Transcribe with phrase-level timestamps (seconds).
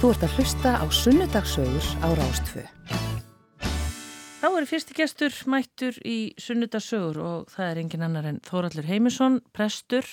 [0.00, 2.62] Þú ert að hlusta á Sunnudagsögur á Rástfö.
[4.40, 9.42] Þá er fyrsti gestur mættur í Sunnudagsögur og það er engin annar en Þóraldur Heimisson,
[9.52, 10.08] prestur.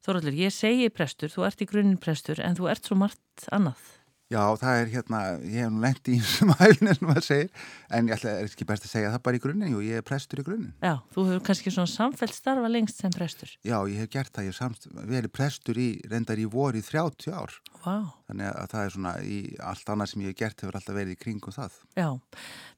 [0.00, 3.99] Þóraldur, ég segi prestur, þú ert í grunninn prestur en þú ert svo margt annað.
[4.30, 8.10] Já, það er hérna, ég hef nú lengt í þessum hæfnir sem maður segir, en
[8.10, 10.38] ég ætla, er ekki best að segja það bara í grunninn, jú, ég er prestur
[10.38, 10.76] í grunninn.
[10.78, 13.50] Já, þú hefur kannski svona samfell starfa lengst sem prestur.
[13.66, 16.86] Já, ég hef gert það, ég hef samst, verið prestur í, reyndar í voru í
[16.86, 17.58] 30 ár.
[17.82, 17.96] Vá.
[18.30, 21.16] Þannig að það er svona, í allt annað sem ég hef gert hefur alltaf verið
[21.16, 21.82] í kringum það.
[21.98, 22.08] Já,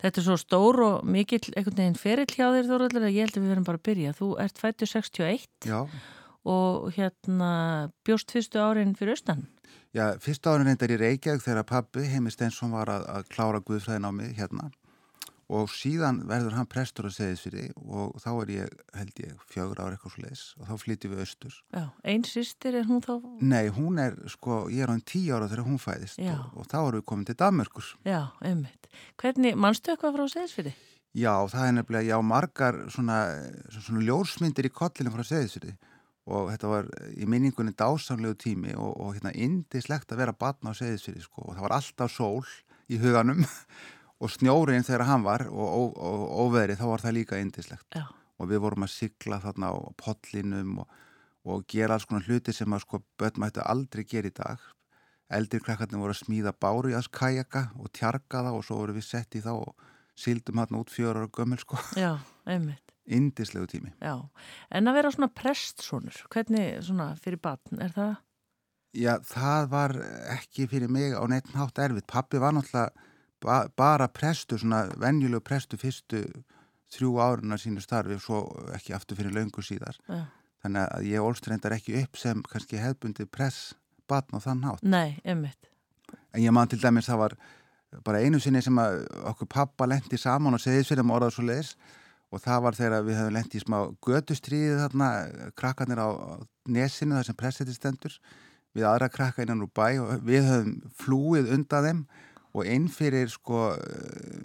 [0.01, 3.37] þetta er svo stór og mikill einhvern veginn ferill hjá þér Þóraldur að ég held
[3.37, 4.17] að við verðum bara að byrja.
[4.17, 5.81] Þú ert fættu 61 Já.
[6.49, 7.51] og hérna
[8.09, 9.51] bjóst fyrstu árin fyrir austan.
[9.93, 14.09] Já, fyrst árin reyndar í Reykjavík þegar pabbi Heimi Stensson var að, að klára Guðfræðin
[14.09, 14.71] á mig hérna
[15.53, 19.83] og síðan verður hann prestur að segja þessi og þá er ég, held ég, fjögur
[19.83, 21.59] ára eitthvað svo leiðis og þá flytjum við austur.
[21.77, 23.13] Já, einn sýstir er hún þá?
[23.45, 26.73] Nei, hún er, sko, ég er á einn tíu ára þegar hún fæðist og, og
[26.73, 27.93] þá erum við komin til Danmörkur.
[28.09, 28.89] Já, ummitt.
[29.21, 30.75] Hvernig, mannstu eitthvað frá segðsfyrði?
[31.21, 33.23] Já, það er nefnilega, já, margar svona,
[33.77, 35.77] svona ljósmyndir í kollinu frá segðsfyrði
[36.31, 40.79] og þetta var í minningunni dásamlegu tími og, og hérna indislegt að vera batna á
[40.79, 42.45] segðisfyrir sko og það var alltaf sól
[42.93, 43.43] í huganum
[44.23, 45.97] og snjórin þegar hann var og
[46.45, 48.07] óveðri þá var það líka indislegt Já.
[48.39, 51.01] og við vorum að sigla þarna á pollinum og,
[51.43, 54.63] og gera alls konar hluti sem að sko börn mættu aldrei gera í dag.
[55.33, 58.95] Eldri krakkarnir voru að smíða báru í aðs kajaka og tjarga það og svo voru
[59.01, 61.81] við sett í þá og sildum hann út fjórar og gömmel sko.
[61.99, 62.15] Já,
[62.47, 63.91] einmitt Indislegu tími.
[63.99, 64.15] Já,
[64.71, 68.13] en að vera svona prestsónur, hvernig svona fyrir batn, er það?
[68.93, 69.97] Já, það var
[70.35, 72.07] ekki fyrir mig á neitt nátt erfitt.
[72.07, 72.93] Pappi var náttúrulega
[73.43, 76.23] ba bara prestur, svona venjulegu prestur fyrstu
[76.93, 78.43] þrjú áruna sínu starfi og svo
[78.77, 79.99] ekki aftur fyrir laungu síðar.
[80.07, 80.27] Já.
[80.63, 83.73] Þannig að ég ólstreyndar ekki upp sem kannski hefbundi press
[84.07, 84.85] batn og þann nátt.
[84.87, 85.73] Nei, ummitt.
[86.31, 87.37] En ég man til dæmis það var
[88.05, 91.75] bara einu sinni sem okkur pappa lendi saman og segið sér um orðað svo leiðis
[92.33, 95.11] og það var þegar við höfum lendið í smá gödustriðið þarna,
[95.59, 96.09] krakkarnir á
[96.73, 98.19] nesinu þar sem pressetið stendur
[98.73, 102.05] við aðra krakka innan úr bæ og við höfum flúið undan þeim
[102.53, 103.71] og einn fyrir sko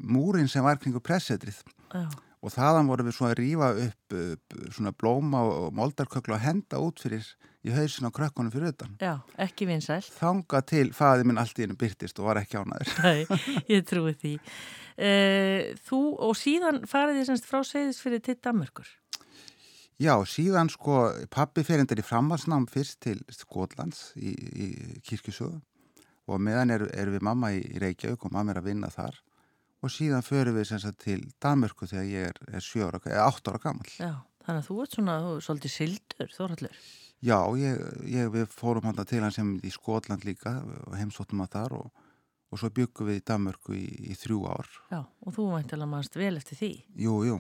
[0.04, 1.60] múrin sem var kringu pressetrið
[1.92, 2.08] Já.
[2.44, 6.82] og þaðan vorum við svo að rýfa upp, upp svona blóma og moldarköklu og henda
[6.84, 7.28] út fyrir
[7.68, 8.96] í hausin á krökkunum fyrir utan.
[9.02, 10.00] Já, ekki vinsæl.
[10.18, 12.94] Þanga til faði minn allt í hennu byrtist og var ekki ánaður.
[13.04, 13.40] Nei,
[13.76, 14.36] ég trúi því.
[14.98, 18.88] Uh, þú og síðan farið þið semst frá segðisfyrir til Danmörkur?
[20.02, 24.68] Já, síðan sko pappi ferindar í framhalsnám fyrst til Skotlands í, í
[25.06, 25.58] kirkjusögu
[26.28, 29.18] og meðan er, er við mamma í Reykjavík og mamma er að vinna þar
[29.86, 33.54] og síðan förum við semst til Danmörku þegar ég er, er 7 ára, eða 8
[33.54, 33.90] ára gammal.
[33.98, 34.14] Já,
[34.46, 36.82] þannig að þú ert svona, þú svolítið sildur, þóraldur.
[37.26, 41.54] Já, ég, ég, við fórum hann til hans sem í Skotland líka og heimsóttum að
[41.56, 42.07] þar og
[42.52, 44.70] og svo byggum við í Danmörku í, í þrjú ár.
[44.92, 46.72] Já, og þú mæntilega mannst vel eftir því.
[47.04, 47.38] Jú, jú,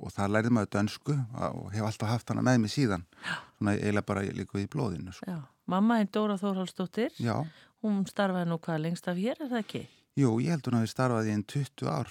[0.00, 1.16] og það lærið maður dönsku
[1.48, 3.06] og hef alltaf haft hana með mig síðan.
[3.24, 3.36] Já.
[3.58, 5.14] Svona eiginlega bara líka við í blóðinu.
[5.16, 5.28] Svo.
[5.28, 5.38] Já,
[5.70, 7.16] mamma einn Dóra Þórhaldsdóttir.
[7.20, 7.36] Já.
[7.80, 9.86] Hún starfaði nú hvað lengst af hér, er það ekki?
[10.20, 12.10] Jú, ég held hún að við starfaði einn 20 ár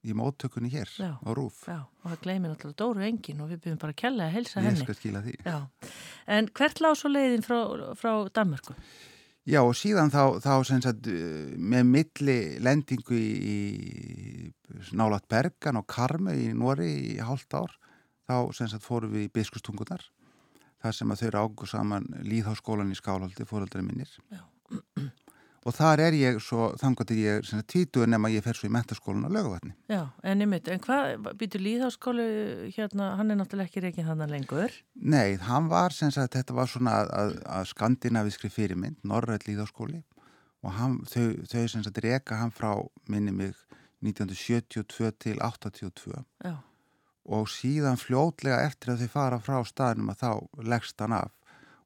[0.00, 1.10] í móttökunni hér Já.
[1.20, 1.58] á Rúf.
[1.68, 4.62] Já, og það gleymir alltaf Dóru engin og við byrjum bara að kella að helsa
[4.64, 4.80] henni.
[4.80, 5.34] Ég skal skila því.
[5.44, 5.58] Já,
[6.38, 7.58] en hvert lág svo leiðin frá,
[8.00, 8.76] frá Danmörku?
[9.50, 11.08] Já og síðan þá, þá sagt,
[11.58, 17.74] með milli lendingu í, í nálat Bergan og Karmu í Nóri í hálft ár
[18.30, 20.04] þá sagt, fórum við í Biskustungunar
[20.80, 24.44] þar sem að þau ráku saman líðháskólan í Skálholti, fóröldari minnir Já.
[25.66, 29.26] Og þar er ég svo þangat að ég títuður nema ég fer svo í mentaskólan
[29.28, 32.28] á lögavatni Já, en einmitt, en hvað býtur líðháskólu
[32.76, 34.78] hérna, hann er náttúrulega ekki reygin þannig lengur?
[34.94, 40.00] Nei, hann var sem sagt, þetta var svona að, að skandinavískri fyrirmynd, Norrætt líðháskóli
[40.64, 42.72] og hann, þau, þau sem sagt reyka hann frá
[43.08, 43.56] minni mig
[44.00, 46.56] 1972 til 82 Já.
[47.28, 51.34] og síðan fljótlega eftir að þau fara frá staðnum að þá leggst hann af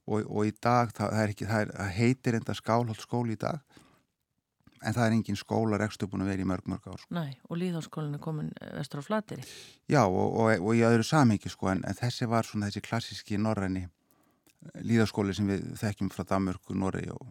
[0.07, 3.41] og, og í dag, það, það, ekki, það, er, það heitir enda skálholt skóli í
[3.41, 3.81] dag
[4.85, 7.05] en það er engin skóla rekstu búin að vera í mörg mörg ár.
[7.15, 9.45] Nei, og líðháskólinn er komin vestur á flateri.
[9.89, 13.41] Já, og, og, og í öðru samhengi sko, en, en þessi var svona þessi klassíski
[13.41, 13.87] norræni
[14.85, 17.25] líðháskóli sem við þekkjum frá Danmörku, Norri og,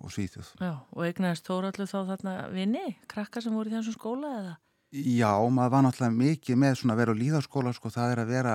[0.00, 0.50] og Svíþjóð.
[0.60, 4.56] Já, og eignaðist Þórallu þá þarna vini, krakka sem voru í þessum skóla eða?
[4.92, 8.32] Já, maður var náttúrulega mikið með svona að vera á líðháskóla, sko, það er að
[8.32, 8.54] vera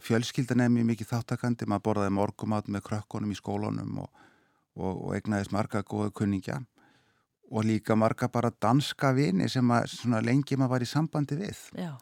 [0.00, 4.22] fjölskyldanemi mikið þáttakandi, maður borðaði morgumat með krökkunum í skólanum og,
[4.78, 6.62] og eignaðist marga góðu kunningja
[7.52, 11.60] og líka marga bara danska vini sem að lengi maður var í sambandi við.
[11.76, 11.92] Já.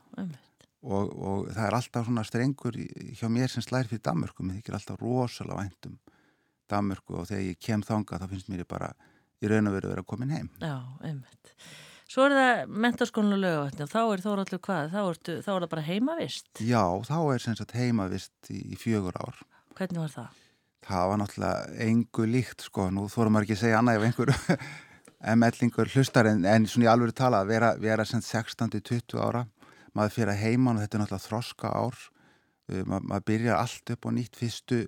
[0.81, 2.78] Og, og það er alltaf svona strengur
[3.19, 5.98] hjá mér sem slær fyrir Danmörku, mér þykir alltaf rosalega væntum
[6.70, 8.93] Danmörku og þegar ég kem þanga þá finnst mér bara
[9.40, 10.50] í raun og veru að komin heim.
[10.62, 11.54] Já, einmitt.
[12.10, 14.88] Svo er það mentaskónu og lögavatni og þá er Þóraldur hvað?
[14.90, 16.48] Þá, ertu, þá er það bara heimavist?
[16.58, 19.36] Já, þá er sem sagt heimavist í, í fjögur ár.
[19.78, 20.40] Hvernig var það?
[20.88, 24.32] Það var náttúrulega engu líkt sko, nú þórum maður ekki að segja annað ef einhver
[25.36, 29.44] ML-ingur hlustar en, en svona í alveg tala að vera, vera sem 16-20 ára,
[29.94, 32.02] maður fyrir að heiman og þetta er náttúrulega þroska ár,
[32.72, 34.80] uh, Ma, maður byrjar allt upp á nýtt fyrstu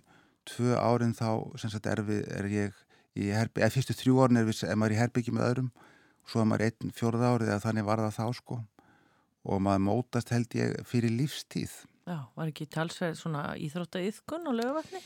[0.51, 2.85] tvö árin þá sem sagt er, við, er ég
[3.15, 5.73] í herbyggi, eða fyrstu þrjú árin er, við, maður í herbyggi með öðrum
[6.29, 8.59] svo er maður einn fjórða árið eða þannig var það þá sko.
[9.43, 11.73] Og maður mótast held ég fyrir lífstíð.
[12.07, 15.03] Já, var ekki talsverð svona íþróttaiðkun og lögavatni?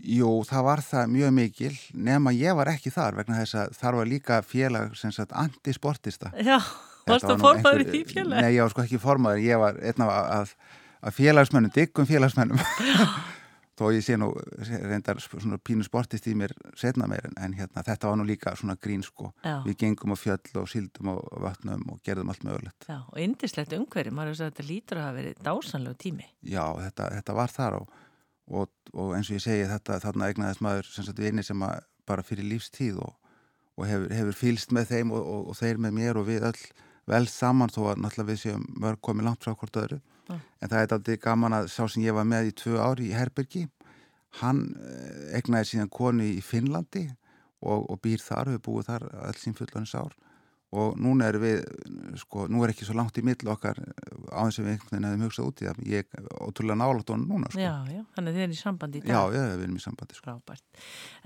[0.00, 3.98] Jú, það var það mjög mikil nema ég var ekki þar vegna þess að þar
[3.98, 6.30] var líka félag sem sagt antisportista.
[6.38, 6.58] Já,
[7.10, 8.44] varst það formaður í því félag?
[8.44, 10.54] Nei, ég var sko ekki formaður, ég var einn af að,
[11.02, 12.62] að félagsmönnum, diggum félagsmönnum
[13.80, 14.28] þó ég sé nú
[14.60, 18.52] reyndar svona pínu sportist í mér setna mér en, en hérna þetta var nú líka
[18.58, 19.62] svona grín sko Já.
[19.64, 21.16] við gengum á fjöll og síldum á
[21.46, 25.06] vatnum og gerðum allt mögulegt Já, og indislegt umhverju, maður sagt að þetta lítur að
[25.06, 26.28] hafa verið dásanlegu tími.
[26.44, 27.96] Já, þetta, þetta var þar og,
[28.50, 31.66] og, og eins og ég segi þetta þarna egnaðist maður sem sagt vinni sem
[32.10, 33.16] bara fyrir lífstíð og,
[33.80, 36.62] og hefur, hefur fylst með þeim og, og þeir með mér og við öll
[37.10, 40.00] vel saman þó að náttúrulega við séum mörg komið langt frá hvort öðru
[40.30, 40.38] Já.
[40.62, 43.16] en það er aldrei gaman að sá sem ég var með í tvö ári í
[43.16, 43.66] Herbergi
[44.40, 44.64] hann
[45.34, 47.08] egnaði síðan konu í Finnlandi
[47.60, 50.14] og, og býr þar, við búið þar öll sín fullanins ár
[50.70, 51.64] og núna er við,
[52.20, 53.80] sko, nú er ekki svo langt í mill okkar
[54.30, 57.10] á þess að við einhvern veginn hefum hugsað út í það, ég er ótrúlega nálátt
[57.10, 57.64] honum núna, sko.
[57.64, 59.10] Já, já, þannig þið er í sambandi í dag.
[59.10, 60.28] Já, já, við erum í sambandi, sko.
[60.28, 60.84] Frábært.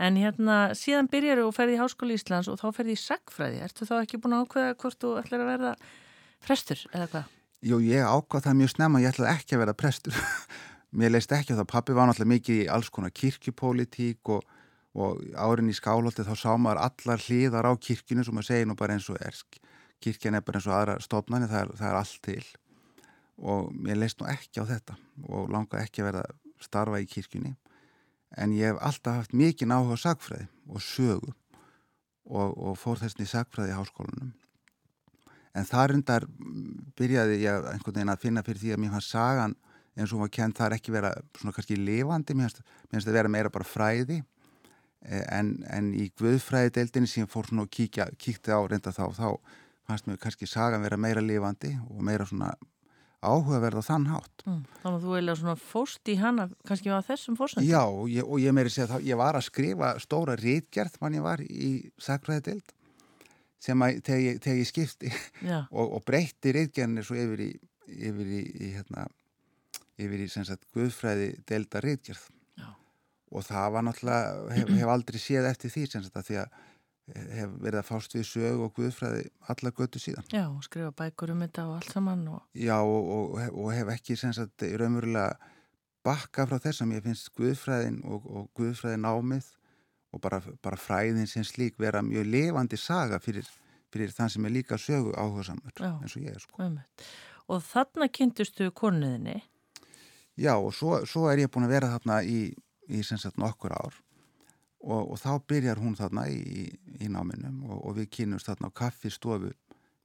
[0.09, 3.61] En hérna, síðan byrjar og ferði í Háskóli Íslands og þá ferði í sagfræði.
[3.69, 5.75] Ertu þá ekki búin að ákveða hvort þú ætlar að verða
[6.49, 7.35] prestur eða hvað?
[7.65, 10.17] Jú, ég ákvað það mjög snemma, ég ætlaði ekki að vera prestur.
[11.01, 14.43] Mér leist ekki á það, pappi var náttúrulega mikið í alls konar kirkjupólitík og,
[14.93, 18.77] og árin í skálholti þá sá maður allar hliðar á kirkjunu sem maður segir nú
[18.77, 19.41] bara eins og er.
[20.05, 22.45] Kirkjan er bara eins og aðra stofnani, það það er allt til.
[23.41, 26.29] Og mér leist nú ekki á þetta og langaði ekki að vera
[26.69, 27.57] starfa í kirkjunni.
[28.37, 33.25] En ég hef alltaf haft mikið áhuga á sagfræði og sögu og, og fór þessin
[33.25, 34.35] í sagfræði í háskólanum.
[35.55, 36.27] En þar undar
[36.99, 39.57] byrjaði ég einhvern veginn að finna fyrir því að mér fannst sagan
[39.95, 42.55] eins og hún var kent það er ekki vera svona kannski lifandi, mér
[42.91, 44.23] finnst það vera meira bara fræði
[45.05, 49.29] en, en í guðfræði deildinni sem fór svona og kíkja, kíkti á reynda þá, þá
[49.87, 52.55] fannst mér kannski sagan vera meira lifandi og meira svona
[53.25, 54.45] áhugaverð á þann hátt.
[54.45, 57.69] Mm, þannig að þú eiginlega svona fóst í hana kannski á þessum fórsöndum?
[57.69, 61.17] Já, og ég, og ég meiri segja að ég var að skrifa stóra rítgerð mann
[61.17, 61.71] ég var í
[62.01, 62.75] sagfræði deild
[63.65, 65.13] sem að þegar ég, þegar ég skipti
[65.79, 67.51] og, og breytti rítgerðinni svo yfir í,
[67.95, 69.09] yfir í, í hérna
[70.01, 72.29] yfir í sem sagt Guðfræði delta reitgjörð
[73.35, 76.61] og það var náttúrulega, hef, hef aldrei séð eftir því sem sagt að því að
[77.35, 80.29] hef verið að fást við sög og Guðfræði alla götu síðan.
[80.33, 82.47] Já, og skrifa bækur um þetta og allt saman og...
[82.57, 85.35] Já, og, og, og hef ekki sem sagt raunverulega
[86.05, 89.51] bakka frá þessam ég finnst Guðfræðin og, og Guðfræði námið
[90.15, 93.49] og bara, bara fræðin sem slík vera mjög levandi saga fyrir,
[93.93, 96.71] fyrir þann sem er líka sögu áhuga samur eins og ég er sko.
[97.51, 99.43] Og þarna kynntustu konuðinni
[100.41, 102.49] Já og svo, svo er ég búin að vera þarna í,
[102.91, 104.01] í sem sagt nokkur ár
[104.83, 106.65] og, og þá byrjar hún þarna í,
[106.99, 109.53] í náminum og, og við kynumst þarna á kaffistofu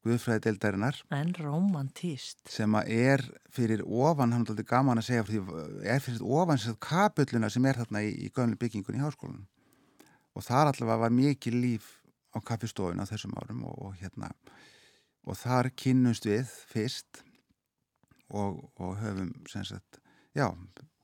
[0.07, 0.95] Guðfræði deildarinnar.
[1.11, 2.39] En romantíst.
[2.47, 5.25] Sem að er fyrir ofan, hann er alltaf gaman að segja,
[5.83, 9.43] er fyrir ofan sem kapulluna sem er þarna í, í gömlu byggingun í háskólanum.
[10.39, 11.87] Og þar allavega var mikið líf
[12.31, 14.29] á kaffistofun á þessum árum og, og hérna,
[15.27, 17.23] og þar kynumst við fyrst
[18.29, 19.99] og, og höfum sem sagt
[20.37, 20.47] já,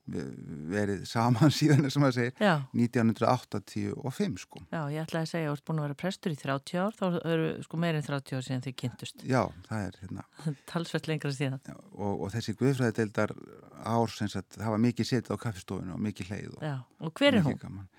[0.06, 2.52] verið saman síðan sem að segja, já.
[2.78, 4.62] 1985 sko.
[4.70, 6.96] Já, ég ætlaði að segja að þú ert búin að vera prestur í 30 ár,
[6.96, 9.26] þá eru sko meirinn 30 ár síðan þið kynntust.
[9.26, 10.26] Já, það er hérna.
[10.70, 11.58] Talsvett lengra síðan.
[11.66, 13.34] Já, og, og þessi guðfræðideldar
[13.82, 16.50] ár sem sagt, hafa mikið setið á kaffestofinu og mikið leið.
[16.54, 17.58] Og, já, og hver er hún?
[17.66, 17.90] Gaman.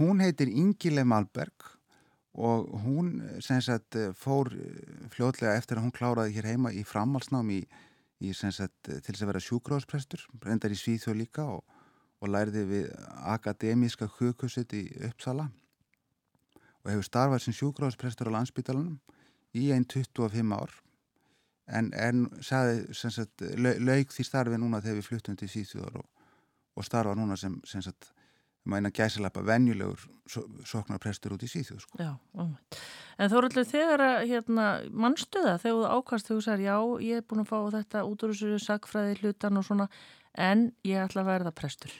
[0.00, 1.68] Hún heitir Ingile Malberg
[2.40, 4.48] og hún sagt fór
[5.12, 7.68] fljóðlega eftir að hún kláraði hér heima í framhalsnámi í
[8.20, 11.64] í sagt, til þess að vera sjúkróðsprestur, brendar í Svíþjóð líka og,
[12.20, 12.90] og læriði við
[13.32, 15.48] akademíska hugkusset í Uppsala
[16.82, 18.98] og hefur starfað sem sjúkróðsprestur á landsbytalanum
[19.56, 20.72] í einn 25 ár.
[21.70, 26.08] En, en sagði, sagt, laug því starfi núna þegar við fluttum til Svíþjóðar og,
[26.76, 28.12] og starfa núna sem, sem sagt,
[28.68, 30.06] maður gæsilappa venjulegur
[30.68, 31.98] soknarprestur út í síðu sko.
[31.98, 32.54] Já, um.
[33.18, 36.76] en þá er alltaf þegar að hérna, mannstuða þegar þú ákast þegar þú sagir já,
[37.06, 39.88] ég er búin að fá þetta út úr þessu sagfræði hlutan og svona
[40.38, 41.94] en ég ætla að verða prestur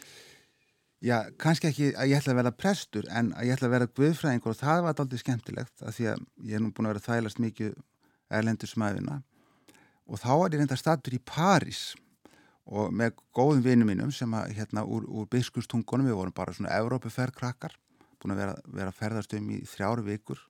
[1.00, 3.92] Já, kannski ekki að ég ætla að vera prestur en að ég ætla að vera
[3.96, 7.06] guðfræðingur og það var aldrei skemmtilegt að því að ég er nú búin að vera
[7.06, 7.78] þælast mikið
[8.36, 9.16] erlendur smæðina
[10.10, 11.80] og þá er ég reynda statur í París
[12.70, 16.76] og með góðum vinum mínum sem að hérna úr, úr biskustungunum við vorum bara svona
[16.78, 17.74] Evrópuferðkrakkar
[18.20, 20.40] búin að vera, vera ferðast um í þrjáru vikur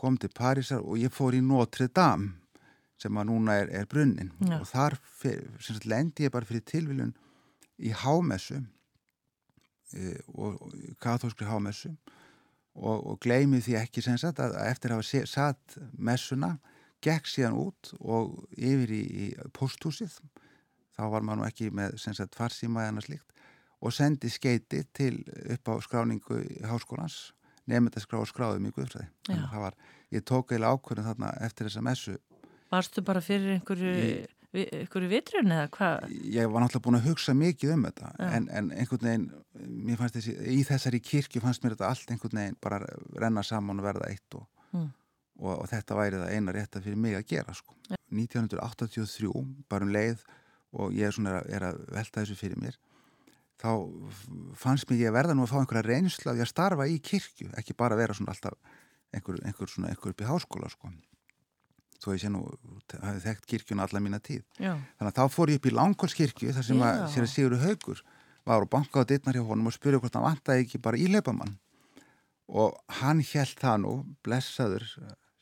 [0.00, 2.34] kom til Parísar og ég fór í Notre Dame
[3.00, 4.58] sem að núna er, er brunnin Já.
[4.60, 4.98] og þar
[5.62, 7.14] sagt, lendi ég bara fyrir tilviljun
[7.82, 8.60] í hámessu
[9.94, 11.94] e, og, og katholskri hámessu
[12.74, 16.56] og, og gleimi því ekki sem sagt að, að eftir að hafa satt messuna
[17.02, 20.20] gekk síðan út og yfir í, í posthúsið
[21.02, 23.28] þá var maður ekki með sem sagt farsíma eða slíkt
[23.82, 25.16] og sendi skeiti til
[25.56, 26.38] upp á skráningu
[26.70, 27.32] háskólans
[27.70, 29.74] nefndaskrá og skráðum í Guðfræði þannig að það var,
[30.14, 32.14] ég tók eða ákvörðin þarna eftir þessa messu
[32.72, 33.90] Varstu bara fyrir einhverju,
[34.54, 36.06] vi, einhverju vitrun eða hvað?
[36.32, 39.28] ég var náttúrulega búin að hugsa mikið um þetta en, en einhvern veginn
[39.86, 42.80] mér fannst þessi, í þessari kirkju fannst mér þetta allt einhvern veginn bara
[43.20, 44.86] renna saman og verða eitt og, Mm.
[45.44, 47.74] og, og þetta væri það eina rétta fyrir mig að gera sko.
[48.08, 49.32] 1983
[49.68, 50.22] bara um leið
[50.72, 52.78] og ég er, er að velta þessu fyrir mér
[53.62, 53.70] þá
[54.58, 57.76] fannst mér ég að verða nú að fá einhverja reynsla að starfa í kirkju, ekki
[57.78, 58.56] bara vera svona alltaf
[59.14, 60.90] einhver, einhver, svona, einhver upp í háskóla sko.
[62.02, 62.42] þó ég sé nú
[63.04, 64.42] hafi þekkt kirkjuna alla mína tíð.
[64.58, 67.06] Já, Þannig að þá fór ég upp í Langholskirkju þar sem að Já.
[67.12, 68.02] sér að Sigur Haugur
[68.42, 71.54] var og bankaði dittnar hjá honum og spurði hvort hann vantaði ekki bara íleipamann
[72.50, 73.92] og hann held það nú,
[74.26, 74.88] blessaður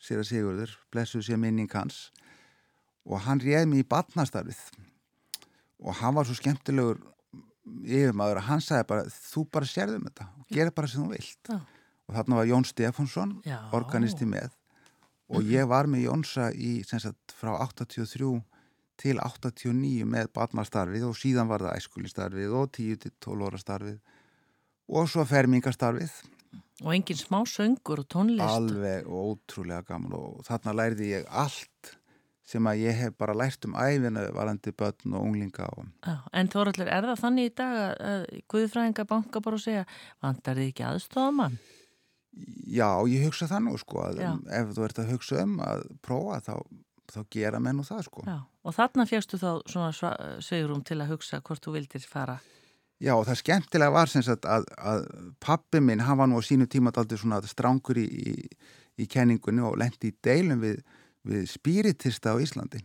[0.01, 2.11] sér að Sigurður, blessuð sér minning hans.
[3.09, 4.61] Og hann réð mig í badnastarfið
[5.81, 7.01] og hann var svo skemmtilegur
[7.87, 11.51] yfirmaður að hann sagði bara þú bara sérðum þetta og gera bara sem þú vilt.
[11.51, 11.61] Já.
[12.11, 13.37] og þarna var Jón Stefánsson
[13.77, 14.51] organisti með.
[15.31, 18.41] Og ég var með Jónsa í sagt frá 83
[18.99, 24.01] til 89 með badnastarfið og síðan var það æskulistarfið og 10 til 12 óra starfið.
[24.91, 26.19] Og svo fermingastarfið
[26.81, 28.43] og engin smá söngur og tónlist.
[28.43, 31.95] alveg ótrúlega gaman og þarna lærði ég allt
[32.51, 36.51] sem að ég hef bara lært um æfina varandi börn og unglinga og Já, en
[36.51, 39.85] Þóraldur, er það þannig í dag að, að Guðfræðinga banka bara og segja
[40.23, 41.61] vantar þið ekki aðstofamann?
[42.71, 46.55] já, ég hugsa það nú sko ef þú ert að hugsa um að prófa þá,
[47.11, 50.15] þá gera menn og það sko Já, og þarna fjagstu þá svona
[50.45, 52.39] sveigrum til að hugsa hvort þú vildir fara.
[53.01, 55.07] Já, og það skemmtilega var sem sagt að, að
[55.41, 58.35] pappi minn, hann var nú á sínu tíma daldi svona strángur í, í,
[59.01, 60.83] í kenningunni og lendi í deilum við,
[61.27, 62.81] við spíritista á Íslandi.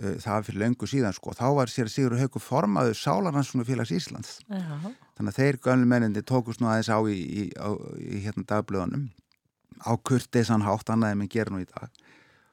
[0.00, 1.34] Uh, Það var fyrir löngu síðan sko.
[1.36, 4.38] Þá var sér Sigur Hauku formaður Sálaranssonu félags Íslands.
[4.48, 4.62] Já,
[5.18, 7.68] Þannig að þeir gönnum menninni tókust nú aðeins á í, í, á,
[8.00, 9.10] í hérna dagblöðunum
[9.84, 11.90] á kurteisan hátt annaði minn gera nú í dag.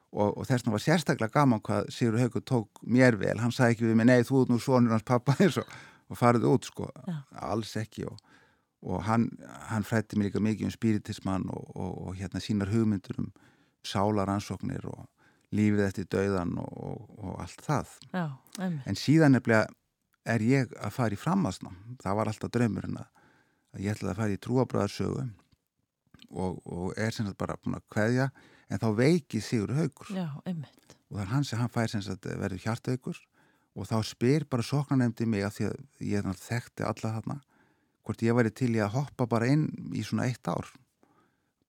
[0.10, 3.38] Og, og þess vegna var sérstaklega gaman hvað Sigur Hauku tók mér vel.
[3.40, 5.70] Hann sagði ekki við mig, nei, þú ert nú svonur hans pappa eins og,
[6.10, 6.90] og farið út, sko.
[7.08, 7.20] Já.
[7.48, 8.08] Alls ekki.
[8.10, 8.18] Og,
[8.84, 9.30] og hann,
[9.70, 13.32] hann frætti mér líka mikið um spiritismann og, og, og hérna sínar hugmyndur um
[13.88, 15.06] sálaransóknir og
[15.56, 17.94] lífið eftir dauðan og, og allt það.
[18.14, 18.26] já.
[18.86, 19.70] En síðan nefnilega
[20.30, 21.78] er ég að fara í framhansnám.
[22.04, 23.08] Það var alltaf draumurinn að,
[23.74, 25.26] að ég ætlaði að fara í trúabröðarsögu
[26.30, 28.30] og, og er sem sagt bara búin að kveðja
[28.70, 32.28] en þá veiki Sigur Haugur Já, og það er hann sem hann fær sem sagt
[32.30, 33.22] verður hjartaukur
[33.80, 37.40] og þá spyr bara sóknarnemdi mig að því að ég þekkti alla þarna
[38.06, 40.70] hvort ég væri til í að hoppa bara inn í svona eitt ár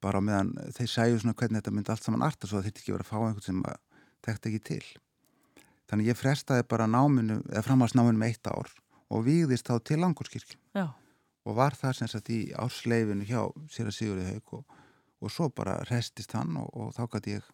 [0.03, 2.95] bara meðan þeir sæju svona hvernig þetta myndi allt saman arta svo það þurfti ekki
[2.95, 3.79] verið að fá einhvern sem að
[4.27, 4.83] þekkti ekki til
[5.91, 8.75] þannig ég frestaði bara náminu eða framhalsnáminu með eitt ár
[9.11, 10.87] og víðist þá til Langurskirkju Já,
[11.45, 13.43] og var það sem sagt í ársleifinu hjá
[13.73, 14.77] sér að Sigurði Haug og,
[15.21, 17.49] og svo bara restist hann og, og þá gæti ég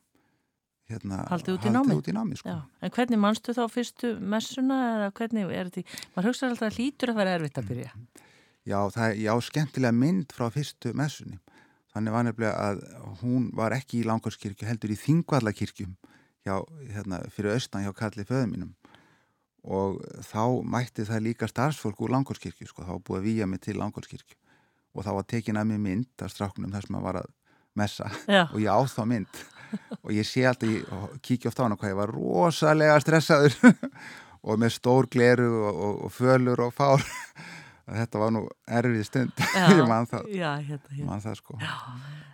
[0.90, 1.98] hérna Haldið út í námið?
[2.00, 2.54] út í námið sko.
[2.84, 5.98] En hvernig manstu þá fyrstu messuna eða hvernig er þetta?
[6.14, 7.92] Maður hugsa alltaf að hlýtur að vera erfitt að byrja.
[8.66, 11.40] Já, það já, skemmtilega mynd frá fyrstu messunni.
[11.96, 12.80] Þannig var nefnilega að
[13.22, 15.94] hún var ekki í Langurskirkju heldur í Þingvallakirkjum
[16.44, 16.58] hjá,
[16.92, 18.74] hérna, fyrir austan hjá Kalli föðu mínum.
[19.64, 23.78] Og þá mætti það líka starfsfólk úr Langurskirkju sko, þá búið að výja mig til
[23.80, 24.36] Langurskirkju
[24.96, 27.32] og þá var tekin að mig mynd af stráknum þar sem maður var að
[27.76, 28.12] messa.
[28.28, 29.42] Já, og ég á þá mynd.
[30.02, 33.56] Og ég sé alltaf, ég kíkja oft á hana hvað ég var rosalega stressaður.
[34.46, 37.02] Og með stór gleru og, og, og fölur og fár
[37.86, 38.46] þetta var nú
[38.78, 39.44] erfið stund.
[39.76, 41.10] Ég man það, já, hérna, hérna.
[41.10, 41.60] man það sko.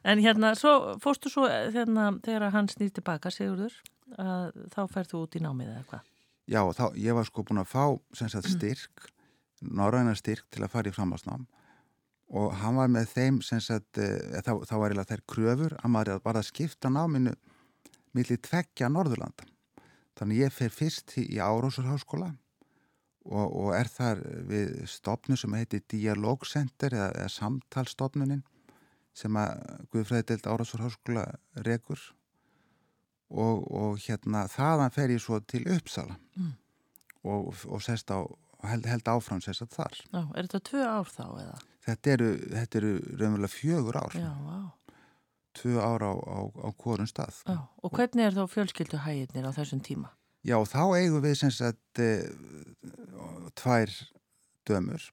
[0.03, 3.77] En hérna, svo, fórstu svo hérna, þegar hann snýr tilbaka, Sigurður,
[4.19, 6.09] að þá ferð þú út í námið eða hvað?
[6.51, 7.85] já, þá, ég var sko búin að fá
[8.17, 9.09] sagt styrk,
[9.63, 11.47] norræna styrk til að fara í framhalsnám
[12.33, 14.09] og hann var með þeim sagt e,
[14.41, 17.35] þá, þá var eiginlega þær kröfur að maður bara að skipta náminu
[18.17, 19.45] milli tveggja Norðurlanda.
[20.17, 22.31] Þannig ég fer fyrst í, í Árósurháskóla
[23.25, 28.43] og, og er þar við stopnu sem heitir Dialogcenter eða, eða samtalstopnunin
[29.15, 29.61] sem að
[29.93, 31.27] Guðfræðidelt Árásur Háskóla
[31.67, 32.01] rekur
[33.33, 36.55] og, og hérna þaðan fer ég svo til Uppsala Mm.
[37.29, 38.25] og, og sest á
[38.65, 41.59] held, held áfram sest að þar Já, er þetta tvö ár þá eða?
[41.85, 44.57] þetta eru, þetta eru raunverulega fjögur ár Já, vá.
[45.61, 49.53] tvö ár á, á, á hvorum stað Já, og hvernig er þá fjölskyldu hægirnir á
[49.53, 50.09] þessum tíma?
[50.43, 52.09] Já, þá eigum við sem sagt e,
[53.59, 53.93] tvær
[54.67, 55.05] dömur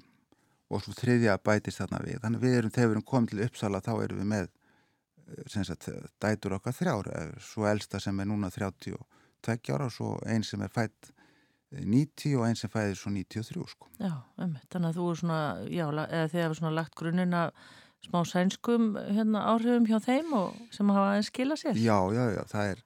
[0.69, 2.19] og svo þriðja bætist þarna við.
[2.23, 5.65] Þannig við erum, þegar við erum komið til Uppsala þá erum við með eh, sem
[5.65, 5.89] sagt
[6.21, 10.61] dætur okkar þrjár, eh, svo elsta sem er núna 32 ára og svo einn sem
[10.65, 13.89] er fætt eh, 90 og einn sem fæðir svo 93 sko.
[13.97, 14.67] Já, einmitt.
[14.69, 17.65] Þannig að þú er svona, já, eða þið hefur svona lagt grunninn að
[18.05, 21.81] smá sænskum hérna, áhrifum hjá þeim og sem hafa aðeins skila sér.
[21.81, 22.85] Já, já, já, það er,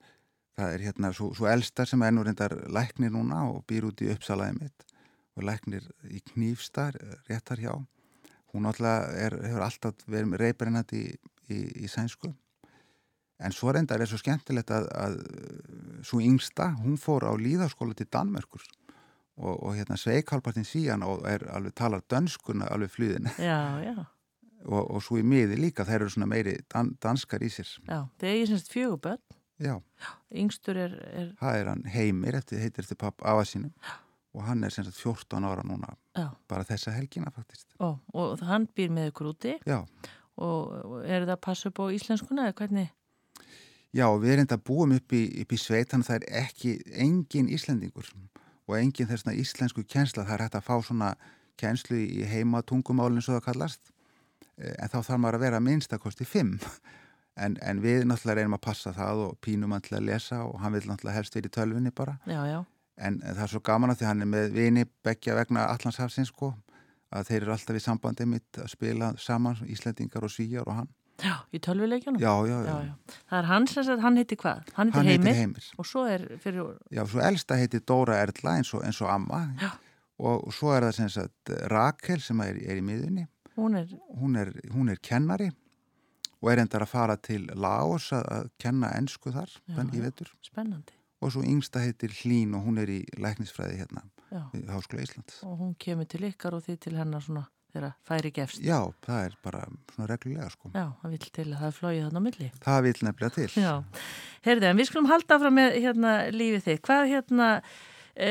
[0.57, 4.03] það er hérna svo, svo elsta sem er nú reyndar læknir núna og býr út
[4.05, 4.86] í Uppsalaði mitt
[5.38, 7.74] og læknir í knýfstar réttar hjá.
[8.53, 11.07] Hún alltaf er, hefur alltaf verið reyparinnat í,
[11.50, 12.29] í, í sænsku.
[13.43, 15.17] En svo reyndar er svo skemmtilegt að, að
[16.05, 18.62] svo yngsta, hún fór á líðaskóla til Danmörkur
[19.41, 23.95] og, og hérna Sveikalpartin síðan og er alveg talar dönskuna alveg flýðin Já, já,
[24.69, 27.72] og, og svo í miði líka, þær eru svona meiri dan, danskar í sér.
[27.89, 28.03] já.
[28.22, 29.24] Þið eigið semst fjöguböld.
[29.63, 29.75] Já.
[30.43, 33.72] Yngstur er, er, Það er hann Heimir, eftir, heitir eftir papp afa sínum.
[34.34, 35.93] Og hann er sem sagt 14 ára núna.
[36.17, 37.67] Já, bara þessa helgina faktist.
[37.79, 39.53] ó, og hann býr með ykkur úti?
[39.70, 39.84] Já,
[40.41, 42.91] og er það að passa upp á íslenskuna eða hvernig?
[43.93, 46.72] já við erum þetta búum upp í, upp í sveit þannig að það er ekki
[47.05, 48.08] engin Íslendingur.
[48.65, 51.10] Og engin þessna íslensku kjensla, það er hægt að fá svona
[51.62, 53.91] kjenslu í heima tungumálinn svo það kallast.
[54.58, 56.58] Eh, en þá þarf maður að vera að minnstakosti fimm
[57.38, 60.60] en, en við náttúrulega reynum að passa það og pínum hann til að lesa og
[60.62, 62.63] hann vil náttúrulega helst verið í tölvinni bara Já, já,
[62.98, 66.52] En það er svo gaman að því hann er með vini begja vegna Allandshafsins sko
[67.13, 70.88] að þeir eru alltaf í sambandi mitt að spila saman, Íslendingar og Svíjar og hann.
[71.24, 72.20] já, í tölvuleikjunum?
[72.22, 72.70] Já, já, já.
[72.70, 73.18] já, já.
[73.30, 74.62] Það er sagt, hann heiti hvað?
[74.74, 75.68] Hann heiti Hann Heimir, heitir Heimir.
[75.78, 79.42] og svo er fyrir, Já, svo elsta heitir Dóra Erla eins og, eins og amma
[79.62, 79.70] Já.
[80.20, 83.27] og svo er það sem sagt Rakel sem er, er í miðunni.
[83.57, 83.88] hún er,
[84.22, 85.51] Hún er, hún er kennari
[86.44, 90.29] og er endar að fara til Laos að, kenna ensku þar Já, í vetur.
[90.44, 90.94] spennandi.
[91.24, 95.40] Og svo yngsta heitir Hlín og hún er í læknisfræði hérna Já, í Háskóla Íslands.
[95.48, 98.60] og hún kemur til ykkar og þið til hennar svona þegar færi gefst.
[98.62, 99.64] Já, það er bara
[99.96, 100.70] svona reglulega sko.
[100.75, 102.50] Já, það vil til að það er flóið þarna á milli.
[102.62, 103.48] Það vil nefnilega til.
[103.64, 103.74] Já,
[104.46, 106.84] heyrðu, en við skulum halda áfram með hérna lífið þitt.
[106.86, 107.50] Hvað hérna
[108.14, 108.29] e,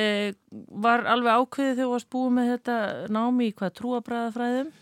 [0.87, 2.79] var alveg ákveðið þegar þú varst búið með þetta
[3.19, 4.73] námi í hvað trúabræðafræðum?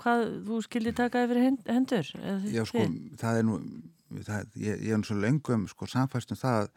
[0.00, 2.10] Hvað þú skildi taka yfir hend- hendur?
[2.50, 2.84] Já, sko,
[3.20, 3.56] það er nú,
[4.26, 6.68] það, ég, ég er nú svo löngum, sko, samfæstum það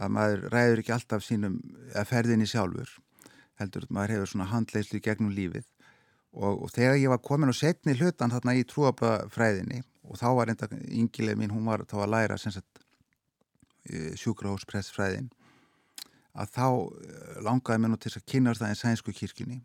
[0.00, 1.56] að maður ræður ekki alltaf sínum
[1.98, 2.92] að ferðinni sjálfur,
[3.58, 5.66] heldur, maður hefur svona handleyslu gegnum lífið
[6.32, 10.52] og, og þegar ég var komin á setni hlutan þarna í trúabafræðinni og þá var
[10.52, 12.84] enda yngileg mín, hún var þá að læra sagt
[14.20, 15.30] sjúkrahóspressfræðin
[16.38, 19.58] að þá eh, langaði mér nú til að kynast það í sænsku kirkjunni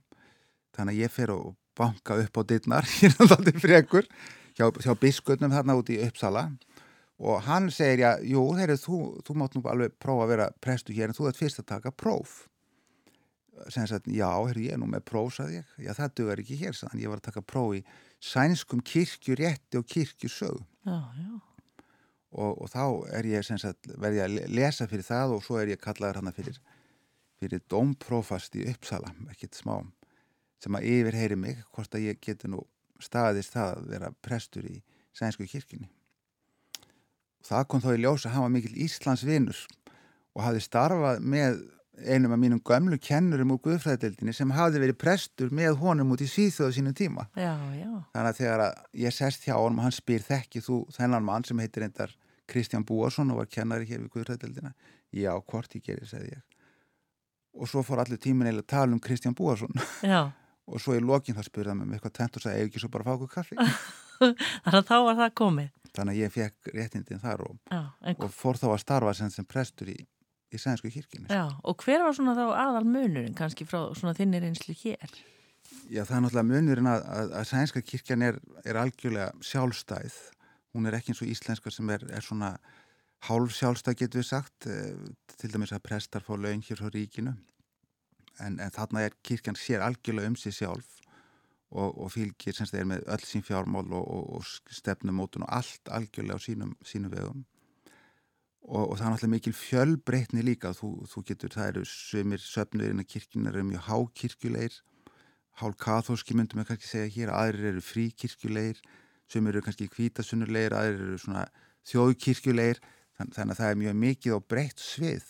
[0.76, 4.08] þannig að ég fer og banka upp á dittnar, hérna þáttið frekur
[4.58, 6.48] hjá, hjá biskutnum þarna út í Uppsala.
[7.16, 10.92] Og hann segir, já, jú, heyrðu, þú, þú mátt nú alveg prófa að vera prestu
[10.98, 12.42] hér en þú ert fyrst að taka próf.
[13.72, 16.58] Sem sagt, já, heyrðu, ég er nú með próf sagði ég, já, það dugar ekki
[16.60, 17.84] hér hann, ég var að taka próf í
[18.26, 21.30] sænskum kirkjurétti og kirkjusög Já, já,
[22.36, 22.82] og, og þá
[23.16, 26.34] er ég sagt verði að le- lesa fyrir það og svo er ég kallaður hana
[26.36, 26.60] fyrir
[27.40, 29.78] fyrir dómprófast í Uppsala, ekkit smá
[30.66, 32.64] sem að yfirheyri mig hvort að ég geti nú
[33.04, 34.80] staðist það að vera prestur í
[35.16, 35.88] sænsku kirkjunni
[36.82, 39.62] og það kom þá í ljós að hann var mikil Íslands vinnur
[40.36, 41.62] og hafði starfað með
[41.96, 46.28] einum af mínum gömlu kennurum úr Guðfræðdeldinni sem hafði verið prestur með honum út í
[46.28, 49.96] síþjóðu sínum tíma já, já, Þannig að þegar að ég sest hjá honum og hann
[49.96, 52.16] spyr þekki þú þennan mann sem heitir reyndar
[52.48, 54.74] Kristján Búarsson og var kennari hér við Guðræðdeldina.
[55.16, 56.44] Já, hvort ég gerir, segði ég.
[57.56, 59.72] Og svo fór allir tímin eða að tala um Kristján Búarsson
[60.04, 60.28] já.
[60.66, 62.82] og svo í lokin það spurði hann mig með eitthvað tent og sagði, eða ekki
[62.84, 63.58] svo bara að fá okkur kaffi?
[64.66, 65.70] Þannig að þá var það komið.
[65.96, 69.32] Þannig að ég fekk réttindin þar og, Já, en, og fór þá að starfa sem,
[69.32, 69.98] sem prestur í,
[70.52, 71.30] í sænsku kirkjunni.
[71.32, 75.16] já, og hver var svona þá aðal munurinn kannski frá svona þinni reynslu hér?
[75.90, 80.18] Já, það er náttúrulega munurinn að, að, að sænska kirkjan er, er algjörlega sjálfstæð.
[80.76, 82.52] Hún er ekki eins og íslenska sem er, er svona
[83.30, 84.94] hálf sjálfstæð getur við sagt, eh,
[85.40, 87.34] til dæmis að prestar fá laun hér frá ríkinu.
[88.44, 90.96] En, en þarna er kirkjan sér algjörlega um sig sjálf
[91.76, 95.92] og, og fylgir semst er með öll sín fjármál og, og, og stefnumótun og allt
[95.92, 97.46] algjörlega á sínum, sínum vegum.
[98.66, 100.74] og, það er náttúrulega mikil fjölbreytni líka.
[100.74, 104.80] Þú, þú getur, það eru sömur söfnur innan kirkjunar eru mjög hákirkjulegir.
[105.62, 108.82] Hálf kathóski myndum við kannski segja hér, aðrir eru fríkirkjulegir.
[109.32, 111.46] Sömur eru kannski kvítasunnulegir aðrir eru svona
[111.92, 112.82] þjóðkirkjulegir.
[113.16, 115.30] Þannig að það er mjög mikið og breytt svið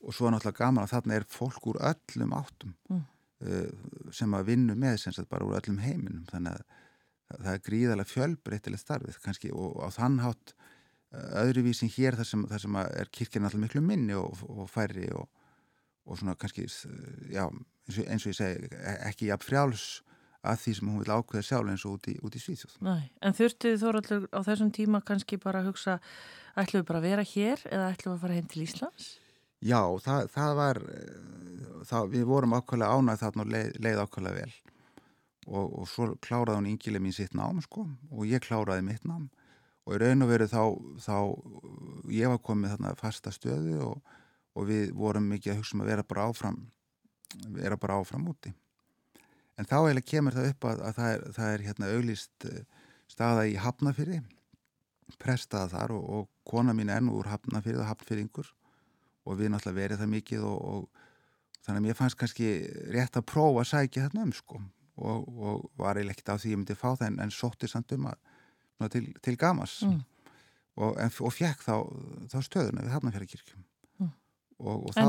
[0.00, 3.00] og svo er náttúrulega gaman að þarna er fólk úr öllum áttum mm.
[3.46, 6.78] uh, sem að vinna með sem sagt bara úr öllum heiminum þannig að
[7.30, 12.46] það er gríðarlega fjölbreytilegt starfið kannski og á þann hátt uh, öðruvísin hér þar sem,
[12.50, 15.28] þar sem er kirkina alltaf miklu minni og, og færri og,
[16.08, 19.88] og svona kannski já, eins og, eins og ég segi e, ekki jafn frjáls
[20.40, 22.76] að því sem hún vil ákveða sjálf eins og út í, út í Svíþjóð.
[22.86, 25.98] Nei, en þurftið þú alltaf á þessum tíma kannski bara að hugsa
[26.56, 29.10] ætlum við bara að vera hér eða ætlum við að fara heim til Íslands?
[29.60, 30.78] Já, það, það var,
[31.84, 34.54] það, við vorum ákveðlega ánægð þarna og leið, leið ákveðlega vel.
[35.50, 39.28] Og, og svo kláraði hún yngileg mín sitt nám sko og ég kláraði mitt nám.
[39.84, 40.62] Og í raun og veru þá,
[41.04, 41.16] þá
[42.14, 44.16] ég var komið þarna fasta stöðu og,
[44.56, 46.58] og við vorum mikið að hugsa um að vera bara áfram,
[47.56, 48.52] vera bara áfram úti.
[49.60, 52.86] En þá eiginlega kemur það upp að, að það er, það er hérna auglist eh,
[53.12, 54.22] staða í Hafnafyrði,
[55.20, 58.54] prestaða þar og, og kona mín enn úr Hafnafyrði og Hafnfyrðingur
[59.26, 62.50] og við náttúrulega verið það mikið og, og þannig að mér fannst kannski
[62.94, 64.60] rétt að prófa að sækja þarna um sko.
[65.00, 67.94] Og, og var eiginlega ekkert á því ég myndi fá það en, en sótti samt
[67.96, 68.18] um að
[68.92, 70.00] til, til gamas mm.
[70.80, 71.74] og, og fekk þá,
[72.32, 73.62] þá stöðuna við Hafnarfjörðarkirkjum
[74.00, 74.10] mm.
[74.60, 75.06] og þá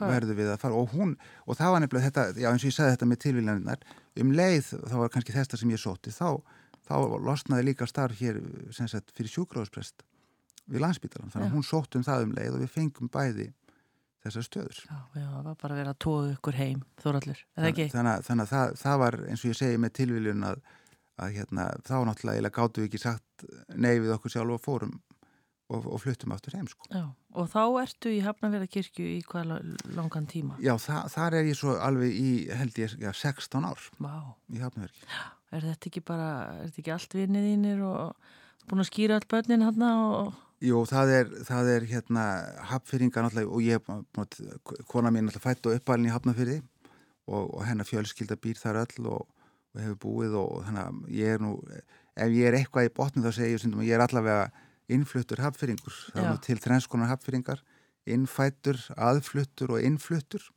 [0.00, 2.76] verður við að fara og hún, og það var nefnilega þetta, já eins og ég
[2.78, 3.84] sagði þetta með tilvílanirnar,
[4.24, 6.40] um leið þá var kannski þetta sem ég sótti, þá,
[6.88, 6.94] þá
[7.28, 8.40] losnaði líka starf hér
[8.80, 10.04] sagt, fyrir sjúkráðsprest
[10.68, 13.48] við landsbytalan, þannig að hún sótt um það um leið og við fengum bæði
[14.24, 14.80] þessar stöður.
[14.84, 17.86] Já, já, það var bara að vera að tóða ykkur heim, þóraldur, eða ekki?
[17.94, 20.64] Þannig þannig að það, það var, eins og ég segi með tilviljun að,
[21.18, 24.96] að hérna, þá náttúrulega gáttu við ekki sagt nei við okkur sjálf og fórum
[25.68, 26.88] og, og fluttum aftur heim, sko.
[26.92, 27.04] Já,
[27.38, 29.60] og þá ertu í Hafnarverðarkirkju í hvaða
[29.96, 30.58] langan tíma?
[30.64, 34.14] Já, það, þar er ég svo alveg í, held ég, já, 16 ár Vá.
[34.50, 35.08] í Hafnarverðarkirkju.
[35.12, 35.24] Já,
[35.58, 38.30] er þetta ekki bara, er þetta ekki allt vinnið þínir og
[38.70, 42.22] búin að skýra all börnin hann og Jú, það er, það er hérna
[42.66, 43.84] hafnfyrringa náttúrulega og ég,
[44.90, 46.56] kona mín náttúrulega fætt og uppalinn í hafnafyrði
[47.30, 49.28] og, og hennar fjölskylda býr þar öll og,
[49.76, 51.52] og hefur búið og þannig að ég er nú,
[52.18, 54.48] ef ég er eitthvað í botni þá segir ég sem ég er allavega
[54.90, 57.62] innfluttur hafnfyrringur, það er nú til þrenskonar hafnfyrringar,
[58.08, 60.50] innfættur, aðfluttur og innfluttur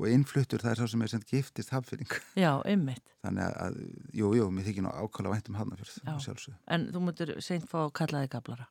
[0.00, 2.12] og innfluttur það er sá sem er sem giftist hafnfyrring.
[2.44, 3.16] Já, ymmit.
[3.22, 3.80] Þannig að,
[4.18, 6.54] jú, jú, mér þykir nú ákvæmlega vænt um sjálfsög.
[6.72, 8.68] En þú mútur seint fá að kalla þig gablara?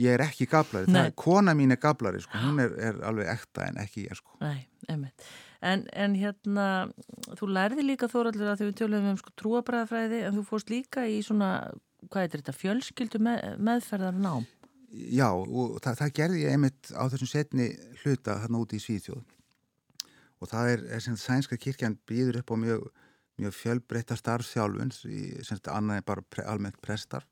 [0.00, 3.30] ég er ekki gablari, það er kona mín er gablari sko, hún er, er alveg
[3.34, 4.34] ekta en ekki ég sko.
[4.42, 5.26] Nei, einmitt.
[5.64, 6.66] En, en hérna,
[7.38, 11.20] þú lærði líka þóraldur að við tjóluðum um sko trúabræðafræði en þú fórst líka í
[11.24, 11.52] svona,
[12.10, 14.44] hvað er þetta, fjölskyldu með, meðferðar nám?
[14.94, 17.70] Já, og það, það gerði ég einmitt á þessum setni
[18.02, 19.22] hluta þarna úti í Svíþjóð
[20.44, 22.88] og það er, er sem sænska kirkjan býður upp á mjög,
[23.40, 27.26] mjög fjölbreytta starfsjálfun sem annað er bara pre, almennt prestar.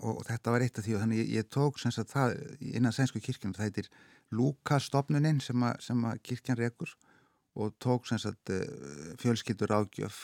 [0.00, 2.36] Og þetta var eitt af því og þannig ég, ég tók sagt, það
[2.72, 3.90] innan sænsku kirkjum það heitir
[4.32, 6.94] Lúkastofnuninn sem, sem að kirkjan rekur
[7.60, 8.64] og tók sagt, eh,
[9.20, 10.22] fjölskyldur ágjöf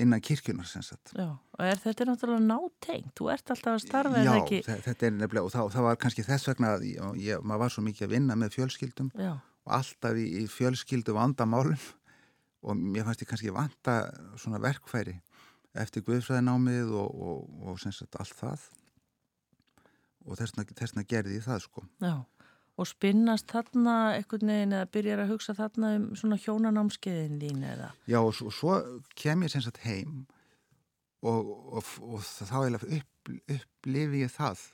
[0.00, 3.10] innan kirkjunar Já, og er þetta er náttúrulega nátengt?
[3.18, 4.60] Þú ert alltaf að starfa Já, ekki...
[4.64, 7.74] þetta er nefnilega og það, það var kannski þess vegna að ég, ég, maður var
[7.74, 9.10] svo mikið að vinna með fjölskyldum.
[9.18, 9.34] Já.
[9.74, 11.78] Alltaf í, í fjölskyldu vandamálum
[12.66, 14.00] og mér fannst ég kannski vanta
[14.40, 15.18] svona verkfæri
[15.78, 18.66] eftir Guðfræðinámið og, og, og sagt, allt það
[20.28, 21.84] og þessna gerði ég það sko.
[22.04, 22.14] Já,
[22.78, 27.92] og spinnast þarna einhvern veginn eða byrjar að hugsa þarna um svona hjónanámskeiðin þín eða?
[28.10, 28.76] Já, og svo, svo
[29.18, 30.26] kem ég sem sagt heim
[31.26, 34.66] og, og þá er upp, upplifi ég það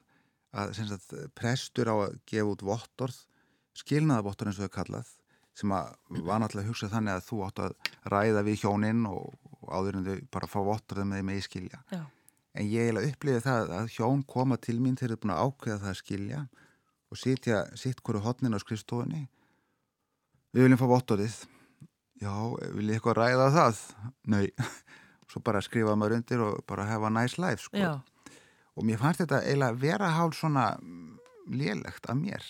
[0.54, 3.22] að sagt, prestur á að gefa út vottorð,
[3.78, 5.12] skilnaðavottorð eins og það er kallað
[5.54, 7.74] sem að var náttúrulega að hugsa þannig að þú átt að
[8.10, 11.44] ræða við hjóninn og, og áður en þau bara fá votturðum með því með í
[11.46, 11.80] skilja.
[11.94, 12.02] Já.
[12.54, 15.44] En ég hef upplifið það að hjón koma til mín þegar þau er búin að
[15.44, 16.40] ákveða það að skilja
[17.10, 19.22] og sitja sitt hverju hotnin á skrifstofunni.
[20.54, 21.38] Við viljum fá votturðið.
[22.22, 22.34] Já,
[22.74, 23.84] vil ég eitthvað ræða það?
[24.30, 24.44] Nei.
[25.30, 27.94] Svo bara skrifaði maður undir og bara hefa nice life sko.
[28.74, 30.68] Og mér fannst þetta eiginlega vera hálf svona
[31.50, 32.42] lélegt af mér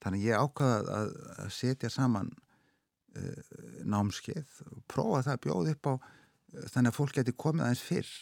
[0.00, 1.10] Þannig ég ákvaða að,
[1.44, 3.50] að setja saman uh,
[3.84, 6.00] námskeið og prófa það að bjóða upp á uh,
[6.72, 8.14] þannig að fólk geti komið aðeins fyrr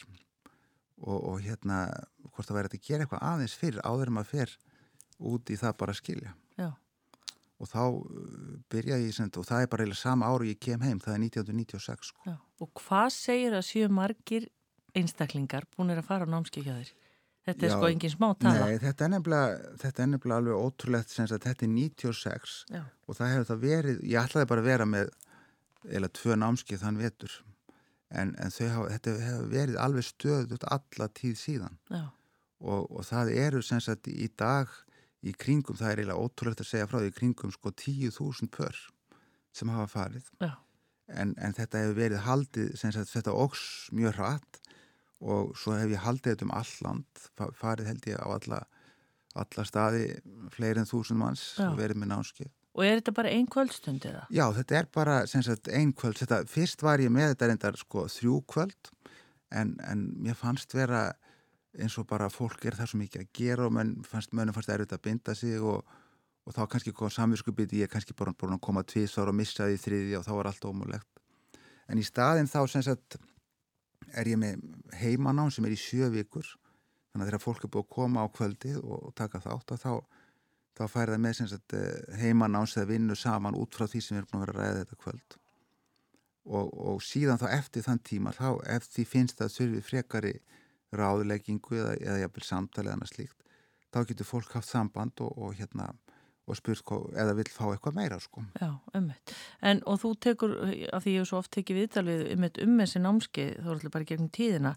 [0.99, 1.85] og, og hérna
[2.33, 4.55] hvort það væri að gera eitthvað aðeins fyrr áður um að fyrr
[5.31, 6.35] út í það bara að skilja.
[6.59, 6.69] Já.
[7.59, 11.01] Og þá uh, byrjaði ég og það er bara eða sama áru ég kem heim,
[11.03, 12.39] það er 1996 sko.
[12.59, 14.47] Og hvað segir að sjö margir
[14.97, 16.95] einstaklingar búin að fara á námskeið hjá þér?
[17.49, 18.65] Þetta er Já, sko engin smá tala.
[18.69, 22.81] Nei, þetta er nefnilega, þetta er nefnilega alveg ótrúlegt sem að þetta er 96 Já.
[22.85, 25.13] og það hefur það verið, ég ætlaði bara að vera með
[25.99, 27.39] eða tvö námskið þann vetur
[28.09, 31.77] en, en hafa, þetta hefur verið alveg stöðut alla tíð síðan.
[32.59, 34.71] Og, og það eru sem sagt í dag
[35.23, 38.81] í kringum, það er eiginlega ótrúlegt að segja frá því í kringum sko 10.000 pör
[39.55, 40.27] sem hafa farið.
[41.09, 43.63] En, en þetta hefur verið haldið sem sagt þetta ógs
[43.95, 44.59] mjög hratt
[45.19, 47.23] og svo hef ég haldið þetta um alland,
[47.59, 48.61] farið held ég á alla,
[49.39, 50.05] alla staði
[50.55, 52.51] fleiri en þúsund manns og verið með námskið.
[52.77, 54.21] Og er þetta bara einn kvöldstund eða?
[54.31, 55.15] Já, þetta er bara
[55.75, 56.19] einn kvöld.
[56.21, 58.91] Þetta, fyrst var ég með þetta reyndar sko, þrjú kvöld
[59.51, 61.09] en, en mér fannst vera
[61.79, 64.95] eins og bara fólk er það svo mikið að gera og menn fannst, fannst erfitt
[64.95, 65.83] að binda sig og,
[66.45, 69.81] og þá kannski kom samvinskupið ég kannski bara búin að koma tvísar og missa því
[69.83, 71.23] þriði og þá var allt ómulegt.
[71.89, 73.17] En í staðin þá sem sagt
[74.13, 74.63] er ég með
[74.99, 76.47] heimanám sem er í sjö vikur.
[77.11, 79.93] Þannig að þegar fólk er búið að koma á kvöldið og taka þátt að þá,
[80.77, 84.21] þá fær það með sagt, eh, heimanáms eða vinnu saman út frá því sem við
[84.21, 85.39] erum búin að vera að ræða þetta kvöld.
[86.49, 90.33] Og, og síðan þá eftir þann tíma þá ef því finnst það þurfi frekari
[90.95, 93.39] ráðleggingu eða, eða jafnvel samtali eða slíkt
[93.93, 95.89] þá getur fólk haft samband og, og hérna
[96.49, 98.43] og spurt hvað, eða vil fá eitthvað meira sko.
[98.59, 99.35] Já, ummitt.
[99.61, 100.55] En og þú tekur,
[100.93, 103.95] af því ég hef svo oft tekið viðtalið ummitt um þessi námskeið, þá er alltaf
[103.95, 104.73] bara gegnum tíðina,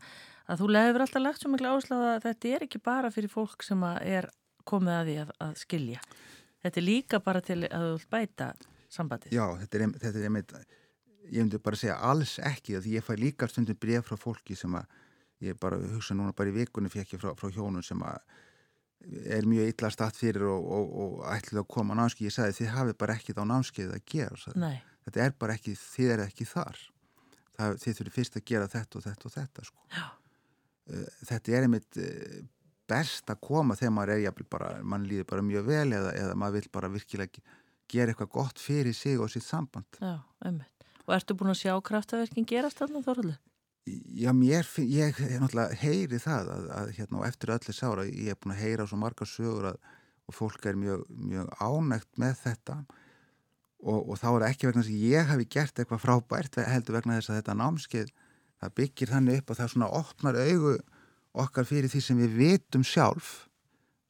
[0.46, 3.66] að þú hefur alltaf lagt svo miklu áslag að þetta er ekki bara fyrir fólk
[3.66, 4.28] sem er
[4.68, 6.04] komið að því að, að skilja.
[6.62, 8.52] Þetta er líka bara til að þú bæta
[8.92, 9.34] sambandið.
[9.34, 10.54] Já, þetta er, þetta er einmitt,
[11.30, 14.74] ég myndi bara segja alls ekki, því ég fæ líka stundum bref frá fólki sem
[14.78, 15.00] að,
[15.42, 18.20] ég bara hugsa núna bara í vikunni fekk ég frá, frá hjónum sem að
[19.36, 22.56] er mjög illa statt fyrir og, og, og ætlið að koma á námskið, ég sagði
[22.60, 26.48] þið hafið bara ekki þá námskið að gera þetta er bara ekki, þið er ekki
[26.48, 26.80] þar
[27.58, 29.86] það, þið þurfið fyrst að gera þetta og þetta og þetta sko.
[31.30, 32.42] þetta er einmitt eh,
[32.92, 36.38] best að koma þegar maður er jafnvel bara, mann líður bara mjög vel eða, eða
[36.38, 37.46] maður vil bara virkilega
[37.92, 40.20] gera eitthvað gott fyrir sig og sitt samband Já.
[41.02, 43.40] Og ertu búin að sjá kraftaverkin gerast þarna Þorvaldur?
[43.82, 48.28] Já, mér finn, ég náttúrulega heyri það að, að hérna og eftir öllu sára ég
[48.30, 49.80] hef búin að heyra svo marga sögur að,
[50.30, 52.76] og fólk er mjög, mjög ánægt með þetta.
[53.82, 57.16] Og, og þá er ekki vegna þess að ég hafi gert eitthvað frábært heldur vegna
[57.18, 58.14] þess að þetta námskeið
[58.62, 60.76] það byggir þannig upp og það svona opnar augu
[61.42, 63.32] okkar fyrir því sem við vitum sjálf.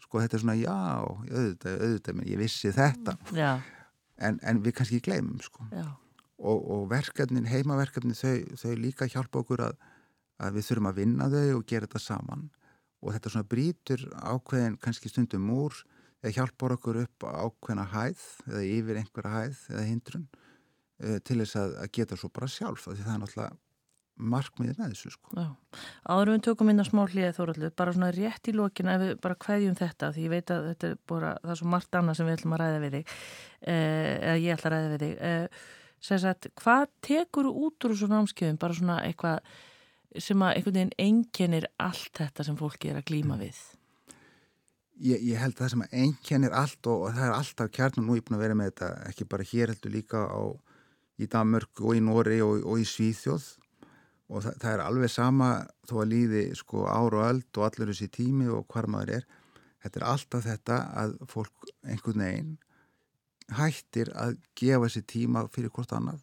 [0.05, 3.17] Sko þetta er svona já, auðvitað, auðvitað ég vissi þetta.
[4.21, 5.65] En, en við kannski gleymum sko.
[5.73, 5.89] Já
[6.43, 9.79] og, og verkefnin, heimaverkefnin þau, þau líka hjálpa okkur að,
[10.43, 12.47] að við þurfum að vinna þau og gera þetta saman
[13.03, 15.83] og þetta svona brítur ákveðin kannski stundum múr
[16.23, 21.59] eða hjálpar okkur upp ákveðina hæð eða yfir einhverja hæð eða hindrun uh, til þess
[21.59, 23.59] að, að geta svo bara sjálf því það er náttúrulega
[24.23, 25.45] markmiðið með þessu sko.
[26.05, 29.13] Áður við tökum inn að smá hlýðið þórallu, bara svona rétt í lókin ef við
[29.25, 32.19] bara hvaðjum þetta, því ég veit að þetta er bara, það er svo margt annað
[32.19, 33.15] sem við ætlum að ræða við þig
[33.73, 35.63] eh, eða ég ætla að ræða við þig eh,
[36.03, 38.59] Sagt, hvað tekur út úr þessu námskeiðum?
[38.59, 39.39] Bara svona eitthvað
[40.19, 43.61] sem að einhvern veginn enginnir allt þetta sem fólki er að glýma við.
[45.03, 48.17] Ég, ég held það sem að enginnir allt og, og það er alltaf kjarnum nú
[48.19, 50.43] ég er búin að vera með þetta ekki bara hér heldur líka á,
[51.23, 53.47] í Danmörk og í Nóri og, og í Svíþjóð.
[54.33, 55.53] Og það, það er alveg sama
[55.87, 59.31] þó að líði sko ár og öld og allur þessi tími og hvar maður er.
[59.87, 62.53] Þetta er alltaf þetta að fólk einhvern veginn
[63.57, 66.23] hættir að gefa sér tíma fyrir hvort annað,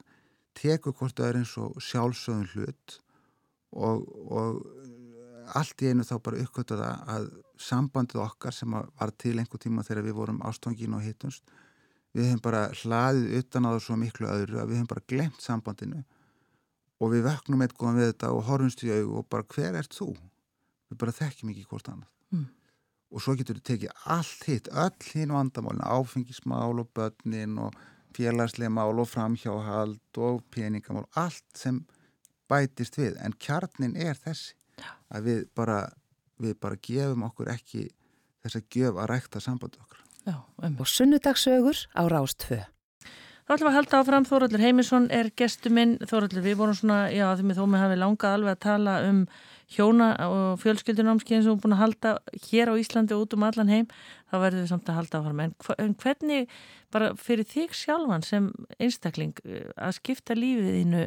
[0.58, 3.00] teku hvort það er eins og sjálfsögum hlut
[3.72, 4.62] og, og
[5.60, 7.30] allt í einu þá bara uppkvötu það að
[7.60, 11.44] sambandið okkar sem var til einhver tíma þegar við vorum ástofngin og hittumst,
[12.16, 15.44] við hefum bara hlaðið utan á það svo miklu öðru að við hefum bara glemt
[15.44, 16.04] sambandinu
[17.00, 20.14] og við vöknum eitthvað við þetta og horfumst í auðu og bara hver ert þú?
[20.90, 22.10] Við bara þekkjum ekki hvort annað.
[22.34, 22.48] Mm
[23.10, 27.78] og svo getur þú tekið allt hitt, öll hinn vandamálin, áfengismál og börnin og
[28.16, 31.84] félagslega mál og framhjáhald og peningamál, allt sem
[32.50, 34.56] bætist við, en kjarnin er þessi,
[35.14, 35.80] að við bara,
[36.42, 37.88] við bara gefum okkur ekki
[38.44, 40.04] þess að gef að rækta sambandu okkur.
[40.26, 40.76] Já, um.
[40.80, 42.64] Og sunnudagsögur á Rástfö.
[43.50, 47.08] Þá ætlum við að halda áfram, Þóraldur Heimisson er gestu minn, Þóraldur, við vorum svona,
[47.10, 49.24] já, því með þó með hafi langað alveg að tala um
[49.70, 52.14] hjóna og fjölskyldunámskeiðin sem við erum búin að halda
[52.48, 53.90] hér á Íslandi og út um allan heim,
[54.30, 55.44] þá verðum við samt að halda áfram.
[55.44, 55.54] En,
[55.86, 56.56] en hvernig,
[56.94, 61.04] bara fyrir þig sjálfan sem einstakling, eh, að skipta lífið þínu,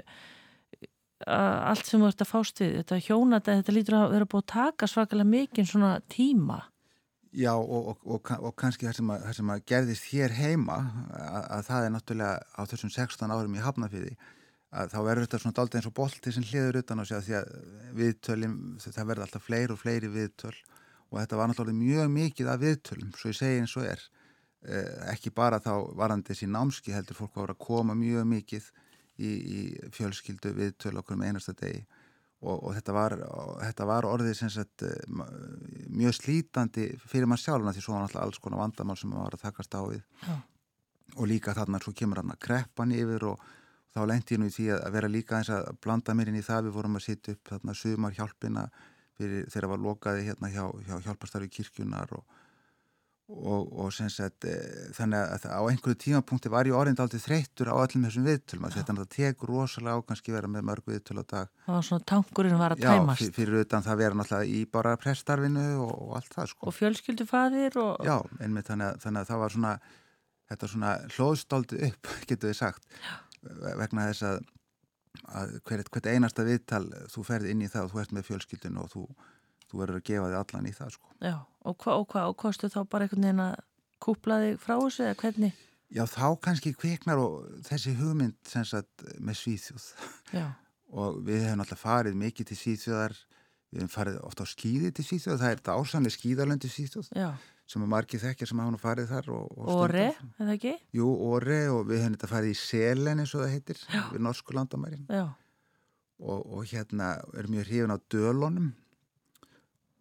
[1.23, 4.53] allt sem þú ert að fást við, þetta hjóna, þetta lítur að vera búin að
[4.55, 6.63] taka svakalega mikinn svona tíma.
[7.33, 10.79] Já og, og, og, kannski það sem, að, það sem að gerðist hér heima,
[11.17, 14.42] að, að það er náttúrulega á þessum 16 árum í Hafnafjörði, að
[14.73, 17.35] þá verður þetta svona dálta eins og bolti sem hliður utan á sig að því
[17.39, 17.49] að
[17.99, 20.55] viðtölum, það verður alltaf fleiri og fleiri viðtöl
[21.13, 24.05] og þetta var náttúrulega mjög mikið af viðtölum, svo ég segi eins og er
[24.65, 28.71] eh, ekki bara þá varandi þessi námski heldur fólk vera að koma mjög mikið
[29.21, 29.61] í, í
[29.93, 31.83] fjölskyldu viðtöl okkur með einasta degi
[32.43, 34.87] og, og þetta, var, og þetta var orðið sagt,
[35.93, 39.37] mjög slítandi fyrir maður sjálfuna því svo var náttúrulega alls konar vandamál sem maður var
[39.37, 40.35] að takast á við Já.
[41.19, 43.45] og líka þarna svo kemur hann að kreppan yfir og
[43.93, 46.47] þá lendi ég nú í því að vera líka eins að blanda mér inn í
[46.47, 46.69] það.
[46.69, 48.69] Við vorum að sitja upp þarna sumar hjálpina
[49.19, 52.39] fyrir, þegar var lokaði hérna hjá, hjá hjálparstarfi kirkjunar og,
[53.29, 54.55] og, og sagt, e,
[54.97, 58.69] þannig að á einhverju tímapunkti var ég orðind aldrei þreyttur á öllum þessum viðtölum.
[58.73, 62.07] Þetta að tegur rosalega á kannski vera með mörg viðtöl á dag Það var svona
[62.15, 63.27] tankurinn var að tæmast.
[63.27, 66.71] Já, fyrir utan það vera náttúrulega í bara pressstarfinu og, og allt það sko.
[66.71, 67.77] Og fjölskyldufaðir
[68.09, 69.75] Já, einmitt þannig að, þannig að það var svona
[70.53, 72.89] þetta svona hlóðstóldi upp, getur við sagt.
[73.03, 74.39] Já vegna þess að,
[75.41, 78.81] að hvert, hvert einasta viðtal þú ferð inn í það og þú ert með fjölskyldun
[78.83, 79.05] og þú,
[79.71, 81.13] þú verður að gefa þig allan í það sko.
[81.19, 83.55] Já, og hvað, og hvað, og kostu þá bara einhvern veginn að
[84.03, 85.61] kúpla þig frá þessu eða hvernig?
[85.93, 89.89] Já, þá kannski kviknar og þessi hugmynd sem sagt með Svíþjóð.
[90.93, 93.15] Og við hefum alltaf farið mikið til Svíþjóðar.
[93.73, 97.07] Við hefum farið ofta á skýði til Svíþjóð það er þetta ásanlega skýðalöndi Svíþjóð.
[97.17, 97.31] Já
[97.71, 100.73] sem að margir þekkja sem hafa nú farið þar Óre, er það ekki?
[100.99, 104.03] Jú, Óre og við höfum þetta farið í Selen eins og það heitir, Já.
[104.13, 105.07] við norsku landamærin.
[106.23, 108.69] Og, og hérna er mjög hrifin á dölunum.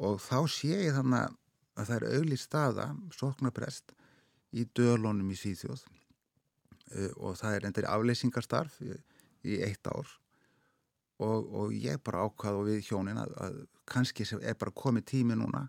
[0.02, 1.38] Og þá sé ég þannig
[1.78, 3.96] að það er auðlið staða soknaprest
[4.52, 5.86] í dölunum í Svíþjóð.
[6.92, 8.92] Uh, og það er endur afleysingarstarf í,
[9.48, 10.10] í eitt ár.
[11.22, 13.58] Og, og ég bara ákvað og við hjónin að, að
[13.90, 15.68] kannski er bara komið tími núna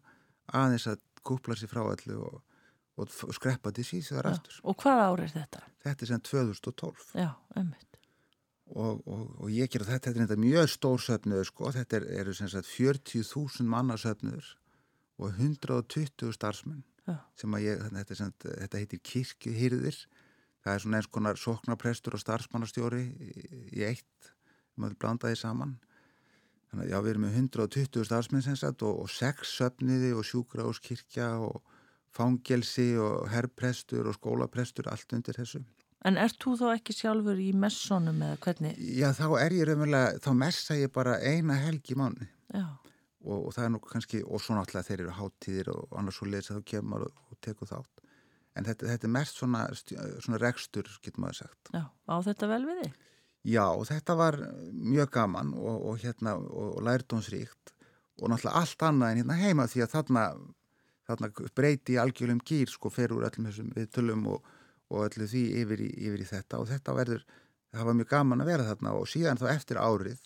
[0.53, 2.43] aðeins að kúpla sér frá allu og,
[3.01, 4.61] og skreppa til síðan aftur.
[4.67, 5.65] Og hvað ár er þetta?
[5.85, 7.09] Þetta er sem 2012.
[7.19, 7.89] Já, ummitt.
[8.73, 12.07] Og, og, og ég ger þetta, þetta er þetta mjög stór söfnöður sko, þetta er,
[12.23, 14.55] eru sem sagt 40.000 manna söfnöður
[15.21, 17.19] og 120 starfsmenn Já.
[17.37, 19.99] sem að ég, þetta, sem, þetta heitir kirkjuhyrðir,
[20.65, 23.33] það er svona eins konar soknaprestur og starfsmannastjóri í,
[23.77, 24.33] í eitt,
[24.81, 25.77] maður blandaði saman
[26.73, 30.25] Þannig að já, við erum með 120 starfsmenn sem sagt og, og sex söfniði og
[30.25, 31.59] sjúkrauskirkja og
[32.17, 35.61] fangelsi og herrprestur og skólaprestur allt undir þessu.
[36.09, 38.81] En ert þú þá ekki sjálfur í messonum eða hvernig?
[38.97, 42.27] Já, þá er ég raunverulega, þá messa ég bara eina helg í mánu.
[42.57, 42.65] Já.
[43.23, 46.27] Og, og það er nú kannski, og svo náttúrulega þeir eru háttíðir og annars svo
[46.27, 48.03] leiðis að þú kemur og, og tekur þátt.
[48.57, 51.71] En þetta, þetta er mest svona, svona rekstur, getur maður sagt.
[51.77, 52.99] Já, á þetta vel við þig?
[53.43, 54.39] Já, þetta var
[54.71, 57.73] mjög gaman og, og, hérna, og lærdónsríkt
[58.23, 60.25] og náttúrulega allt annað en hérna heima því að þarna,
[61.11, 64.47] þarna breyti algjörlum gýr sko fer úr öllum þessum viðtölum og,
[64.95, 67.25] og öllu því yfir í, yfir í þetta og þetta verður,
[67.75, 70.23] það var mjög gaman að vera þarna og síðan þá eftir árið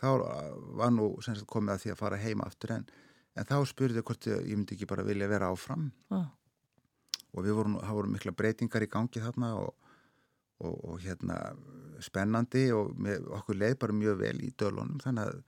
[0.00, 0.08] þá
[0.76, 2.88] var nú sagt, komið að því að fara heima aftur en,
[3.40, 6.28] en þá spurði hvort ég myndi ekki bara vilja vera áfram ah.
[7.32, 9.72] og við vorum, það voru mikla breytingar í gangi þarna og
[10.60, 11.38] og, og hérna
[12.04, 15.42] spennandi og með, okkur leið bara mjög vel í dölunum þannig að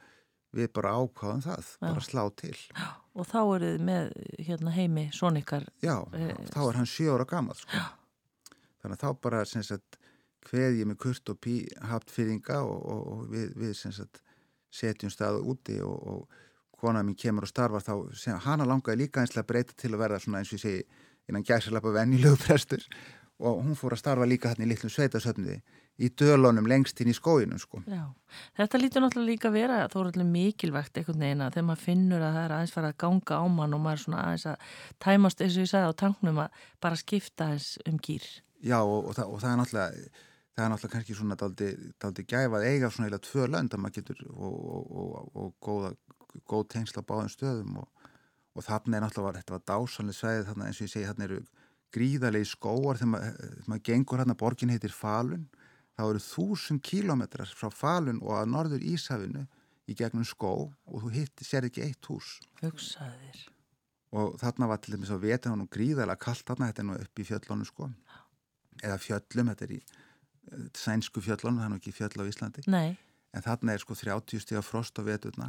[0.53, 1.87] við bara ákváðum það, Já.
[1.87, 2.57] bara slá til
[3.19, 4.13] Og þá er þið með
[4.47, 7.83] hérna, heimi sonikar Já, e þá er hann sjö ára gammal sko.
[8.83, 9.99] þannig að þá bara sagt,
[10.53, 11.57] ég með kurt og pí
[11.89, 14.23] haft fyrringa og, og, og við, við sagt,
[14.73, 16.41] setjum staðu úti og, og
[16.83, 20.23] kona mín kemur og starfa þá, sem, hana langaði líka einslega breyta til að verða
[20.25, 22.83] svona eins og ég segi innan gæsalappa venjulegu prestur
[23.43, 25.61] og hún fór að starfa líka hérna í litlum sveitasöfniði
[26.01, 27.83] í dölunum lengst inn í skóinum sko.
[27.91, 28.07] Já,
[28.57, 31.85] þetta lítur náttúrulega líka að vera þó er allir mikilvægt einhvern veginn að þegar maður
[31.85, 34.47] finnur að það er aðeins fara að ganga á mann og maður er svona aðeins
[34.53, 34.75] að
[35.05, 38.29] tæmast eins og ég sagði á tanknum að bara skipta eins um gýr.
[38.63, 40.13] Já og, og, það, og það er náttúrulega
[40.53, 43.99] það er náttúrulega kannski svona daldi, daldi gæfað eiga svona eða tvö lönd að maður
[44.01, 45.93] getur og, og góða,
[46.49, 50.87] góð tengsla báðum stöðum og þarna er náttúrulega, þetta var dásanlega sveið þarna eins og
[50.87, 51.41] ég segi, þarna eru
[51.93, 55.47] gríðarlegi skóar þegar maður, maður gengur hérna borgin heitir Falun
[55.97, 59.47] þá eru þúsund kílometrar frá Falun og að norður Ísafinu
[59.91, 62.39] í gegnum skó og þú hitt, sér ekki eitt hús.
[62.63, 63.45] Hugsaðir.
[64.13, 66.99] Og þarna var til dæmis að veta hann og gríðarlega kallt þarna, þetta er nú
[67.01, 67.89] upp í fjöllónu sko.
[68.83, 72.65] Eða fjöllum, þetta er í uh, sænsku fjöllónu, það er nú ekki fjöll á Íslandi.
[72.73, 72.99] Nei.
[73.33, 75.49] en þarna er sko 30 stíða frost á veturna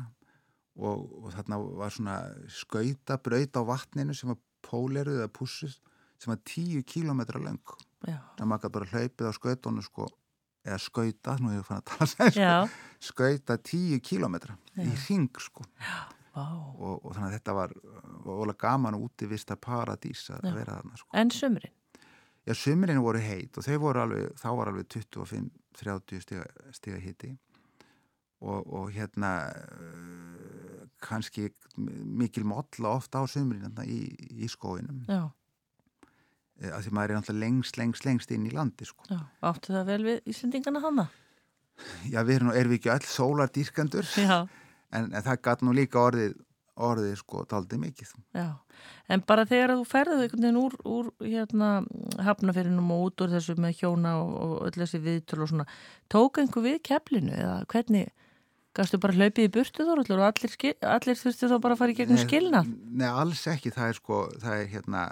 [0.80, 5.82] og, og þarna var svona skauta braut á vatninu sem var póleruð eða pussust
[6.22, 10.08] sem var tíu kílometra lang það maður bara hlaupið á skautunum sko,
[10.64, 15.40] eða skauta, nú hefur ég fann að tala sér sko, skauta tíu kílometra í ring
[15.44, 15.66] sko.
[16.34, 17.74] Og, og þannig að þetta var
[18.26, 20.54] ólega gaman og útivista paradís að Já.
[20.56, 21.10] vera þarna sko.
[21.20, 21.76] En sömurinn?
[22.44, 27.30] Já, sömurinn voru heit og voru alveg, þá var alveg 25-30 stiga, stiga hitti
[28.44, 29.36] og, og hérna
[31.04, 34.02] kannski mikil modla ofta á sömurinn í,
[34.44, 35.28] í skóinum Já,
[36.62, 39.06] að því maður er náttúrulega lengst, lengst, lengst inn í landi sko.
[39.10, 41.10] já, áttu það vel við Íslandingana hana?
[42.06, 46.36] Já, við erum, erum við ekki öll sólardýrkandur en, en það gæti nú líka orðið
[46.74, 48.48] orðið sko daldið mikið já,
[49.14, 51.70] en bara þegar þú ferðið einhvern veginn úr, úr hérna
[52.26, 55.68] hafnafyrinum og út úr þessu með hjóna og, og öll þessi viðtölu og svona
[56.10, 58.10] tók einhver við keflinu eða hvernig
[58.74, 60.58] gafstu bara hlaupið í burtu þó og allir,
[60.96, 62.74] allir þurftu þá bara að fara í gegnum skilnað?
[62.90, 65.06] Nei, alls ekki, það er sko það er hérna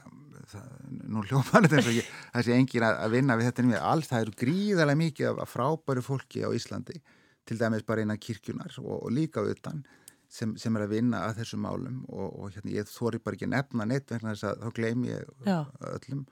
[1.08, 3.88] nú hljópar þetta eins og ekki það sé engin að, að vinna við þetta við
[3.94, 7.02] alls, það eru gríðarlega mikið af frábæru fólki á Íslandi
[7.48, 9.84] til dæmis bara innan kirkjunar og, og líka utan
[10.32, 12.04] sem, sem er að vinna að þessum málum.
[12.10, 15.34] Og, og hérna ég þóri bara ekki nefna neitt vegna þess að þá gleym ég
[15.48, 15.58] Já.
[15.92, 16.26] öllum.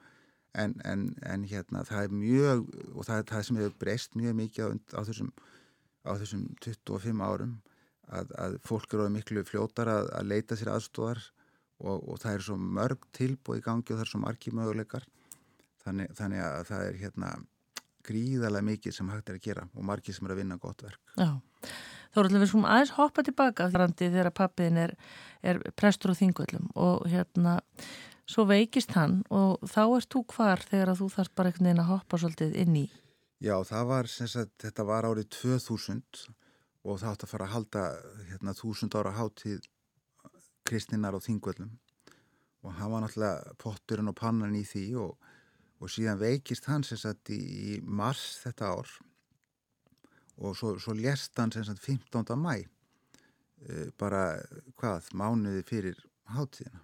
[0.57, 2.61] En, en, en hérna það er mjög
[2.95, 5.27] og það er það sem hefur breyst mjög mikið á, á, þessum,
[6.09, 7.51] á þessum 25 árum
[8.09, 11.21] að, að fólk eru miklu fljótar að, að leita sér aðstóðar
[11.79, 15.07] og, og það er svo mörg tilbúið í gangi og það er svo margi möguleikar.
[15.83, 17.31] Þannig, þannig að það er hérna
[18.09, 21.01] gríðarlega mikið sem hægt er að gera og margi sem er að vinna gott verk.
[21.15, 21.31] Já,
[22.11, 24.95] þá er allir við skulum aðeins hoppa tilbaka þegar pappiðin er,
[25.43, 27.59] er prestur á þingvöllum og hérna
[28.29, 31.83] svo veikist hann og þá erst þú hvar þegar að þú þarf bara einhvern veginn
[31.83, 32.85] að hoppa svolítið inn í?
[33.39, 36.23] Já, það var, sagt, þetta var árið 2000
[36.83, 37.83] og það átt að fara að halda
[38.29, 39.67] hérna 1000 ára hátíð
[40.69, 41.71] kristninnar á þingvöllum.
[42.65, 45.29] Og hann var náttúrulega potturinn og pannan í því og,
[45.79, 48.91] og síðan veikist hann sem sagt í, í mars þetta ár.
[50.39, 52.35] Og svo, svo lest hann sem sagt 15.
[52.39, 54.39] mæ e, bara
[54.79, 56.03] hvað, mánuði fyrir
[56.35, 56.83] hátíðina.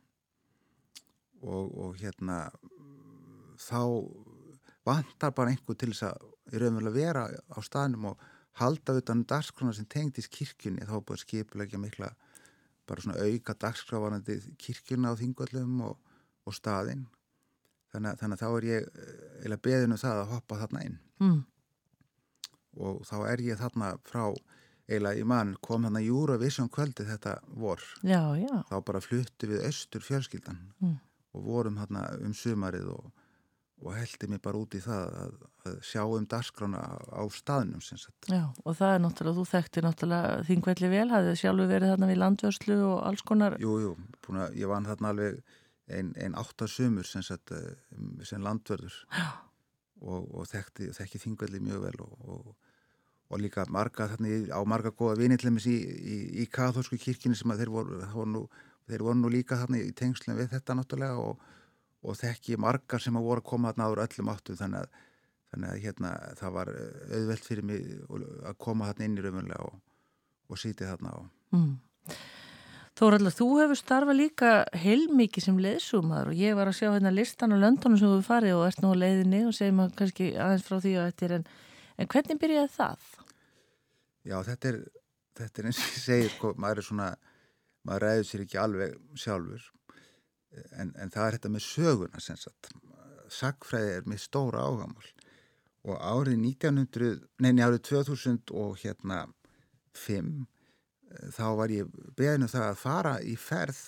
[1.46, 2.48] Og, og hérna
[3.62, 3.82] þá
[4.86, 8.24] vantar bara einhver til þess að í raunverulega vera á staðnum og
[8.60, 10.86] halda utan um dagskrona sem tengdist kirkjunni.
[10.86, 12.14] Þá búið skipulegja mikla
[12.90, 15.96] bara svona auka dagskrávarandi kirkjuna á þingvallum og,
[16.46, 17.06] og staðinn
[17.94, 18.90] þannig, þannig að þá er ég
[19.48, 21.40] eða beðinu það að hoppa þarna inn mm.
[22.86, 24.26] og þá er ég þarna frá
[24.86, 29.66] eila í mann kom þarna Eurovision kvöldi þetta vor Já, já þá bara fluttu við
[29.66, 30.98] austur fjölskyldan mm.
[31.38, 33.25] og vorum þarna um sumarið og
[33.84, 35.34] og heldi mig bara út í það að,
[35.68, 37.84] að sjá um dagskrána á staðnum.
[37.84, 42.22] Já, og það er náttúrulega, þú þekkti náttúrulega þingvelli vel, hafið sjálfur verið þarna við
[42.22, 43.58] landvörslu og alls konar?
[43.62, 43.94] Jú, jú,
[44.26, 45.42] búna, ég vann þarna alveg
[45.96, 47.52] einn ein átta sömur sem, sagt,
[48.26, 48.96] sem landvörður.
[50.06, 52.72] Og, og þekkti, þekki þingvelli mjög vel og, og,
[53.32, 57.72] og líka marga þarna á marga góða vinitlemis í, í, í katholsku kirkini sem þeir
[57.74, 58.42] voru, voru nú,
[58.90, 61.46] þeir voru nú líka þarna í tengslum við þetta náttúrulega og
[62.06, 65.04] og þekki margar sem að voru að koma þarna áður öllum áttum þannig að,
[65.52, 67.84] þannig að hérna, það var auðvelt fyrir mig
[68.46, 69.78] að koma þarna inn í raunverulega og,
[70.52, 71.20] og sýti þarna á.
[71.56, 71.74] Mm.
[72.96, 74.50] Þóraldur, þú hefur starfað líka
[74.80, 78.56] heilmikið sem leðsumar og ég var að sjá hérna listan á löndunum sem þú farið
[78.56, 81.34] og ert nú á leiðinni og segjum að kannski aðeins frá því að þetta er
[81.36, 81.44] en,
[82.00, 83.10] en hvernig byrjaði það?
[84.26, 84.78] Já, þetta er,
[85.42, 87.10] þetta er eins og ég segir, sko, maður er svona,
[87.84, 88.96] maður ræður sér ekki alveg
[89.26, 89.68] sjálfur
[90.76, 92.72] en, en það er þetta með söguna sem sagt.
[93.32, 95.08] Sagfræði er með stóra ágamál
[95.86, 99.26] og árið 1900, neini árið 2000 og hérna
[99.96, 100.32] 5
[101.36, 103.82] þá var ég beðinu það að fara í ferð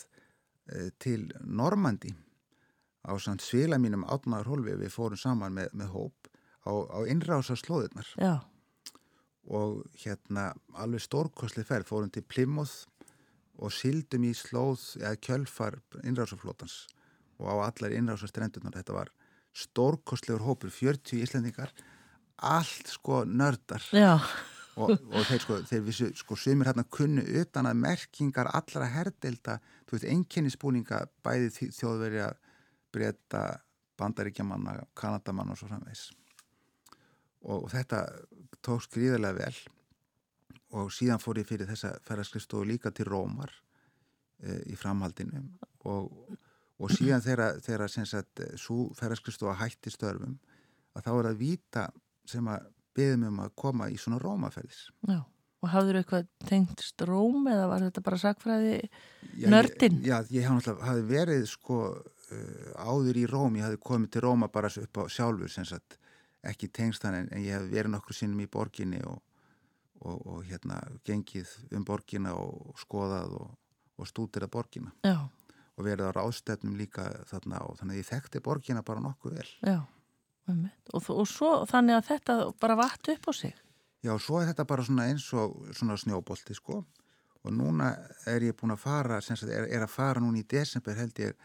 [1.02, 2.12] til Normandi
[3.08, 6.30] á svila mínum átnaður hólfi við fórum saman með, með hóp
[6.68, 8.44] á, á innrása slóðirnar Já.
[9.48, 12.86] og hérna alveg stórkosli ferð fórum til Plymouth
[13.58, 16.86] og sildum í slóð eða kjölfar innrásaflótans
[17.38, 19.14] og á allar innrásastrendunar þetta var
[19.58, 21.74] stórkostlegur hópur 40 íslendingar
[22.38, 23.82] allt sko nördar.
[24.78, 29.56] Og, og þeir sko, þeir vissu, sko sumir hérna kunnu utan að merkingar allra herdelda,
[29.90, 32.28] þú veist, enginnispúninga bæði þjóðverja
[32.94, 33.42] breyta
[33.98, 36.12] bandaríkjamanna kanadamann og svo framvegs
[37.42, 38.04] og, og þetta
[38.66, 39.58] tók skriðarlega vel
[40.76, 43.54] og síðan fór ég fyrir þessa ferðarskristofu líka til Rómar
[44.44, 45.44] e, í framhaldinu
[45.88, 46.12] og,
[46.78, 47.56] og síðan þegar,
[48.60, 50.36] svo ferðarskristofa hætti störfum
[50.98, 51.88] að þá er að vita
[52.28, 54.88] sem að beðum um að koma í svona Rómaferðis.
[55.08, 55.22] Já,
[55.62, 58.76] og hafður eitthvað tengst Róm eða var þetta bara sakfræði
[59.46, 60.02] nördin?
[60.06, 64.26] Já, ég, ég haf, hafði verið sko uh, áður í Róm, ég hafði komið til
[64.26, 66.00] Róma bara upp á sjálfur sem sagt
[66.48, 69.22] ekki tengst hann en, en ég hef verið nokkur sinnum í borginni og,
[70.02, 73.52] og, og hérna gengið um borginna og skoðað og,
[73.98, 74.94] og stútirað borginna.
[75.08, 75.20] Já.
[75.78, 79.52] Og verið á ráðstefnum líka þarna og þannig að ég þekkti borginna bara nokkuð vel.
[79.62, 79.80] Já.
[80.48, 83.56] Og, og svo þannig að þetta bara vatt upp á sig
[84.06, 86.78] Já, svo er þetta bara svona eins og svona snjóbolti sko
[87.44, 87.90] og núna
[88.30, 91.36] er ég búin að fara sagt, er, er að fara núna í desember held ég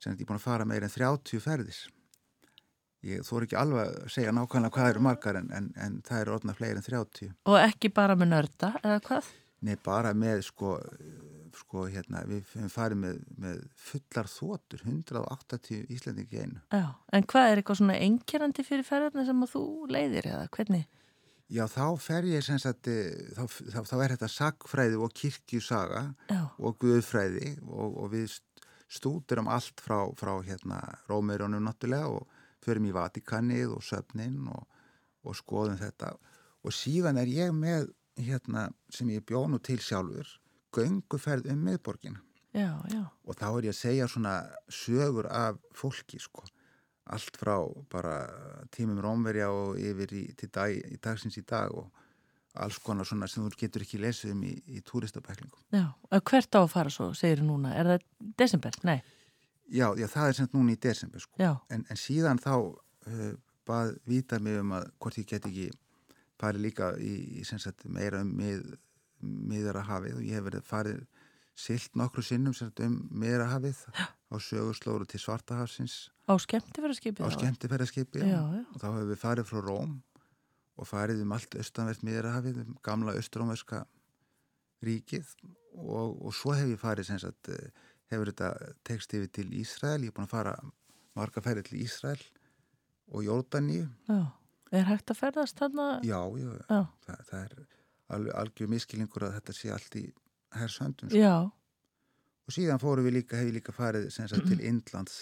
[0.00, 1.86] sem ég er búin að fara meir en 30 ferðis
[3.06, 6.34] ég þór ekki alveg að segja nákvæmlega hvað eru margar en, en, en það eru
[6.36, 9.30] orðna fleiri en 30 Og ekki bara með nörda eða hvað?
[9.60, 10.76] Nei, bara með sko,
[11.58, 16.62] sko hérna, við farið með, með fullar þótur, 180 Íslandingi einu.
[16.72, 20.86] Já, en hvað er eitthvað svona engjörandi fyrir ferðarna sem þú leiðir eða hvernig?
[21.50, 22.86] Já, þá fer ég sem sagt,
[23.34, 26.42] þá, þá, þá er þetta sagfræði og kirkjusaga Já.
[26.62, 28.36] og guðfræði og, og við
[28.90, 30.78] stúdurum allt frá, frá hérna
[31.10, 34.66] Rómeirónum náttúrulega og förum í Vatikannið og söfnin og,
[35.24, 36.14] og skoðum þetta
[36.60, 37.90] og síðan er ég með
[38.20, 40.36] hérna sem ég bjónu til sjálfur
[40.76, 42.20] gönguferð um miðborgina
[42.52, 43.04] já, já.
[43.24, 44.34] og þá er ég að segja svona
[44.68, 46.44] sögur af fólki sko
[47.10, 47.56] allt frá
[47.90, 48.18] bara
[48.74, 51.88] tímum rómverja og yfir í, dag, í dagsins í dag og
[52.60, 55.62] alls konar svona sem þú getur ekki lesið um í, í túristabæklingum.
[55.74, 55.86] Já,
[56.18, 57.74] hvert á að fara svo, segir þú núna?
[57.78, 58.06] Er það
[58.42, 58.78] desember?
[58.86, 58.98] Nei.
[59.70, 61.38] Já, já það er sem núna í desember sko.
[61.70, 63.32] En, en síðan þá uh,
[63.68, 65.70] bað vita mig um að hvort ég get ekki
[66.40, 68.64] farið líka í, í sagt, meira um mið,
[69.20, 71.02] miðara hafið og ég hef verið farið
[71.60, 76.08] silt nokkru sinnum sagt, um miðara hafið á sögurslóru til Svartahafsins.
[76.24, 79.96] Á skemmtifæraskipi á skemmtifæraskipi og þá hefur við farið frá Róm
[80.80, 83.84] og farið um allt austanvert miðara hafið um gamla austrómerska
[84.86, 85.34] ríkið.
[85.80, 87.50] Og, og svo hef ég farið sagt,
[88.10, 90.58] hefur þetta tekst yfir til Ísrael ég er búin að fara
[91.18, 92.20] marga ferið til Ísrael
[93.10, 94.20] og Jórdaníu Já
[94.70, 95.86] Er hægt að ferðast þarna?
[96.06, 96.82] Já, já, já.
[97.06, 97.54] Það, það er
[98.14, 100.04] alveg algjör miskilingur að þetta sé allt í
[100.54, 101.10] hersöndum.
[101.10, 101.18] Sko.
[101.18, 101.34] Já.
[102.46, 105.18] Og síðan fórum við líka, hefur líka farið sagt, til Indlands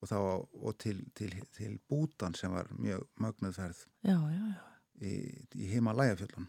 [0.00, 4.64] og, þá, og til, til, til Bútan sem var mjög mögnuðferð já, já, já.
[5.00, 5.12] í,
[5.56, 6.48] í Himalæjafjöldun.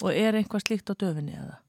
[0.00, 1.60] Og er einhvað slíkt á döfinni eða?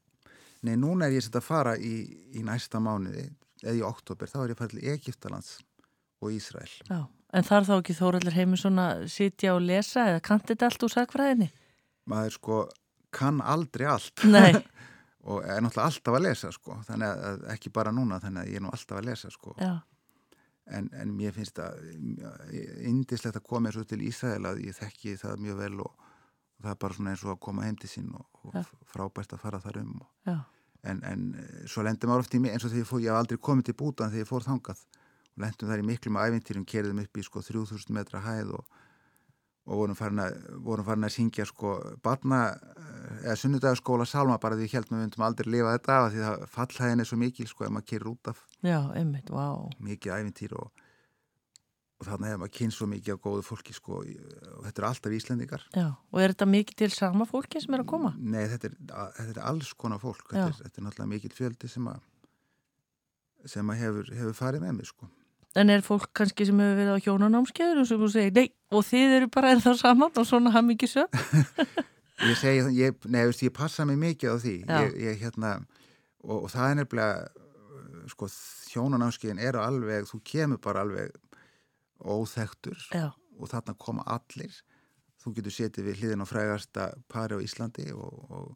[0.68, 1.96] Nei, núna er ég sett að fara í,
[2.38, 3.26] í næsta mánuði,
[3.64, 5.56] eða í oktober, þá er ég farið til Egiptalands
[6.22, 6.70] og Ísrael.
[6.90, 7.02] Já.
[7.32, 10.94] En þar þá ekki Þóraldur Heimisson að sitja og lesa eða kanti þetta allt úr
[10.94, 11.48] sagfræðinni?
[12.12, 12.58] Maður sko
[13.16, 14.52] kann aldrei allt Nei
[15.30, 18.60] og er náttúrulega alltaf að lesa sko þannig að ekki bara núna þannig að ég
[18.60, 21.82] er nú alltaf að lesa sko en, en mér finnst það
[22.90, 26.08] indislegt að koma eins og til Ísæðil að ég þekki það mjög vel og
[26.64, 29.44] það er bara svona eins og að koma heim til sín og, og frábært að
[29.44, 30.10] fara þar um og,
[30.84, 31.26] en, en
[31.70, 33.70] svo lendir maður oft í mig eins og þegar ég fór, ég haf aldrei komið
[33.70, 34.86] til bútan þegar ég fór þangað.
[35.32, 38.80] Og lendum þar í miklum ævintýrum, kerðum upp í sko 3000 metra hæð og,
[39.70, 42.42] og vorum farin að, vorum farin að syngja sko barna
[43.22, 47.04] eða sunnudagaskóla salma bara því heldum við vundum aldrei lifa þetta af því það fallhæðin
[47.04, 48.42] er svo mikil sko ef maður kerur út af.
[48.66, 49.70] Já, einmitt, wow.
[49.80, 50.81] mikið ævintýr og,
[52.02, 55.16] og þannig hefur maður kynst svo mikið á góðu fólki sko og þetta er alltaf
[55.18, 58.16] íslendingar Já, og er þetta mikið til sama fólki sem er að koma?
[58.18, 58.78] Nei, þetta er,
[59.20, 62.02] þetta er alls konar fólk þetta er, þetta er náttúrulega mikið fjöldi sem að
[63.52, 65.10] sem að hefur, hefur farið með mig sko
[65.60, 68.86] En er fólk kannski sem hefur verið á hjónanámskeiður og sem þú segir, nei, og
[68.88, 71.18] þið eru bara ennþá saman og svona haf mikið sög?
[72.30, 74.54] ég segi, ég, nei, veist, ég passa mig mikið á því.
[74.64, 75.58] Ég, ég, hérna,
[76.24, 77.50] og, og það er nefnilega,
[78.14, 78.30] sko,
[78.72, 81.12] hjónanámskeiðin eru alveg, þú kemur bara alveg
[82.04, 83.12] óþektur Já.
[83.40, 84.54] og þarna koma allir.
[85.22, 88.56] Þú getur setið við hliðin á frægasta pari á Íslandi og, og,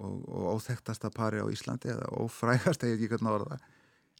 [0.00, 3.60] og óþektasta pari á Íslandi eða ófrægasta, ég veit ekki hvernig orða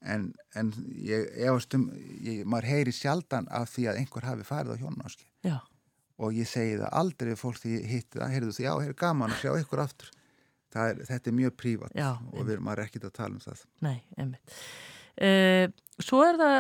[0.00, 1.88] en, en ég efast um
[2.24, 5.28] ég, maður heyri sjaldan af því að einhver hafi farið á hjónanáski
[6.20, 9.38] og ég segi það aldrei fólk því hitti það, heyrðu þú, já, er gaman að
[9.40, 10.10] sjá ykkur aftur.
[10.70, 13.62] Er, þetta er mjög prívat og við erum að rekkit að tala um það.
[13.82, 14.58] Nei, einmitt.
[15.16, 16.58] Uh, Svo er það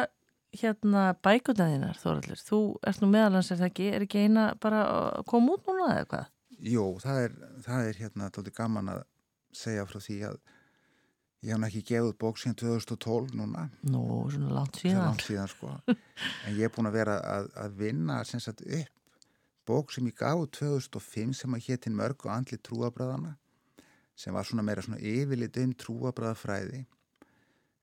[0.58, 5.26] hérna bækundæðinar, Þóraldur þú ert nú meðalans er það ekki, er ekki eina bara að
[5.30, 6.30] koma út núna eða hvað?
[6.70, 7.36] Jó, það er,
[7.66, 9.04] það er hérna tótið gaman að
[9.56, 10.40] segja frá því að
[11.40, 13.62] Ég hef ekki gefið bók síðan 2012 núna.
[13.88, 15.06] Nú, svona langt síðan.
[15.06, 15.70] Langt síðan, sko.
[15.88, 18.98] en ég er búin að vera að, að vinna sagt, upp
[19.70, 23.36] bók sem ég gaf 2005 sem að héttin mörg og andli trúabræðana
[24.18, 26.82] sem var svona meira svona yfirlit um trúabræðafræði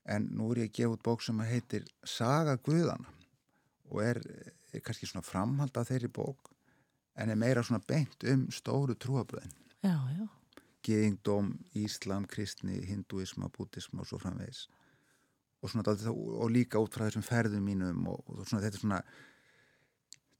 [0.08, 3.12] en nú er ég að gefa út bók sem heitir Saga Guðana
[3.88, 4.20] og er,
[4.72, 6.52] er kannski svona framhald af þeirri bók
[7.18, 8.96] en er meira svona beint um stóru
[10.16, 10.28] já
[10.88, 14.66] geðingdóm, íslam, kristni, hinduisma, bútism og svo framvegis.
[15.62, 19.00] Og, svona, og líka út frá þessum ferðum mínum og, og svona, þetta er svona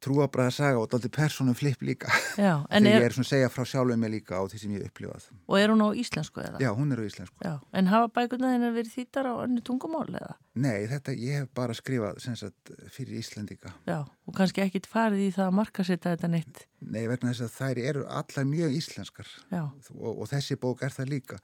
[0.04, 2.10] trúabræða saga og daldi personum flip líka.
[2.38, 3.02] Já, þegar er...
[3.02, 5.28] ég er svona að segja frá sjálfuð mig líka á því sem ég upplifað.
[5.46, 6.60] Og er hún á íslensku eða?
[6.62, 7.38] Já, hún er á íslensku.
[7.44, 10.34] Já, En hafa bækurna þennar verið þýttar á önnu tungumál eða?
[10.58, 15.30] Nei, þetta ég hef bara skrifað sagt, fyrir Íslendika Já, og kannski ekkit farið í
[15.36, 16.64] það að markasetta þetta neitt.
[16.82, 19.30] Nei, vegna þess að þær eru allar mjög íslenskar.
[19.54, 21.38] Og, og þessi bók er það líka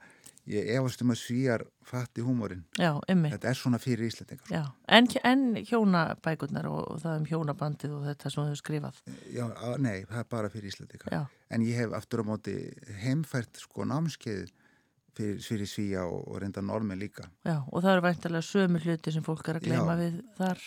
[0.49, 2.65] ég efast um að svíjar fatti húmórin.
[2.77, 3.31] Já, ymmi.
[3.33, 4.51] Þetta er svona fyrir Íslandingar.
[4.51, 4.63] Já,
[4.97, 9.01] en, en hjónabækurnar og, og það um hjónabandið og þetta sem hefur skrifað.
[9.33, 11.15] Já, að, nei, það er bara fyrir Íslandingar.
[11.15, 11.23] Já,
[11.53, 12.55] En ég hef aftur á móti
[13.03, 14.49] heimfært sko námskeið
[15.15, 17.29] fyrir, fyrir svíja og, og reynda normi líka.
[17.45, 20.63] já, og það eru væntalega sömu hluti sem fólk er að gleyma við þar.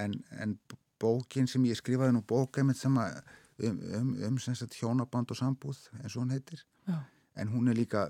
[0.00, 0.58] En, en
[1.02, 3.18] bókin sem ég skrifaði nú einmitt sem að
[3.58, 6.64] um, um, um sagt hjónaband og sambúð eins og hún heitir.
[6.88, 7.02] Já,
[7.36, 8.06] En hún er líka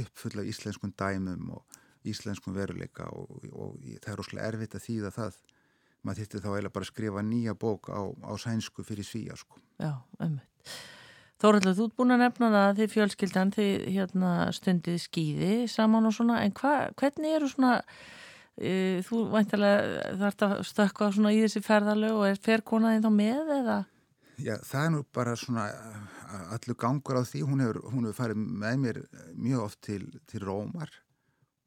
[0.00, 4.86] uppfull af íslenskun dæmum og íslenskun veruleika og, og, og það er rosalega erfitt að
[4.86, 5.36] þýða það.
[6.02, 9.60] Maður þýtti þá eiginlega bara að skrifa nýja bók á, á sænsku fyrir svíja sko.
[9.78, 10.42] já, ymmi.
[11.42, 16.06] Þóraldur, þú ert búin að nefna það að þið fjölskyldan, þið hérna, stundið skýði saman
[16.06, 17.72] og svona, en hva, hvernig eru svona,
[18.54, 18.74] e,
[19.08, 23.78] þú væntalega þarf að stökka svona í þessi ferðalög og er ferkonaðin þá með eða?
[24.42, 28.18] Já, það er nú bara svona uh, allur gangur á því, hún hefur, hún hefur
[28.18, 29.00] farið með mér
[29.34, 30.90] mjög oft til, til Rómar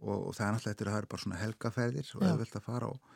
[0.02, 2.66] og, og það er náttúrulega eftir að það er bara svona helgaferðir og auðvelt að
[2.66, 3.16] fara og,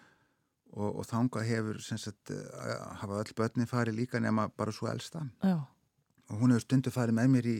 [0.73, 5.25] og, og þanga hefur sagt, uh, hafa öll börnin farið líka nema bara svo elsta
[5.43, 5.59] Já,
[6.29, 7.59] og hún hefur stundu farið með mér í,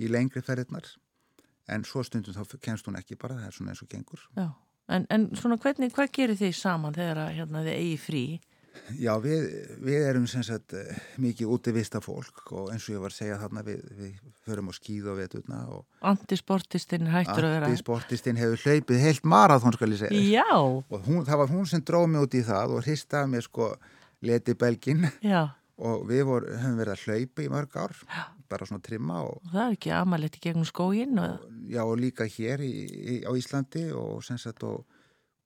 [0.00, 0.88] í lengri ferðirnar
[1.72, 4.22] en svo stundum þá kemst hún ekki bara, það er svona eins og gengur.
[4.36, 4.48] já.
[4.86, 8.20] En, en svona hvernig, hvað gerir þið saman þegar að hérna, þið eigi frí?
[9.00, 9.46] Já, við,
[9.82, 13.40] við erum sem sagt eh, mikið útivista fólk og eins og ég var að segja
[13.40, 14.14] þarna við, við
[14.46, 17.68] förum á skíð og veturna og Antisportistinn hættur að vera...
[17.70, 20.24] Antisportistinn hefur hlaupið heilt marathón skal ég segja.
[20.38, 23.46] Já, og hún, það var hún sem dróð mig út í það og hristaði mér
[23.46, 23.70] sko
[24.26, 25.42] leti belgin já,
[25.76, 27.96] og við vor, höfum verið að hlaupa í mörg ár
[28.46, 31.46] bara svona trimma og, og það er ekki amalegt í gegnum skóginn og...
[31.68, 34.84] já, og líka hér í, í, á Íslandi og sem sagt og,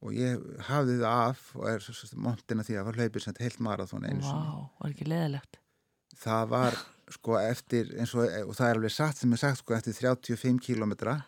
[0.00, 0.40] og ég
[0.70, 4.30] hafði það af og er montina því að var hlaupið sem heilt marathón einu Vá,
[4.30, 5.58] sinni var ekki leðilegt.
[6.22, 6.78] það var
[7.10, 11.18] sko eftir og, og það er alveg satt sem er sagt sko eftir 35 kílometra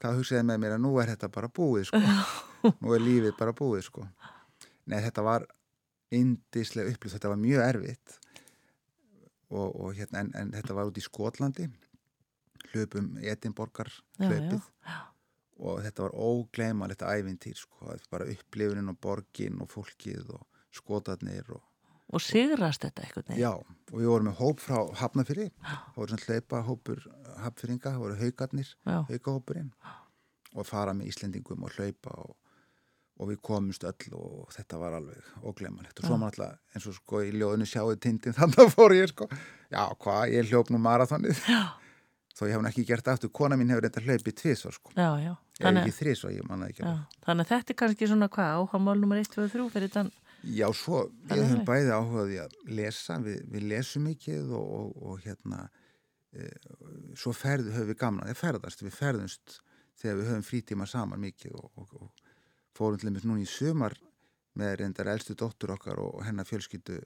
[0.00, 2.00] þá hugsaði með mér að nú er þetta bara búið sko.
[2.80, 4.02] Nú er lífið bara búið sko.
[4.88, 5.42] Nei þetta var
[6.14, 8.14] indislega upplýst, þetta var mjög erfitt.
[9.52, 11.66] Og, og hérna en, en þetta var út í Skotlandi
[12.72, 14.96] hlupum Edinborgar Já, hlaupið já.
[15.60, 20.44] Og þetta var ógleymanlegt ævintýr sko, bara upplifunin og borgin og fólkið og
[20.74, 21.62] skotarnir og
[22.14, 23.38] Og sigrast þetta eitthvað nefn.
[23.40, 27.00] Já, og við vorum með hóp frá Hafnafyrir, það voru svona hlaupa hópur
[27.40, 28.98] Hafnfyringa, það voru haugarnir, Já.
[29.08, 29.70] haugahópurinn
[30.54, 32.36] og fara með Íslendingum og hlaupa og,
[33.18, 36.98] og við komumst öll og þetta var alveg óglemanlegt og svo maður alltaf eins og
[37.00, 39.30] sko í ljóðinu sjáðu tindin þannig að fór ég sko,
[39.72, 41.40] já hvað, ég hljóp nú marathonið,
[42.34, 45.08] þó ég hef hann ekki gert aftur, kona mín hefur reynda hlaupið tvísvar sko, Já,
[45.22, 45.32] já.
[45.60, 46.94] hef ekki þrísvar, ég manna ekki já.
[47.26, 50.10] Þannig að þetta er kannski svona hvað, áhagamál nummer 1, 2 og 3 fyrir þann.
[50.44, 55.22] Já, svo við höfum bæði áhugaði að lesa, við, við lesum mikið og, og, og
[55.24, 55.62] hérna
[56.34, 56.50] e,
[57.16, 59.60] svo ferðu höfum við gamna, við ferðast, við ferðumst
[60.02, 62.24] þegar við höfum frítíma saman mikið og, og, og
[62.76, 63.96] fórum til dæmis núna í sumar
[64.58, 66.98] með reyndar elstu dóttur okkar og hennar fjölskyldu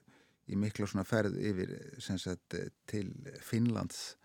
[0.49, 2.57] í mikla svona ferð yfir sem sagt
[2.89, 3.11] til
[3.45, 4.17] Finnlands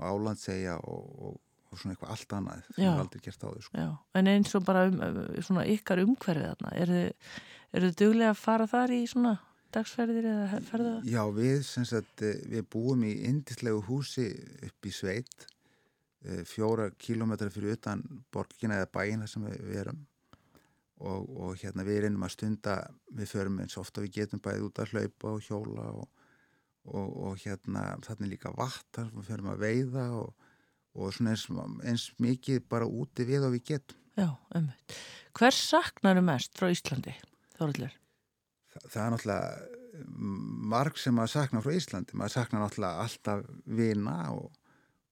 [0.00, 1.36] og Álandsegja og, og,
[1.70, 3.86] og svona eitthvað allt annað sem við aldrei gert á þau sko.
[4.18, 6.74] En eins og bara um, um, svona ykkar umhverfið þarna.
[6.80, 7.38] Eru þið,
[7.76, 9.36] þið duglega að fara þar í svona
[9.74, 10.92] dagsferðir eða ferða?
[11.06, 14.26] Já, við, sem sagt, eh, við búum í indislegu húsi
[14.66, 15.46] upp í sveit,
[16.24, 20.06] eh, fjóra kílómetra fyrir utan borgina eða bæina sem við, við erum
[21.00, 22.76] og, og hérna við reynum að stunda,
[23.16, 26.08] við förum eins ofta við getum bæðið út að hlaupa og hjóla og,
[26.88, 30.50] og, og hérna þannig líka vattar, við förum að veiða og,
[30.96, 31.46] og svona eins,
[31.84, 33.98] eins mikið bara úti við og við getum.
[34.18, 34.28] Já,
[34.58, 34.70] um.
[35.38, 37.14] Hvers saknaru mest frá Íslandi,
[37.56, 38.00] Þorallur?
[38.74, 39.78] það, það er náttúrulega
[40.70, 43.42] marg sem maður saknar frá Íslandi maður saknar náttúrulega alltaf
[43.78, 44.52] vina og,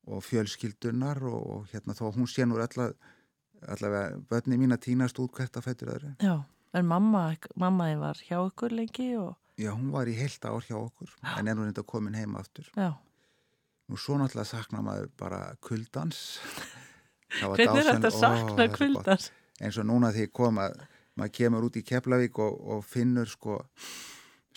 [0.08, 5.34] og fjölskyldunar og, og hérna þó hún sé nú allavega börni mín að týnast út
[5.34, 6.36] hvert að fættur öðru Já,
[6.78, 7.24] en mamma,
[7.58, 11.50] mammaði var hjá ykkur lengi og, já hún var í heilt ár hjá okkur en
[11.50, 12.68] er nú reynda komin heima aftur.
[12.76, 12.92] Já,
[13.88, 16.38] nú svo náttúrulega saknar maður bara kuldans.
[17.42, 19.32] Hvernig er þetta að sakna kvöldars?
[19.62, 20.76] eins og núna því ég kom að
[21.18, 23.58] maður kemur út í Keflavík og, og finnur sko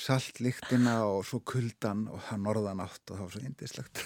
[0.01, 4.03] saltlíktina og svo kuldan og það norðan átt og það var svo indislegt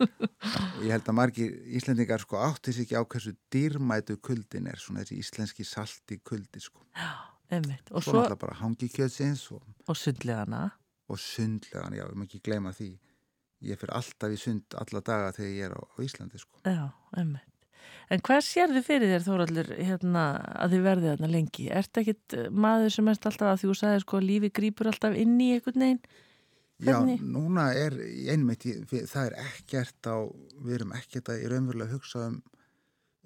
[0.00, 5.04] og ég held að margir Íslendingar sko áttis ekki á hversu dýrmætu kuldin er svona
[5.04, 6.84] þessi íslenski salti kuldi sko
[7.50, 7.90] Einmitt.
[7.90, 10.70] Og svo svo, náttúrulega bara hangi kjötsins og, og sundlegana.
[11.10, 12.90] og sundlegan, já, við maður ekki gleyma því
[13.66, 16.84] ég fyrir alltaf í sund alla daga þegar ég er á, á Íslandi sko Já,
[17.18, 17.46] einmitt.
[18.10, 20.24] En hvað sérðu fyrir þér, Þóraldur, hérna,
[20.62, 21.66] að þið verðið þarna lengi?
[21.80, 25.16] Ertu ekkit eh, maður sem erst alltaf að því þú sagði sko lífi grýpur alltaf
[25.18, 26.02] inn í einhvern veginn?
[26.80, 27.94] Já, núna er
[28.32, 30.16] einmitt, það er ekkert á,
[30.64, 32.38] við erum ekkert að í raunverulega hugsa um,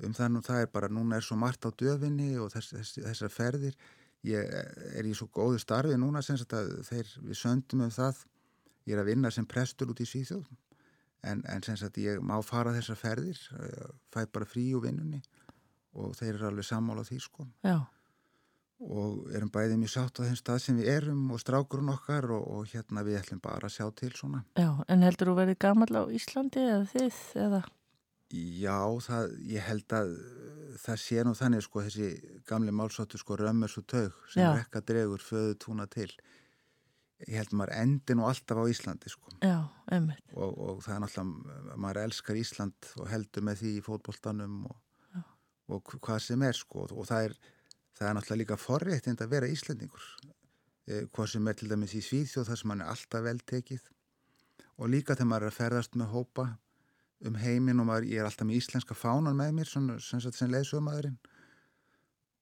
[0.02, 3.30] um þannig það er bara, núna er svo margt á döfinni og þess, þess, þessar
[3.30, 3.76] ferðir
[4.24, 4.52] ég
[4.98, 8.24] er í svo góðu starfi núna sem þeir, við söndum um það
[8.88, 10.46] ég er að vinna sem prestur út í Svíþjóð
[11.24, 15.20] en, en sem að ég má fara þessar ferðir eh, fæ bara frí úr vinnunni
[15.94, 17.76] og þeir eru alveg sammála því sko Já.
[18.84, 22.44] og erum bæðið mjög sátt á þeim stað sem við erum og strákurinn okkar og,
[22.56, 25.90] og hérna við ætlum bara að sjá til svona Já, en heldur þú verið gammal
[25.92, 27.64] á Íslandi eða þið eða?
[28.34, 30.14] Já, það, ég held að
[30.84, 32.06] það sé nú þannig sko þessi
[32.48, 34.48] gamli málsóttu sko römmur svo taug sem Já.
[34.58, 36.08] rekka dregur föðu túna til.
[37.28, 39.30] Ég held maður endi nú alltaf á Íslandi sko.
[39.38, 39.60] Já,
[40.34, 44.80] og, og það er náttúrulega, maður elskar Ísland og heldur með því í fótboltanum og,
[45.70, 46.88] og hv- hvað sem er sko.
[46.90, 47.36] Og það er,
[47.94, 50.08] það er náttúrulega líka forréttind að vera Íslandingur
[50.90, 53.86] eh, hvað sem er til dæmis í Svíþjóð þar sem hann er alltaf veltekið
[54.74, 56.48] og líka þegar maður er að ferðast með hópa
[57.28, 60.50] um heiminn og maður, ég er alltaf með íslenska fánan með mér sem, sagt sem
[60.52, 61.16] leiðsögumæðurinn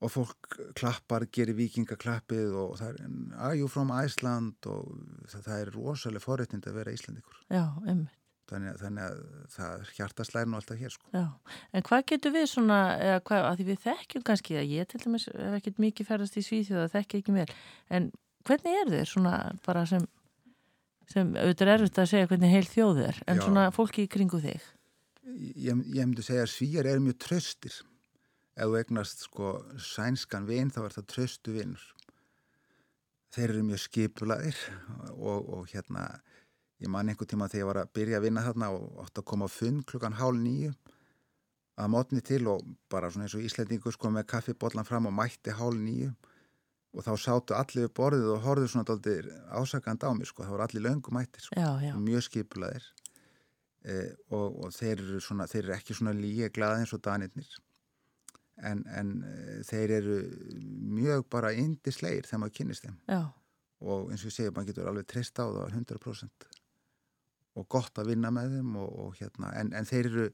[0.02, 4.88] og fólk klappar, gerir vikingaklappið og það er, are you from Iceland og
[5.30, 8.16] það, það er rosalega forréttind að vera Íslandingur Já, einmitt.
[8.50, 9.20] þannig, þannig að
[9.54, 11.06] það er hjartaslæri nú alltaf hér sko.
[11.14, 11.22] Já,
[11.70, 15.02] en hvað getur við svona, eða hvað, að því við þekkjum kannski, að ég til
[15.04, 17.46] dæmis hef ekkert mikið ferðast í Svíþjóða, þekki ekki vel,
[17.94, 18.10] en
[18.48, 20.08] hvernig er þeir svona bara sem,
[21.12, 23.44] sem auðvitað er erfitt að segja hvernig heil þjóð er, en Já.
[23.46, 24.62] svona fólki í kringu þig?
[25.22, 27.74] ég, ég myndi segja að svíjar eru mjög tröstir
[28.52, 31.84] ef þú egnast sko sænskan vin þá er það tröstu vinnur
[33.32, 34.58] þeir eru mjög skipulaðir
[35.14, 36.08] og, og hérna
[36.82, 39.28] ég man einhver tíma þegar ég var að byrja að vinna þarna og átt að
[39.30, 40.74] koma á fund klukkan hálf nýju
[41.80, 45.54] að mótni til og bara svona eins og Íslandingur sko með kaffibotlan fram og mætti
[45.56, 46.12] hálf nýju
[46.92, 50.54] og þá sátu allir við borðið og horfðu svona dálítið ásakand á mig sko, það
[50.54, 51.56] voru allir löngum mættir sko.
[51.56, 52.88] Já, já, mjög skipulaðir
[53.88, 57.52] eh, og, og þeir, eru svona, þeir eru ekki svona líka glaði eins og danirnir.
[58.62, 60.18] En, en eh, þeir eru
[61.00, 62.98] mjög bara indisleir þegar maður kynist þeim.
[63.08, 63.22] Já,
[63.82, 66.50] og eins og ég segi, maður getur alveg treyst á það 100%
[67.52, 70.28] og gott að vinna með þeim og, og hérna, en, en þeir eru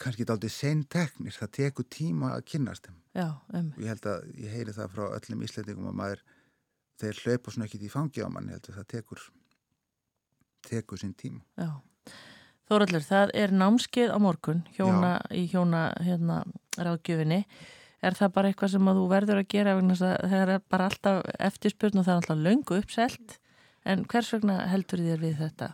[0.00, 3.76] kannski aldrei seinteknir, það tekur tíma að kynnast þeim já, einmitt.
[3.76, 6.22] og ég held að ég heyri það frá öllum íslendingum að maður,
[7.02, 9.24] þeir hlaupa svona ekkit í fangi á mann, ég held að það tekur
[10.64, 11.70] tekur sinn tíma Já.
[12.64, 16.38] Þóraldur, það er námskeið á morgun hjóna, í hjóna hérna,
[16.80, 17.42] ráðgjöfinni.
[18.04, 21.20] Er það bara eitthvað sem að þú verður að gera vegna það er bara alltaf
[21.44, 23.36] eftirspurn og það er alltaf löngu uppselt
[23.84, 25.68] en hvers vegna heldur þér við þetta?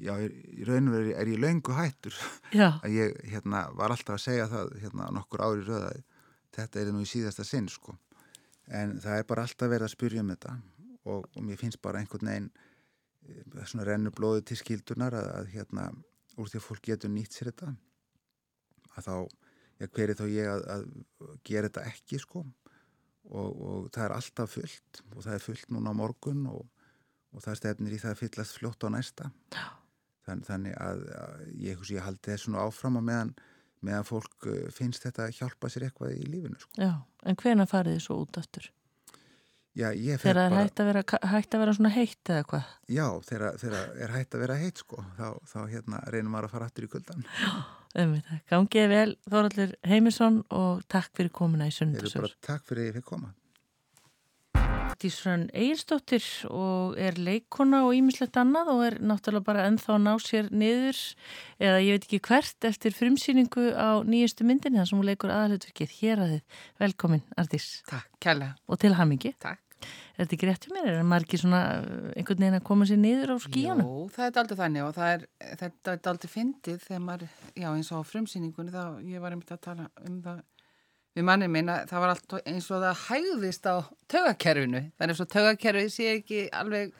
[0.00, 2.16] Já, í raun og veru er ég löngu hættur.
[2.56, 5.92] Já, að ég hérna, var alltaf að segja það hérna, nokkur ári röða
[6.56, 7.96] þetta er nú í síðasta sinn sko.
[8.70, 10.56] en það er bara alltaf verið að spyrja um þetta.
[11.10, 12.50] Og, og mér finnst bara einhvern veginn
[13.26, 15.86] eh, svona rennu blóði til skildunar að, að hérna
[16.38, 17.72] úr því að fólk getur nýtt sér þetta
[18.96, 19.14] að þá,
[19.80, 20.84] já, hver er þá ég að, að
[21.48, 22.44] gera þetta ekki sko?
[23.30, 26.62] Og, og það er alltaf fullt og það er fullt núna á morgun og,
[27.34, 29.28] og það stefnir í það að fyllast fljótt á næsta
[30.26, 33.32] Þann, þannig að, að ég, hugsi, ég haldi þessu nú áfram og meðan,
[33.86, 36.70] meðan fólk uh, finnst þetta að hjálpa sér eitthvað í lífinu sko.
[36.76, 36.92] já,
[37.24, 38.68] en hvena farið þið svo út aftur?
[39.78, 42.70] Já, ég fer Þegar það er bara, hægt að vera, að svona heitt eða hvað?
[42.90, 46.54] já, þegar, þegar er hægt að vera heitt sko, þá, þá hérna reynum maður að
[46.56, 47.28] fara aftur í kuldan.
[48.02, 51.74] Umvitað, gangið vel Þóraldur Heimisson og takk fyrir komuna í
[52.26, 53.30] bara takk fyrir að ég fikk koma.
[55.00, 60.12] Dísrönn Egilsdóttir og er leikona og ímislegt annað og er náttúrulega bara ennþá að ná
[60.20, 61.00] sér niður
[61.56, 65.96] eða ég veit ekki hvert eftir frumsýningu á nýjustu myndinni þar sem hún leikur aðalutverkið
[66.02, 66.60] hér að þið.
[66.84, 68.54] Velkomin, Ardís, Takk, kærlega.
[68.68, 69.34] og til hamingi.
[69.40, 69.64] Takk.
[69.80, 70.88] Er þetta ekki rétt hjá mér?
[71.00, 73.86] Er margir svona uh, einhvern veginn að koma sér niður á skíjana?
[73.88, 75.26] Jó, það er aldrei þannig og er,
[75.62, 79.54] þetta er aldrei fyndið þegar maður, já eins og á frumsýningunni þá ég var einmitt
[79.56, 80.42] að tala um það
[81.16, 83.76] við mannið minna, það var allt eins og það hægðist á
[85.00, 86.94] er eins og taugakerfið sé ekki alveg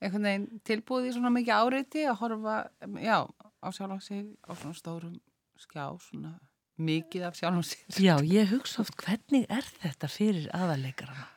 [0.00, 2.60] einhvern veginn tilbúið í svona mikið áreiti að horfa,
[3.02, 5.18] já, á sjálf á sig á svona stórum
[5.60, 6.36] skjá, svona
[6.80, 7.82] mikið af sjálf á sig.
[8.00, 11.28] Já, ég hugsa oft hvernig er þetta fyrir aðalegarana?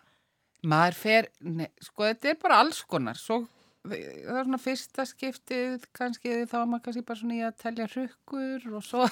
[0.63, 3.41] Maður fer, ne, sko þetta er bara alls konar, svo
[3.83, 7.87] það er svona fyrsta skiptið kannski þá er maður kannski bara svona í að telja
[7.91, 9.07] hrukkur og svo,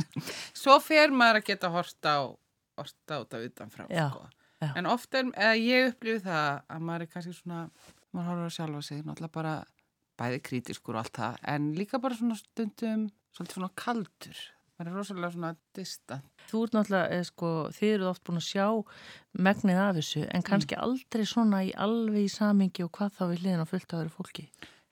[0.62, 2.22] svo fer maður að geta horta á,
[2.80, 4.28] horta á þetta utanfrá, sko.
[4.76, 7.60] En oft er, eða ég upplifi það að maður er kannski svona,
[8.12, 9.52] maður horfður að sjálfa sig, náttúrulega bara
[10.20, 14.42] bæði krítiskur og allt það, en líka bara svona stundum, svolítið svona kaldur,
[14.76, 16.28] maður er rosalega svona distant.
[16.50, 18.66] Þú ert náttúrulega, eh, sko, þið eru oft búin að sjá
[19.48, 23.40] megnið af þessu en kannski aldrei svona í alveg í samingi og hvað þá við
[23.40, 24.46] hliðin á fullt að vera fólki.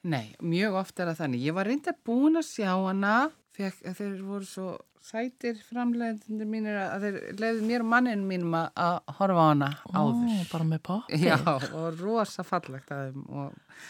[0.07, 1.47] Nei, mjög oft er það þannig.
[1.49, 3.15] Ég var reyndar búin að sjá hana,
[3.57, 4.75] fekk, þeir voru svo
[5.09, 9.71] sætir framleiðindir mínir að þeir leiði mér og manninu mínum að, að horfa á hana
[9.95, 10.27] áður.
[10.29, 11.21] Ó, bara með poppi.
[11.23, 13.81] Já, og rosa fallegt að þeim og,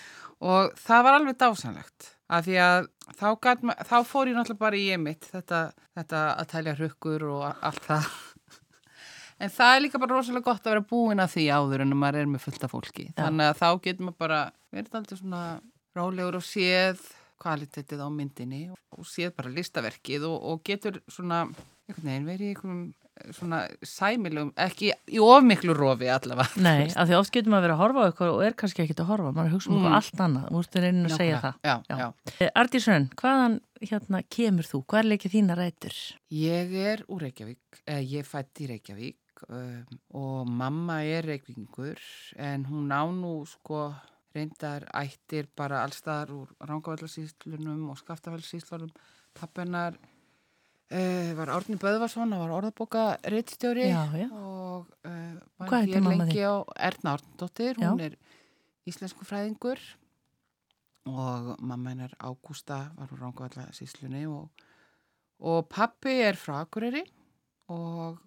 [0.48, 2.10] og það var alveg dásanlegt.
[2.28, 5.62] Af því að þá, gat, þá fór ég náttúrulega bara í ég mitt, þetta,
[5.96, 8.10] þetta að tælja hrukkur og allt það.
[9.38, 12.24] En það er líka bara rosalega gott að vera búin að því áður en maður
[12.24, 13.04] er með fullta fólki.
[13.12, 13.20] Já.
[13.20, 14.40] Þannig að þá getur maður bara
[14.74, 15.42] verið aldrei svona
[15.98, 17.02] rálegur og séð
[17.42, 18.62] kvalitetið á myndinni
[18.98, 21.44] og séð bara listaverkið og, og getur svona,
[21.86, 26.58] einhvern veginn, verið í einhverjum eh, svona sæmilum, ekki í ofmiklu rofi allavega.
[26.66, 29.04] Nei, af því oft getur maður verið að horfa á eitthvað og er kannski ekkit
[29.04, 29.86] að horfa, maður hugsa um Mm.
[29.86, 31.60] eitthvað allt annað, þú ert reyninu að segja það.
[31.70, 31.96] Já, Já.
[32.02, 32.34] já.
[32.40, 33.56] Eh, Arndísson, hvaðan
[33.92, 34.82] hérna kemur þú?
[34.90, 35.96] Hvað er leikið þína rætur?
[36.34, 42.00] Ég er úr Reykjavík, eh, ég fætt í Reykjavík um, og mamma er reykvingur
[42.42, 43.92] en hún á nú sko
[44.38, 48.92] reyndar ættir bara allstaðar úr Rangavallarsýslunum og Skaftafellssýslunum.
[49.38, 56.62] Pappennar uh, var Árni Böðvarsson, hann var orðabóka reittstjóri og uh, hér mamma lengi á
[56.90, 58.18] Erna Árnadóttir, hún er
[58.88, 59.82] íslensku fræðingur
[61.08, 64.48] og mamma hennar Ágústa var úr Rangavallarsýslunni og,
[65.40, 67.04] og pappi er frá Akureyri
[67.68, 68.24] og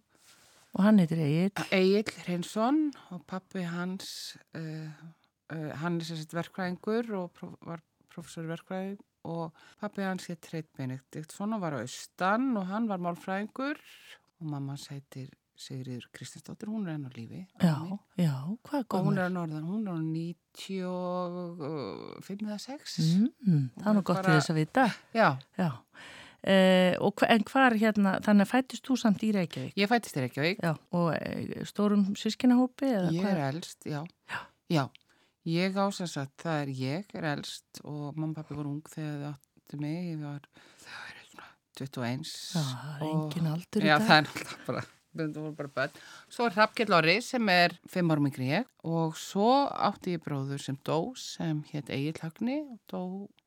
[0.72, 1.66] Og hann heitir Egil.
[1.76, 2.78] Egil Hreinsson
[3.12, 4.88] og pappi hans, uh,
[5.51, 7.79] uh, hann er sérst verkfræðingur og próf, var
[8.11, 8.95] professor í verkfræði
[9.29, 9.45] og
[9.79, 13.77] pappi hans hétt Hreit Benediktsson og var á austan og hann var málfræðingur
[14.41, 15.29] og mamma heitir
[15.61, 17.43] Sigriður Kristinsdóttir, hún er enn á lífi.
[17.61, 17.99] Já, mín.
[18.17, 18.33] já,
[18.65, 22.95] hvað er Og hún er á norðan, hún er á 95 eða 6.
[23.45, 24.85] Mm, það er nú er gott bara- þess að vita.
[25.13, 25.69] Já, Já.
[26.43, 29.75] Eh, og, hva- en hvar hérna, þannig að fættist þú samt í Reykjavík?
[29.77, 30.57] ég fættist í Reykjavík.
[30.63, 30.73] Já.
[30.91, 32.89] Og e, stórum sískinahópi?
[33.13, 33.37] Ég hvað?
[33.37, 34.01] er elst, já.
[34.71, 34.89] Já.
[35.49, 38.89] Ég á sem sagt, það er ég er elst og mamma og pappi voru ung
[38.91, 39.99] þegar þau áttu mig.
[40.11, 40.43] Ég var,
[40.83, 42.33] það er svona 21.
[42.53, 44.07] Já, það er engin aldur í Já, dag.
[44.07, 44.83] það er alltaf bara,
[45.17, 45.95] það voru bara börn.
[46.31, 49.49] Svo er Hrafkell Orri sem er fimm árum yngri ég og svo
[49.89, 53.01] átti ég bróður sem dó sem hétt Egil Högni og dó,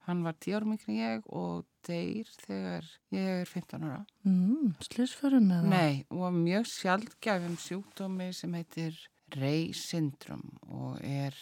[0.08, 4.02] hann var tíu árum yngri ég og deyr þegar ég er 15 ára.
[4.26, 5.70] Mm, Slisförum eða?
[5.70, 8.98] Nei, og mjög sjaldgæfum sjúkdómi sem heitir
[9.38, 11.34] Rey syndrom og er,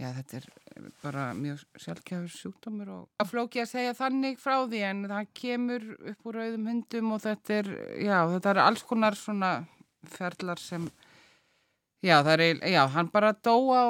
[0.00, 0.46] já þetta er
[1.02, 5.86] bara mjög sjaldgæfur sjúkdómur og það flóki að segja þannig frá því en það kemur
[6.12, 7.70] upp úr auðum hundum og þetta er,
[8.06, 9.52] já þetta er alls konar svona
[10.08, 10.86] ferlar sem,
[12.04, 13.84] já það er, já hann bara dó á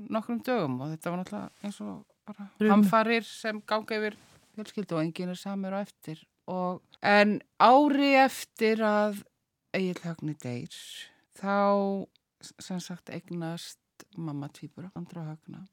[0.00, 1.98] nokkrum dögum og þetta var náttúrulega eins og
[2.28, 2.72] bara Bruna.
[2.74, 4.16] hamfarir sem ganga yfir
[4.56, 9.20] fjölskyldu og enginn er samur á eftir og en ári eftir að
[9.76, 10.80] Egil Högni deyr
[11.38, 12.08] þá
[12.40, 13.79] sem sagt eignast
[14.16, 15.66] mamma tvíbura, andra Högna.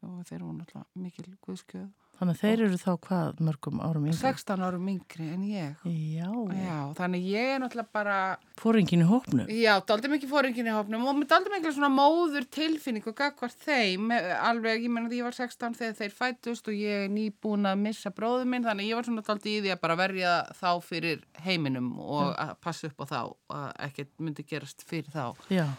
[0.00, 4.18] Og þeir eru náttúrulega mikil guðskjöð Þannig að þeir eru þá hvað mörgum árum yngri?
[4.20, 5.84] 16 árum yngri en ég.
[5.88, 8.16] Já, já, þannig ég er náttúrulega bara
[8.60, 9.48] fóringin í hópnum.
[9.48, 14.12] já, daldi mikið fóringin í hópnum og daldi mikið svona móður tilfinning og gagvart þeim.
[14.36, 17.80] Alveg, ég menna því ég var 16 þegar þeir fættust og ég er nýbúin að
[17.86, 21.24] missa bróðu minn, þannig ég var svona daldi í því að bara verja þá fyrir
[21.46, 23.20] heiminum og að passa upp á þá
[23.56, 25.40] að ekkert myndi gerast fyrir þá.
[25.48, 25.70] Já,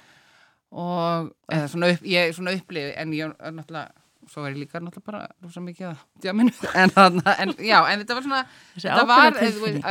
[0.72, 4.02] og eða svona, upp, ég svona upplifi en ég er náttúrulega
[4.32, 6.94] svo er ég líka náttúrulega bara rosa mikið að djáminu en,
[7.34, 8.42] en já, en þetta var svona
[8.76, 9.40] þetta var,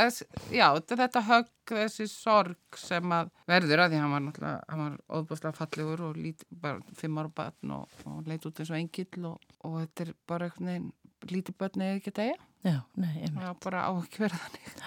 [0.01, 0.20] að,
[0.55, 4.97] já, þetta, högg þessi sorg sem að verður að því hann var náttúrulega, hann var
[5.20, 9.28] óbúslega fallegur og lít, bara fimm ára barn og, og leit út eins og engill
[9.35, 10.91] og, og þetta er bara einhvern veginn
[11.28, 12.37] lítið börn eða ekki að deyja.
[12.61, 13.41] Já, nei, einmitt.
[13.43, 14.85] það bara á ekki verið þannig.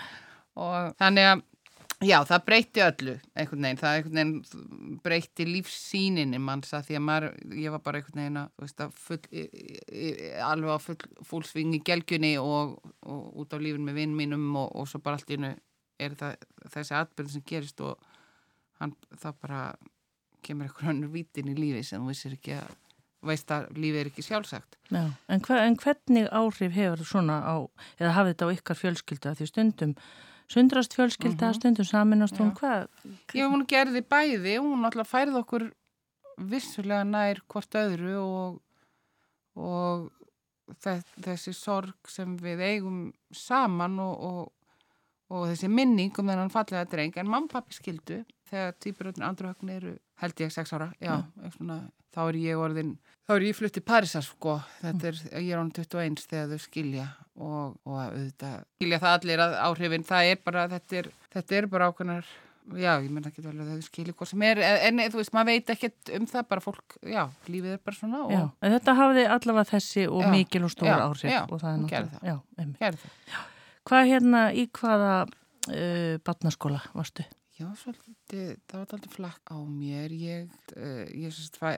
[0.63, 1.43] Og þannig að
[2.07, 7.05] já, það breytti öllu einhvern veginn, það einhvern veginn breytti lífsýninni manns að því að
[7.09, 9.21] maður, ég var bara einhvern veginn að, þú veist, að full,
[10.49, 10.97] alveg á full,
[11.29, 12.77] fúlsving í gelgjunni og,
[13.07, 15.53] og út á lífin með vinn mínum og, og svo bara allt í innu
[16.01, 18.07] er það þessi atbyrð sem gerist og
[18.81, 19.65] hann, það bara
[20.43, 22.73] kemur einhvern önnur vítin í lífi sem vissir ekki að
[23.23, 24.77] veist að lífið er ekki sjálfsagt.
[24.91, 27.55] Já, en, hva, en hvernig áhrif hefur svona á,
[27.99, 29.31] eða hafið þetta á ykkar fjölskyldu?
[29.31, 29.93] Að því stundum
[30.49, 31.53] sundrast fjölskylda, Mhm.
[31.59, 32.51] stundum saminast Já.
[32.53, 32.87] hvað?
[33.33, 35.71] Já, hún gerði bæði, hún alltaf færði okkur
[36.37, 38.61] vissulega nær hvort öðru og,
[39.55, 40.11] og
[40.81, 44.51] þe- þessi sorg sem við eigum saman og, og,
[45.29, 48.23] og þessi minning um þennan fallega dreng, en mamma og pappi skildu
[48.53, 51.17] þegar týpuröðin andru högn eru held ég sex ára, já,
[51.57, 51.79] svona,
[52.13, 52.93] þá er ég orðin,
[53.27, 56.63] þá er ég flutt til Parísar sko, þetta er, ég er án 21 þegar þau
[56.67, 61.13] skilja og, og að auðvitað skilja það allir að áhrifin, það er bara, þetta er,
[61.35, 62.33] þetta er bara ákveðnar
[62.79, 65.51] já, ég menna ekki vel að þau skilir hvað sem er, en, þú veist, maður
[65.51, 68.97] veit ekkert um það, bara fólk, já, lífið er bara svona og Já, en þetta
[69.01, 73.45] hafði allavega þessi og Já, mikil og stór já, áhrif já, og það er náttúrulega-.
[73.83, 77.25] Hvað hérna, í hvaða uh, batnaskóla varstu?
[77.53, 81.73] Já, svolítið, það var alltaf flakk á mér, ég, uh, ég uh,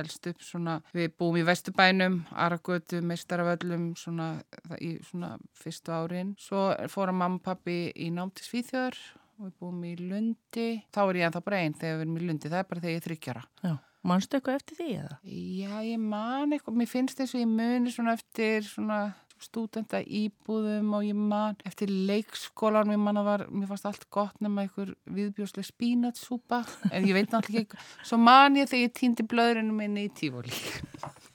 [0.00, 4.32] elst upp svona, við búum í Vesturbænum, Aragötu, Meistaravöllum, svona,
[4.66, 6.34] það, í svona fyrstu árin.
[6.42, 8.98] Svo fóra mamma og pappi í nám til Svíþjóðar
[9.38, 10.68] og við búum í Lundi.
[10.90, 12.96] Þá er ég ennþá bara einn þegar við erum í Lundi, það er bara þegar
[12.96, 13.46] ég er þryggjara.
[13.62, 13.72] Já,
[14.10, 15.16] manstu eitthvað eftir því eða?
[15.62, 19.00] Já, ég man eitthvað, mér finnst þess að ég muni svona eftir svona
[19.44, 24.38] stúdenda íbúðum og ég man eftir leikskólan, ég man að var, mér fannst allt gott
[24.44, 29.26] nema einhver viðbjóslega spínatsúpa, en ég veit náttúrulega ekki, svo man ég þegar ég týndi
[29.28, 30.54] blöðurinn minni í tífóli.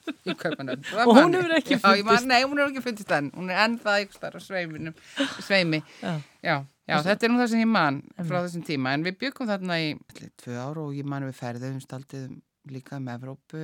[0.07, 1.41] Og hún ég.
[1.41, 2.29] hefur ekki fundist?
[2.29, 4.97] Nei, hún hefur ekki fundist enn, hún er enn það einhver starf á sveiminum,
[5.43, 5.83] sveimi.
[6.01, 6.15] Já.
[6.47, 9.49] Já, já, þetta er nú það sem ég man frá þessum tíma, en við byggum
[9.49, 12.29] þarna í ætli, tvö ár og ég man við ferðum staldið
[12.71, 13.63] líka um Evrópu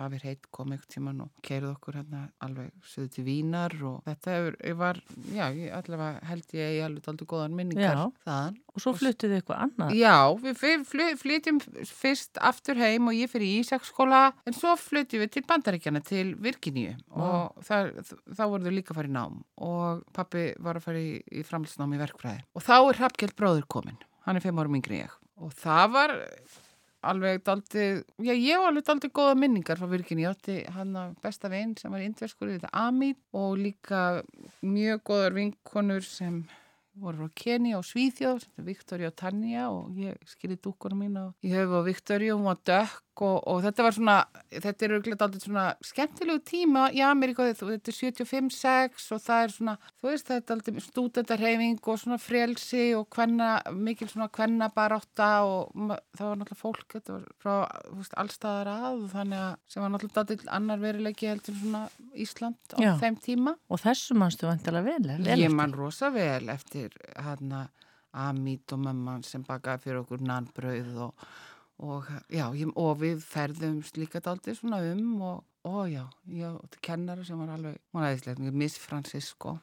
[0.00, 4.32] Afir heitt kom einhvern tíman og keirið okkur hérna alveg söðu til Vínar og þetta
[4.36, 5.00] hefur, ég var,
[5.34, 8.06] já, ég allavega held ég ég alveg aldrei góðan minningar Já.
[8.24, 8.56] þaðan.
[8.72, 9.92] Og svo fluttuðu eitthvað annað?
[10.00, 10.14] Já,
[10.46, 11.60] við fly- flytjum
[11.92, 16.32] fyrst aftur heim og ég fyrir í Ísaksskóla en svo flytjum við til Bandaríkjana til
[16.40, 17.92] Virginíu og þar,
[18.32, 21.44] þá voru þau líka að fara í nám og pappi var að fara í, í
[21.44, 25.12] framhaldsnám í verkfræði og þá er Hrafkjell bróður komin, hann er fimm árum yngri ég
[25.42, 26.16] og það var
[27.02, 31.14] alveg daldið, já ég var alveg daldið góða minningar frá Virginíu, ég átti hann að
[31.24, 34.02] besta vinn sem var indverskur, þetta Amid og líka
[34.62, 36.42] mjög góðar vinkonur sem
[37.02, 41.56] voru frá Kenia og Svíþjóð, Viktoria og Tanja og ég skilði dúkkunum mín og ég
[41.56, 44.14] hef á Viktoria, hún var dökk og, og þetta var svona,
[44.48, 49.42] þetta er auðvitað aldrei svona skemmtilegu tíma í Ameríku þú- þetta er 75-6 og það
[49.44, 54.30] er svona þú veist þetta er aldrei stúdendarhefing og svona frelsi og hvenna, mikil svona
[54.32, 55.76] hvenna barátta og
[56.16, 57.54] það var náttúrulega fólk, þetta var frá
[57.98, 61.84] veist, allstaðar að þannig að sem var náttúrulega daldið annar veruleiki heldur svona
[62.16, 62.92] Ísland á Já.
[63.00, 65.56] þeim tíma Og þessu manstu vantilega vel, vel Ég eftir?
[65.60, 67.66] man rosa vel eftir hérna
[68.12, 71.14] Amit og mömman sem bakaði fyrir okkur nannbrauð og,
[71.82, 76.52] og, já, ég, og við ferðumst líka daldið svona um og, og já, já,
[76.84, 79.58] kennara sem var alveg, hún var aðeinslega, Miss Francisco.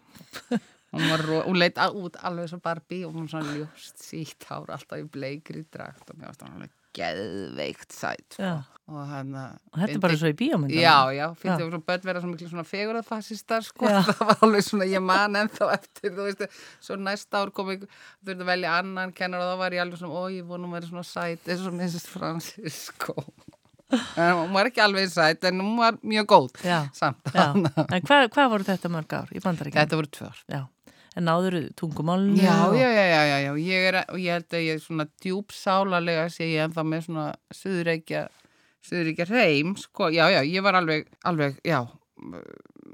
[0.90, 4.00] Hún var, ro- hún leit á- út alveg svo Barbie og hún var svona ljóst
[4.02, 8.58] sítt hár alltaf í bleikri drakt og mér varst hann alveg geðveikt sætt sko.
[8.90, 10.82] Og hann Og þetta er bara svo í bíómyndunum?
[10.82, 14.66] Já, já, finnst þau svo börn vera svo miklu svona fegurðarfassistar sko, það var alveg
[14.66, 16.42] svona, ég man ennþá eftir, þú veist,
[16.82, 17.84] svo næsta ár kom ég,
[18.26, 20.80] þurfti að velja annan kennar og þá var ég alveg svona, ó, ég vonum að
[20.80, 22.10] vera svona sæt, eins og Mrs.
[22.16, 23.16] Francisco.
[23.90, 27.30] En hún var ekki alveg sæt, en hún var mjög góð Já, samt.
[27.34, 27.48] já.
[27.94, 29.80] En hvað, hvað voru þetta mörg ár í bandaríkjum?
[29.80, 30.44] Þetta voru tvö ár.
[30.54, 30.60] Já.
[31.18, 32.38] En náður tungumálinu?
[32.38, 36.28] Já, já, já, já, já, ég er, og ég held að ég er svona djúpsálarlega
[36.30, 38.28] sé ég ennþá með svona suðureikja,
[38.86, 41.82] suðureikja reym, sko, já, já, ég var alveg, alveg, já,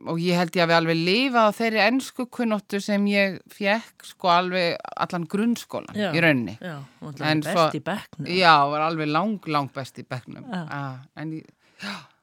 [0.06, 4.06] og ég held ég að við alveg lifað á þeirri ennsku kunnóttu sem ég fekk,
[4.14, 6.10] sko, alveg allan grunnskólan Já.
[6.14, 6.58] í rauninni.
[6.62, 6.78] Já,
[7.26, 8.30] En best í bekknum.
[8.30, 10.46] Já, var alveg lang, lang best í bekknum.
[10.46, 10.64] Já.
[10.70, 11.40] Ah, en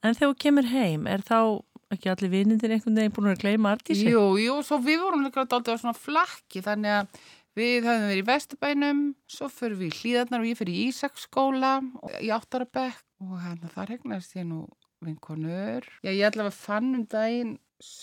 [0.03, 1.63] En þegar þú kemur heim, er þá
[1.95, 4.09] ekki allir vinindir einhvern veginn búin að gleyma artísi?
[4.11, 7.23] Jú, jú, svo við vorum líka á svona flakki þannig að
[7.59, 11.73] við höfum verið í Vesturbænum, svo fyrir við í Hlíðarnar og ég fyrir í Ísaksskóla
[12.25, 14.65] í Áttarabekk og hérna þar hegnast ég nú
[15.03, 15.87] vinkonur.
[16.03, 17.57] Já, ég allavega fann um daginn,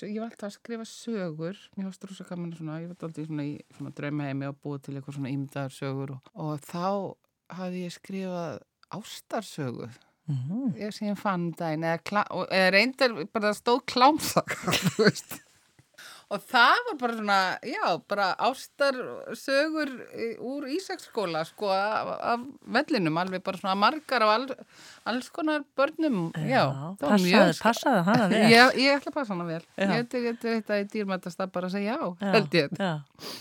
[0.05, 3.93] ég var alltaf að skrifa sögur, mér rosa gaman svona, ég var svona í svona
[3.95, 8.59] draumaheimi og búið til eitthvað svona ímdaðar sögur og, og þá hafði ég skrifað
[8.93, 9.89] ástarsögu
[10.29, 10.75] Mm.
[10.77, 12.21] ég sem ég fann um daginn eða,
[12.53, 14.53] eða reyndar bara stóð klámsak
[14.83, 15.39] þú veist
[16.29, 22.43] og það var bara svona, já, bara ástarsögur í- úr Ísaksskóla sko af, af
[22.75, 24.47] vellinum, alveg bara svona margar af all,
[25.09, 26.67] alls konar börnum já,
[26.99, 28.43] það var mjög passaði hana vel.
[28.53, 29.89] ég, ég ætla að passa hana vel Já.
[29.89, 32.91] ég þetta er eitt að dýrmættast að bara segja já, Já, held ég Já.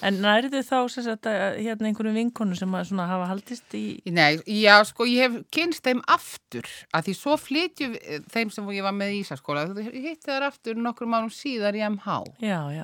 [0.03, 3.85] En nærðu þá sem sagt, að, hérna einhverjum vinkonu sem að svona hafa haldist í...
[4.11, 6.67] Nei, já, sko, ég hef kynst þeim aftur,
[6.97, 10.49] að því svo flytju við- þeim sem ég var með í Ísaskóla, ég hitti þær
[10.49, 12.19] aftur nokkrum árum síðar í MH.
[12.43, 12.78] Já, já.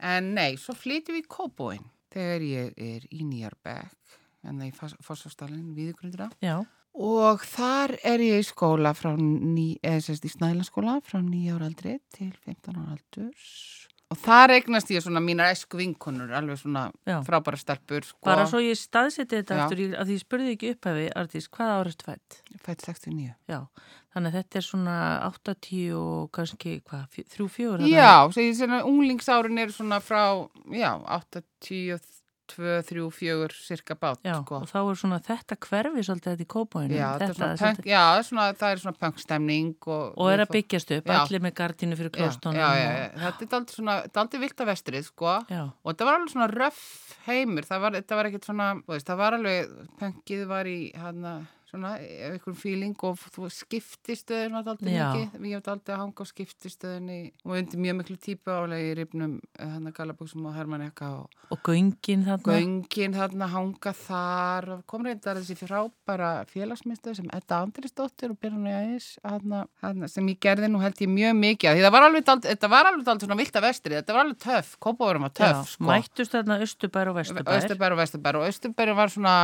[0.00, 1.84] En nei, svo flytjum við í Kóbóin
[2.14, 6.30] þegar ég er í Nýjarbekk, en það í Fossástalinn, viðgrundina.
[6.42, 6.62] Já,
[6.94, 11.96] Og þar er ég í skóla frá ný, eða sérst í Snælanskóla frá nýjára aldri
[12.14, 13.88] til 15 ára aldurs.
[14.14, 17.16] Og þar eignast ég svona mínar esku vinkonur, alveg svona Já.
[17.26, 18.20] frábæra stelpur, sko.
[18.22, 22.02] bara svo ég staðseti þetta í- að því ég spurði ekki upphafi, Artís, hvað árist
[22.06, 22.42] fætt?
[22.62, 23.34] Fætt 69.
[23.48, 23.66] Já,
[24.14, 24.96] þannig að þetta er svona
[25.28, 27.86] 80 og kannski, hvað, þrjú, fjögur?
[27.90, 30.24] Já, svo ég svona unglingsárin er svona frá,
[30.72, 32.10] já, 80,
[32.44, 34.58] tvö, þrjú, fjögur cirka bát, Já, sko.
[34.60, 36.92] og þá er svona þetta hverfi svolítið þetta í kópáinu.
[36.98, 40.12] Já, þetta er er svolítið- já, er svona, það er svona punkstemning og...
[40.20, 41.16] Og er að byggjast upp, Já.
[41.22, 42.60] allir með gardínu fyrir Já, klóstónum.
[42.60, 45.32] já, já, já, þetta er daldið svona, daldið vilt af vestrið, sko.
[45.48, 49.06] Já, Og þetta var alveg svona röff heimur, það var, þetta var ekkert svona, veist,
[49.08, 51.34] það var alveg, punkið var í, hérna,
[51.74, 55.06] svona, einhverjum fíling og þú var daldið Já.
[55.12, 58.94] mikið, við hefum daldið að hanga á skiptistöðinni og undir mjög miklu típu álega í
[59.00, 62.54] rifnum, hérna, galabúksum og hermanekka og og göngin þarna.
[62.54, 68.64] göngin þarna hanga þar og kom reyndar þessi frábæra félagsmyndstöð sem Edda Andrisdóttir og Björn
[68.70, 72.26] Ægis hana, hana, sem ég gerði nú held ég mjög mikið því það var alveg
[72.30, 75.34] dald, þetta var alveg dald svona vilt af vestri þetta var alveg töff, Kópavörum var
[75.36, 75.88] töff Já, sko.
[75.90, 77.60] mættust þarna Östubær og Vesturbær.
[77.60, 79.36] Östurbær og Vesturbær og Östurbær var svona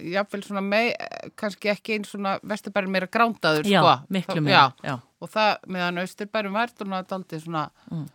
[0.00, 0.94] jáfnvel svona mei,
[1.38, 3.94] kannski ekki einn svona Vesturbær meira grándaður Já, sko.
[4.10, 4.72] miklu Það- meira.
[4.82, 5.00] já, Já.
[5.20, 8.08] og það meðan Östurbærum var svona daldið svona Mm.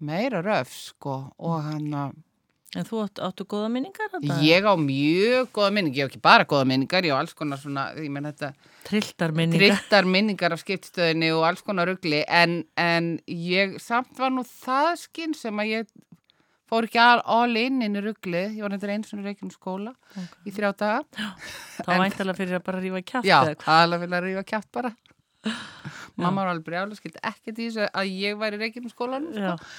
[0.00, 2.12] meira röf sko og hann að
[2.76, 4.42] En þú átt, áttu góða minningar þarna?
[4.44, 7.56] Ég á mjög góða minningar, ég á ekki bara góða minningar, ég á alls konar
[7.56, 8.52] svona, ég menn þetta,
[8.84, 9.58] Trilltar minningar.
[9.72, 14.98] trilltar minningar af skiptstöðinni og alls konar ruggli, en, en ég samt var nú það
[15.00, 15.86] skinn sem að ég
[16.68, 19.94] fór ekki all, in inn í ruggli, ég var nefndir eins og reykjum skóla
[20.44, 21.28] í þrjá daga.
[21.84, 24.92] Þá væntalega fyrir að bara rífa kjátt Já, aðalega vilja rífa kjátt bara.
[26.18, 29.54] Mamma var alveg brjála, skildi ekkert í þessu að ég væri reykjum skólan, sko.
[29.54, 29.72] Já.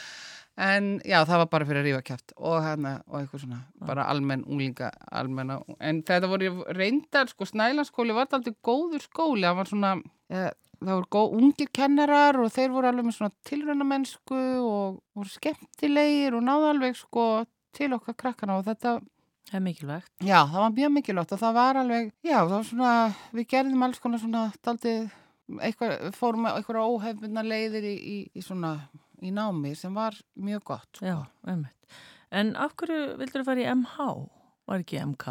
[0.60, 4.08] En já, það var bara fyrir að rífa kjátt og hérna, og eitthvað svona, bara
[4.12, 9.70] almenn unglinga, almenna, en þetta voru reyndar, sko, Snælanskóli var aldrei góður skóli, það var
[9.70, 9.94] svona,
[10.34, 10.50] eh,
[10.80, 16.38] það voru góð, ungir kennarar og þeir voru alveg með svona tilrönamennsku og voru skemmtilegir
[16.38, 17.26] og náðu alveg, sko,
[17.76, 19.00] til okkar krakkana og þetta,
[19.50, 20.10] Það er mikilvægt.
[20.22, 22.92] já, það var mjög mikilvægt og það var alveg, já, það var svona,
[23.34, 25.08] við gerðum alls konar svona, daldið,
[25.66, 28.76] eitthvað, fórum eitthvað óhefbundna leiðir í, í, í svona,
[29.26, 31.06] í námi sem var mjög gott, sko.
[31.10, 31.18] Já,
[31.50, 31.76] einmitt.
[32.30, 34.06] En af hverju vildur þú fara í MH?
[34.70, 35.26] Var ekki MK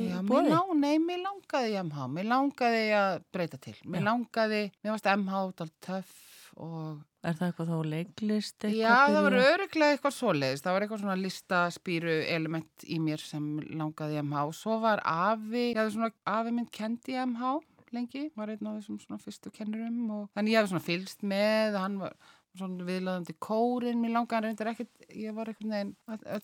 [0.00, 4.06] Já, mér lá, nei, mér langaði MH, mér langaði að breyta til, mér Já.
[4.08, 6.16] langaði, mér varst MH dalt töff
[6.58, 8.56] og Er það eitthvað þá leiklist?
[8.62, 13.22] eitthvað já, það var öruglega eitthvað svoleiðis, það var eitthvað svona listaspýru element í mér
[13.22, 17.50] sem langaði MH og svo var afi, ég hafði svona, afi minn kendi MH
[17.96, 21.78] lengi, var einn af þessum svona fyrstu kennurum og þannig ég hafði svona fylgst með,
[21.82, 22.16] hann var
[22.58, 26.40] svona viðlaðandi kórin, mér langaði reyndar ekkert, ég var all, all,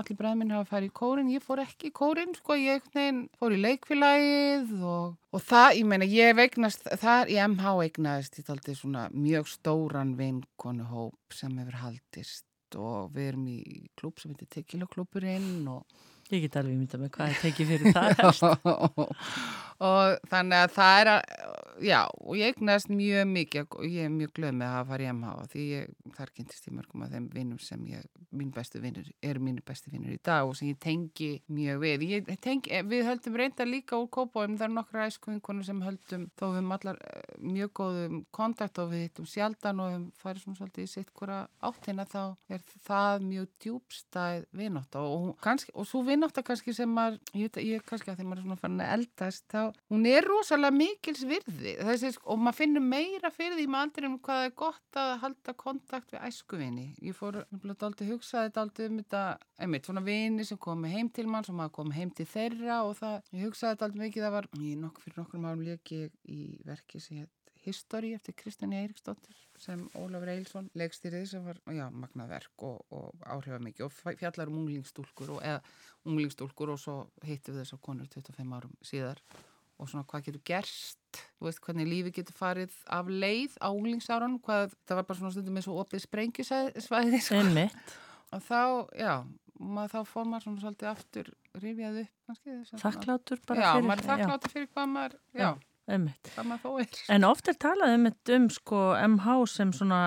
[0.00, 2.98] allir bræði minn hafa farið í kórin, ég fór ekki í kórin, sko, ég einhvern
[2.98, 8.40] veginn fór í leikfélagið og, og það, ég meina, ég vegnast, þar í MH eignaðist,
[8.40, 12.48] ég taldi svona mjög stóran vinkonuhóp sem hefur haldist
[12.78, 13.60] og við erum í
[13.98, 15.84] klúb sem heitir Tekilaklúburinn og
[16.32, 18.22] Ég get alveg mynda með hvað ég teki fyrir það
[19.82, 21.20] og þannig að það er að,
[21.82, 25.08] já, og ég eignast mjög mikið og ég er mjög glöð með að fara í
[25.10, 29.08] MH því ég, þar kynntist ég mörgum af þeim vinnum sem ég, mín bestu vinnur
[29.24, 32.04] eru mínu bestu vinnur í dag og sem ég tengi mjög við.
[32.12, 36.46] Ég tengi, við höldum reynda líka úr kópáum, það er nokkra æskuvinkonur sem höldum, þó
[36.46, 40.60] við höfum allar eh, mjög góðum kontakt og við hittum sjaldan og við farið svona
[40.60, 42.22] svolítið í sitt hvora áttina þá
[42.52, 47.58] er það mjög djúbstæð vinátt og, kannski, og svo vinátt kannski sem maður, ég veit
[47.58, 49.62] að ég kannski að þegar maður er svona farin að eldast þá,
[49.92, 51.74] hún er rosalega mikils virði.
[51.82, 55.56] Þessi, og maður finnur meira fyrir því með aldrei um hvað er gott að halda
[55.64, 56.86] kontakt við æskuvinni.
[57.02, 59.24] Ég fór dálítið hugsaði dálítið um þetta
[59.58, 62.96] einmitt svona vini sem komi heim til mann sem maður kom heim til þeirra og
[63.00, 65.94] það, ég hugsaði dálítið mikið það var, ég nokk fyrir nokkur márum ég
[66.28, 71.86] í verki sem hétt History eftir Kristján Eiríksdóttir sem Ólafur Eilsson leikstýrið sem var, já,
[71.94, 75.60] magnað verk og, og áhrifamikið og fjallar um unglingstúlkur og eða
[76.08, 79.20] unglingstúlkur og svo hittum við þess að konur 25 árum síðar
[79.82, 84.36] og svona hvað getur gerst þú veist hvernig lífi getur farið af leið á unglingsárun,
[84.42, 87.40] hvað það var bara svona stundum eins og opið sprengjusvæði sko.
[88.32, 88.60] Og þá,
[88.98, 89.14] já
[89.62, 91.32] maður, þá fór maður svona svolítið aftur
[91.62, 94.06] rifjað upp kannski þess að- Þakklátur bara já, fyrir.
[94.08, 95.50] þakkláttur fyrir hvað maður já, Já.
[97.12, 100.00] En oft er talað um, um sko MH sem svona,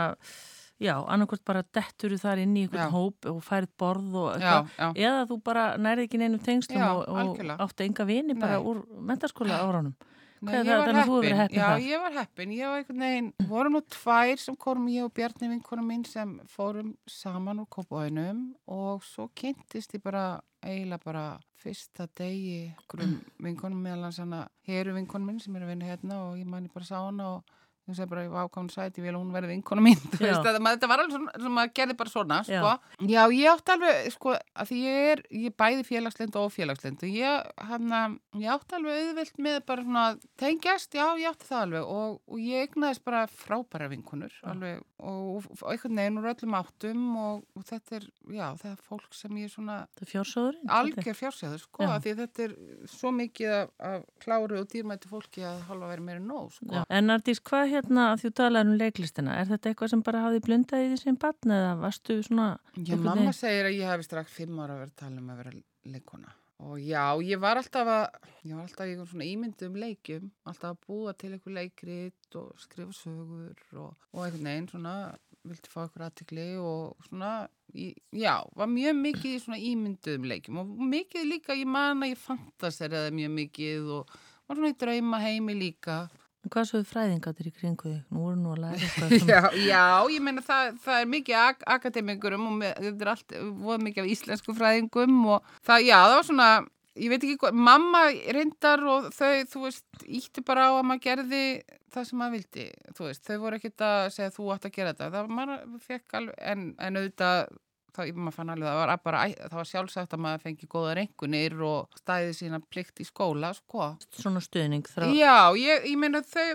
[0.81, 2.91] já, annarkvort bara dettur þar inn í einhvern Já.
[2.93, 4.73] hóp og færið borð og eitthvað.
[5.05, 8.67] Eða þú bara nærði ekki neinum tengslum Já, og, og áttu enga vini bara Nei.
[8.71, 9.95] úr mentaskóla áránum.
[10.41, 10.85] Nei, Hvað er það?
[10.85, 11.57] Þannig að þú hefur heppin.
[11.57, 11.83] Já, þar.
[11.85, 12.55] ég var heppin.
[12.55, 16.33] Ég var einhvern veginn, voru nú tvær sem korum ég og Bjarni vinkonum minn sem
[16.51, 20.25] fórum saman úr kópáinum og svo kynntist ég bara
[20.65, 21.25] eiginlega bara
[21.61, 22.73] fyrsta degi
[23.45, 26.73] vinkonum meðal hans hana heru vinkonum minn sem er að vinna hérna og ég ég
[26.73, 27.55] bara sá hana og
[27.85, 30.57] ég segi bara, ég var ákvæmum sæti, vil að hún verði vinkona mín, veist, að
[30.63, 32.59] maður- þetta var alveg svona, sem maður gerði bara svona, Já.
[32.61, 33.05] sko.
[33.11, 37.05] Já, ég átti alveg, sko, að því ég er, ég er bæði félagslind og félagslind
[37.05, 37.95] og ég, hann
[38.41, 40.05] ég átti alveg auðvilt með bara svona
[40.41, 45.45] tengjast, já, ég átti það alveg og, og ég egnaðist bara frábæra vinkonur, alveg, og,
[45.61, 49.37] og einhvern veginn úr öllum áttum og, og þetta er, já, það er fólk sem
[49.43, 49.77] ég svona
[50.09, 50.69] fjársóðurinn?
[50.73, 52.57] algjör fjársæður, sko, af því að þetta er
[52.95, 56.83] svo mikið af kláru og dýrmætti fólki að halva verið meira nóg, sko.
[57.75, 60.97] Hérna, að þú talaður um leiklistina, er þetta eitthvað sem bara hafði blundað í því
[61.03, 62.47] sem barn eða varstu svona...
[62.79, 65.39] Já, mamma veginn- segir að ég hefði strax fimm ára verið að tala um að
[65.43, 65.55] vera
[65.95, 66.33] leikona.
[66.65, 68.05] Og já, ég var alltaf að,
[68.47, 72.53] ég var alltaf í einhvern svona ímyndum leikjum, alltaf að búa til einhver leikrit og
[72.63, 74.93] skrifa sögur og, og einhvern veginn svona,
[75.45, 77.33] vilti fá einhver aðtikli og svona,
[77.75, 82.13] í, já, var mjög mikið í svona ímyndum leikjum og mikið líka, ég man að
[82.15, 84.15] ég fantaseraði mjög mikið og
[84.47, 86.05] var svona í drauma heimi líka.
[86.45, 88.01] En Hvað svo er fræðingatir í kringu þig?
[88.13, 89.13] Nú voru nú að læra eitthvað.
[89.33, 93.35] Já, já, ég meina það, það er mikið ak akademikurum og þetta er allt,
[93.65, 96.49] voða mikið af íslensku fræðingum og það, já, það var svona,
[97.01, 98.03] ég veit ekki hvað, mamma
[98.37, 101.41] reyndar og þau, þú veist, íttu bara á að maður gerði
[101.95, 104.93] það sem maður vildi, þú veist, þau voru ekkert að segja þú átt að gera
[104.93, 107.57] þetta, það maður fekk alveg, en, en auðvitað,
[107.95, 111.55] það, maður fann alveg, það var bara, það var sjálfsagt að maður fengi góða reyngunir
[111.65, 113.89] og stæði sína plikt í skóla, sko.
[114.19, 115.07] Svona stuðning þrá...
[115.15, 116.47] Já, ég, ég meina þau,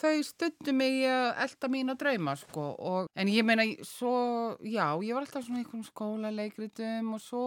[0.00, 4.16] þau stundu mig að elda mína drauma sko og, en ég meina svo,
[4.60, 7.46] já, ég var alltaf svona í einhverjum skólaleikritum og svo,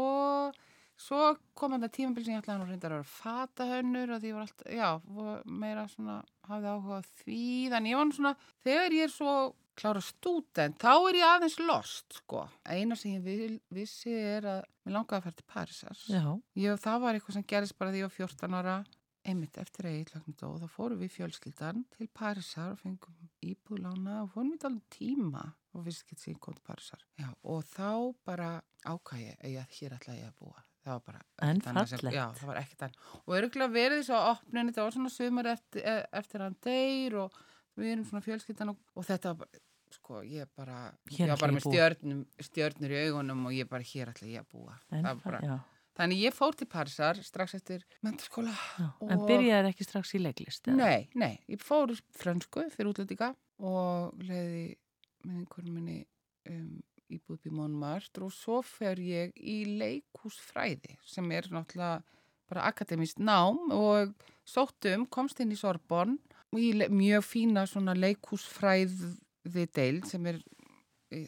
[1.00, 4.48] svo kom þetta tímabil sem ég ætlaði nú reyndar að vera fatahönnur og því var
[4.48, 4.90] alltaf, já,
[5.46, 6.20] meira svona,
[6.50, 8.36] hafði áhuga því, þannig ég var svona,
[8.66, 9.38] þegar ég er svo
[9.78, 12.44] klára stúdent, þá er ég aðeins lost sko.
[12.66, 16.06] Eina sem ég vil, vissi er að mér langaði að fara til Parísar.
[16.58, 18.78] Ég, það var eitthvað sem gerist bara því ég var 14 ára
[19.28, 24.54] einmitt eftir eiginlögnu dó þá fórum við fjölskyldan til Parísar og fengum íbúðlána og fórum
[24.54, 25.42] við alveg tíma
[25.76, 27.90] og við skilst sem kom til Parísar Já, og þá
[28.30, 28.52] bara
[28.88, 32.08] ákvæði að ég, hér ætla ég að búa það var bara En fallegt.
[32.16, 35.52] já, það var ekkert annað og örgulega verið þess að opnunni það var svona sumar
[35.58, 37.40] eftir, e- eftir hann deyr og
[37.78, 39.66] við erum svona fjölskyldan og, og þetta var bara
[39.96, 44.12] sko, ég bara, ég var bara með stjörnum, stjörnur í augunum og ég bara, hér
[44.14, 45.64] ætla ég að búa en bara,
[45.98, 48.52] Þannig ég fór til Parísar strax eftir mentaskóla.
[48.78, 48.92] já.
[49.10, 50.68] En Og- byrjaði ekki strax í leiklist?
[50.68, 50.76] eða?
[50.78, 54.76] Nei, nei, ég fór í frönsku fyrir útlendinga og leiði
[55.26, 56.06] með einhverjum minni
[56.50, 62.04] um, íbúð upp í Montmartre og svo fer ég í leikúsfræði sem er náttúrulega
[62.48, 64.14] bara akademist nám og
[64.48, 66.20] sóttum, komst inn í Sorbonn
[66.54, 67.96] og í mjög fína svona
[69.54, 70.40] leikúsfræði deil sem er
[71.14, 71.28] í-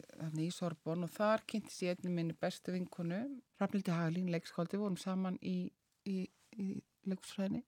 [0.52, 3.20] Sorbonn og þar kynntist ég einnig minni bestu vinkonu
[3.60, 5.70] Rafnildi Haglín, leikskóldi, vorum saman í,
[6.06, 6.66] í, í
[7.08, 7.62] leikúsfræðinni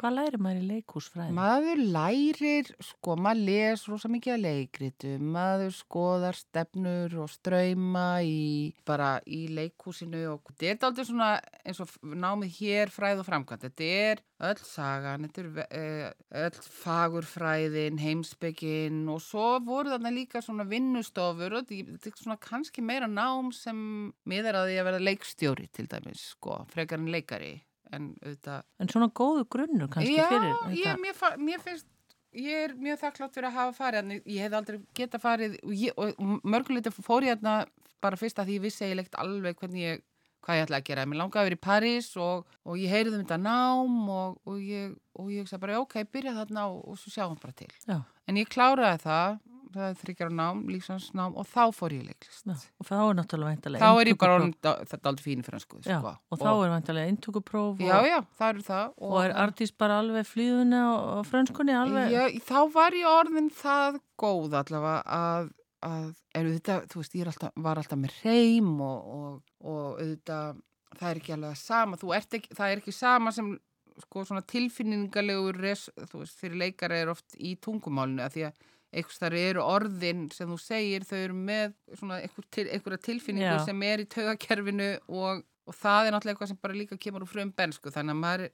[0.00, 1.32] Hvað læri maður í leikúsfræði?
[1.36, 8.72] Maður lærir, sko, maður les rosa mikið að leikritum, maður skoðar stefnur og ströyma í,
[8.88, 13.68] bara í leikhúsinu og þetta er aldrei svona eins og námið hér fræð og framkvæmt.
[13.68, 20.40] Þetta er öll sagan, þetta er eh, öll fagurfræðin, heimsbyggin og svo voru þarna líka
[20.40, 25.08] svona vinnustofur og þetta er svona kannski meira nám sem miðar að því að vera
[25.10, 27.58] leikstjóri til dæmis, sko, frekar en leikari.
[27.92, 30.98] En auðvitað En svona góðu grunnur kannski Já, fyrir ég, þetta?
[31.02, 31.86] mér, mér finnst
[32.32, 35.72] ég er mjög þakklátt fyrir að hafa farið þannig, ég hef aldrei geta farið og,
[35.74, 37.56] ég- og mörguleita fór ég hérna
[38.00, 40.04] bara fyrst að því ég vissi eiginlegt alveg hvernig ég,
[40.46, 43.16] hvað ég ætla að gera mér langaði að vera í París og, og ég heyrði
[43.18, 47.00] um þetta nám og, og ég og ég sagði bara, ok, byrja þarna og, og
[47.02, 47.98] svo sjáum bara til Já.
[48.30, 49.40] en ég kláraði það
[49.74, 53.54] það er þryggjara nám, lífsansnám og þá fór ég leiklist Já, og þá er náttúrulega
[53.54, 56.12] væntalega þá er ég bara orðin þetta er aldrei fínu fransku Já, sko.
[56.30, 60.00] og þá er væntalega inntökupróf og, já, já, það eru það og er Ardís bara
[60.02, 62.14] alveg flýðunni á, á frönskunni alveg?
[62.14, 65.50] Já, þá var ég orðin það góð allavega að,
[65.86, 70.62] að er auðvitað, þú veist, ég alltaf, var alltaf með reym og, og, og auðvitað,
[70.96, 73.54] það er ekki alveg sama, ekki, það er ekki sama sem
[74.00, 78.68] sko svona tilfinningalegur res, þú veist, fyrir leikara er oft í tungumálinu að því að
[78.90, 83.52] einhvers þar eru orðin sem þú segir, þau eru með svona einhver til, einhverja tilfinningu
[83.52, 83.62] Já.
[83.68, 87.30] sem er í taugakerfinu og, og það er náttúrulega eitthvað sem bara líka kemur úr
[87.30, 88.50] frum bensku, þannig að maður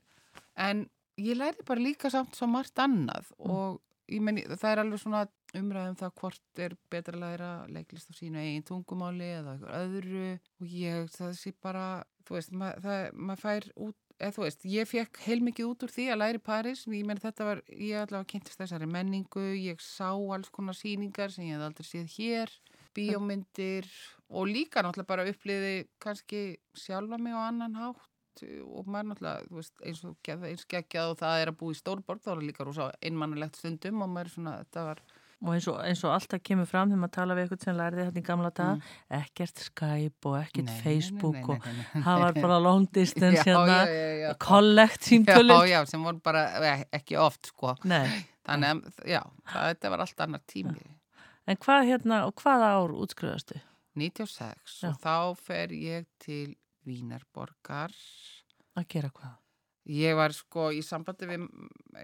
[0.67, 0.85] en
[1.21, 3.81] ég læri bara líka samt svo margt annað og
[4.13, 5.25] ég meni, það er alveg svona
[5.57, 10.27] umræðum það hvort er betra að læra leiklist á sínu eigin tungumáli eða eitthvað öðru
[10.61, 11.87] og ég, það sé bara
[12.27, 16.21] þú veist, maður fær út eða þú veist, ég fekk heilmikið út úr því að
[16.23, 20.51] læra í París, ég meni þetta var ég allavega kynntist þessari menningu, ég sá alls
[20.55, 22.53] konar sýningar sem ég hef aldrei séð hér,
[22.97, 23.89] bíómyndir
[24.33, 26.45] og líka náttúrulega bara uppliði kannski
[26.77, 31.53] sjálfa mig á annan hátt og maður náttúrulega, veist, eins og geggjað og það er
[31.53, 34.57] að búa í stórborg, þá er það líka rosa einmannulegt stundum og maður er svona,
[34.65, 35.03] þetta var,
[35.45, 38.05] Og eins og, eins og alltaf kemur fram þegar maður tala við eitthvað sem lærði
[38.07, 40.71] þetta í gamla daga, ekkert Skype og ekkert Mm.
[40.73, 44.31] Nei, Facebook nei, og nei, nei, það var bara long distance hérna, já, já, já.
[44.47, 45.11] collect
[45.69, 47.75] já, sem voru bara eh, ekki oft, sko.
[47.85, 49.21] Þannig að, já,
[49.53, 50.87] það, þetta var allt annar tími.
[51.47, 53.61] en hvað hérna, og hvaða ár útskrifastu?
[53.97, 54.91] 96 Já.
[54.91, 56.57] og þá fer ég til
[56.87, 57.93] Vínarborgar.
[58.77, 59.37] Að gera hvað?
[59.87, 61.45] Ég var sko í sambandi við,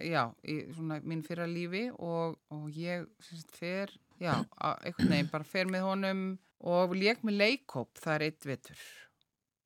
[0.07, 3.91] já, í svona mín fyrra lífi og, og ég sérst, fer,
[4.23, 6.21] já, einhvern veginn bara fer með honum
[6.63, 8.85] og lék með leikóp, það er eitt vetur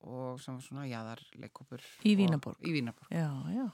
[0.07, 1.83] og sem var svona jaðar leikópur.
[2.07, 2.61] Í Vínarborg?
[2.63, 3.11] Í Vínarborg.
[3.11, 3.67] Já, já,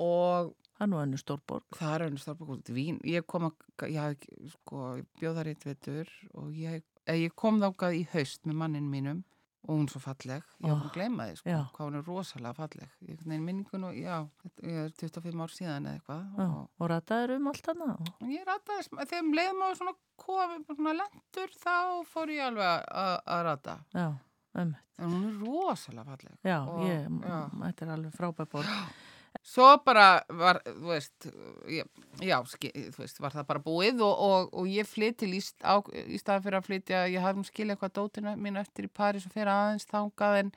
[0.00, 1.66] Og það er nú önnu stórborg.
[1.76, 3.00] það er önnur stórborg út í Vín.
[3.04, 4.24] Ég kom að, ég,
[4.54, 8.58] sko, ég bjóð þar eitt vetur og ég, eh, ég kom þákað í haust með
[8.62, 9.20] mannin mínum
[9.62, 11.60] og hún er svo falleg, ég var Oh, búin að gleyma því sko, já.
[11.74, 14.16] hvað hún er rosalega falleg ég veginn minningun og já,
[14.62, 17.96] ég er 25 ár síðan eða eitthvað Já, og, og rataður um allt hana.
[18.32, 21.76] ég rataði, þegar um leiðum á svona kofi, svona lendur þá
[22.12, 24.08] fór ég alveg að- rata Já,
[24.54, 27.06] um, en hún er rosalega falleg já, Og- ég,
[27.62, 28.66] þetta er alveg frábær borg.
[29.42, 31.26] Svo bara var, þú veist,
[32.22, 35.56] já, ski, þú veist, var það bara búið og, og, og ég flytt til Íst,
[35.66, 38.92] á, í staðan fyrir að flytja, ég hafði nú skilja eitthvað dótina mín eftir í
[38.94, 40.52] París og fyrir aðeins þangað en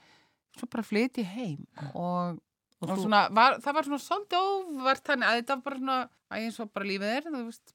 [0.60, 1.64] svo bara flytt ég heim
[1.95, 2.38] og,
[2.84, 5.98] Og þú- svona, var, það var svona svolítið óvart þannig að þetta var bara svona,
[6.30, 7.74] að eins og bara lífið er, þú veist,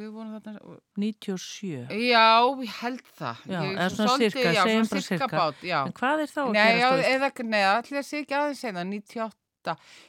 [0.00, 1.84] við vorum þarna, 97.
[2.06, 2.24] já,
[2.62, 3.42] ég held það.
[3.50, 5.28] Já, ég, eða svona sirka, já, segjum svona sirka.
[5.34, 5.78] bát, já.
[5.84, 7.12] En hvað er þá að Nei, já, gerast á Íslandi?
[7.18, 9.39] eða, nei, allir sé ekki aðeins segna, 98.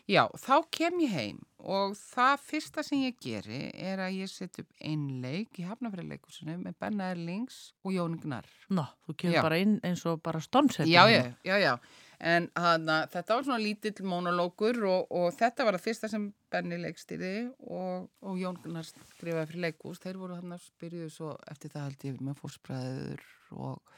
[0.09, 4.61] Já, þá kem ég heim og það fyrsta sem ég geri er að ég set
[4.63, 8.47] upp einleik í Hafnafræðleikusinu með Benna Erlings og Jón Gnar.
[8.73, 9.43] Nó, þú kemur Já.
[9.45, 10.91] bara inn eins og bara stónsettin.
[10.91, 11.75] Já, já, já, já.
[12.21, 16.77] En hana, þetta var svona lítill mónolókur og, og þetta var það fyrsta sem Benni
[16.77, 20.01] leikstýri og, og Jón Gnar skrifaði fyrir leikús.
[20.03, 23.25] Þeir voru hann að spyrjuðu svo eftir það held ég með fórspræður
[23.57, 23.97] og,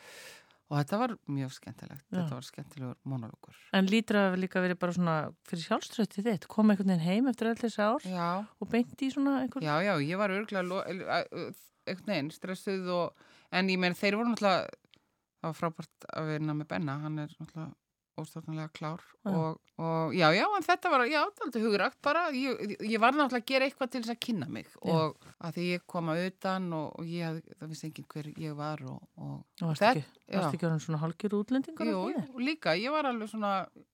[0.73, 2.05] og þetta var mjög skemmtilegt.
[2.07, 2.15] Já.
[2.15, 3.57] Þetta var skemmtilegur mónolókur.
[3.77, 5.17] En lítur að líka verið bara svona
[5.49, 8.29] fyrir sjálfströtti þitt, koma einhvern veginn heim eftir öll þessi ár Já.
[8.41, 9.67] og beint í svona einhvern...
[9.67, 10.81] Já, já, ég var örgulega
[11.85, 14.65] einhvern veginn stressuð og, en ég meina þeir voru náttúrulega
[15.43, 17.71] það var frábært að vinna með Benna hann er náttúrulega
[18.19, 19.31] óstofnulega klár Já.
[19.31, 23.41] og, og já, já, en þetta var já, aldrei hugrægt bara ég, ég var náttúrulega
[23.41, 26.67] að gera eitthvað til þess að kynna mig og að því ég kom að utan
[26.77, 30.57] og, og ég, það vissi enginn hver ég var og, og, varst þetta- ekki, varst
[30.59, 31.89] ekki orðin svona hálgjur útlendingur?
[31.93, 33.53] Jú, líka, ég var alveg svona,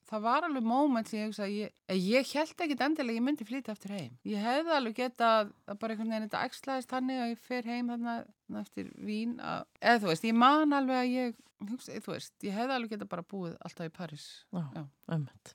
[0.09, 3.47] það var alveg moment sem ég hugsa, ég, ég held ekkit endilega að ég myndi
[3.47, 4.13] flytja eftir heim.
[4.27, 7.91] Ég hefði alveg getað að bara einhvern veginn þetta æxlaðist þannig að ég fer heim
[7.93, 8.15] þarna
[8.63, 11.37] eftir vín, að, eða þú veist, ég man alveg að ég,
[11.67, 14.25] hugsa, þú veist, ég hefði alveg getað bara búið alltaf í Paris.
[14.55, 14.83] Já, Já.
[15.11, 15.53] ömmett.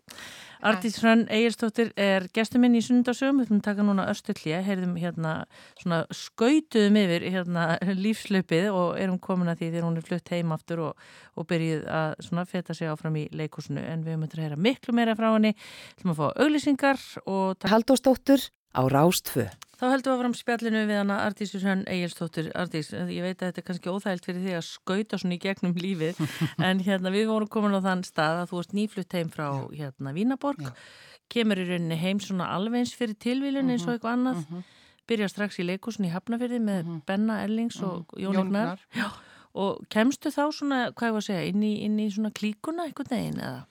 [0.64, 4.96] Artís Hrönn Egirstóttir er gestur minn í sunnundasögum, við að taka núna östu hlje, heyrðum
[5.00, 5.34] hérna
[5.80, 7.66] svona skautuðum yfir hérna
[8.04, 11.06] lífslaupið og erum komin að því þegar hún er flutt heim aftur og,
[11.36, 14.96] og byrjuð að svona feta sig áfram í leikúsinu en við höfum að heyra miklu
[14.96, 15.54] meira frá henni,
[15.96, 19.48] ætlum að fá auglýsingar og taka Halldórsdóttur á Rástfö.
[19.84, 22.46] Þá heldum við að fram spjallinu við hana Artísur Hrönn Egilstóttir.
[22.56, 25.74] Artís, ég veit að þetta er kannski óþægilt fyrir þig að skauta svona í gegnum
[25.76, 26.20] lífið,
[26.70, 30.14] en hérna við vorum komin á þann stað að þú varst nýflutt heim frá hérna
[30.16, 30.72] Vínaborg, Já.
[31.34, 34.64] kemur í rauninni heim svona alveg eins fyrir tilvílun eins og eitthvað annað, Mhm.
[35.12, 37.02] byrja strax í leikusin í Hafnafyrði með Mhm.
[37.04, 38.24] Benna Ellings og Mhm.
[38.24, 38.78] Jón Egnar
[39.54, 42.88] og kemstu þá svona, hvað ég var að segja, inn í, inn í svona klíkuna
[42.88, 43.66] einhvern veginn eða?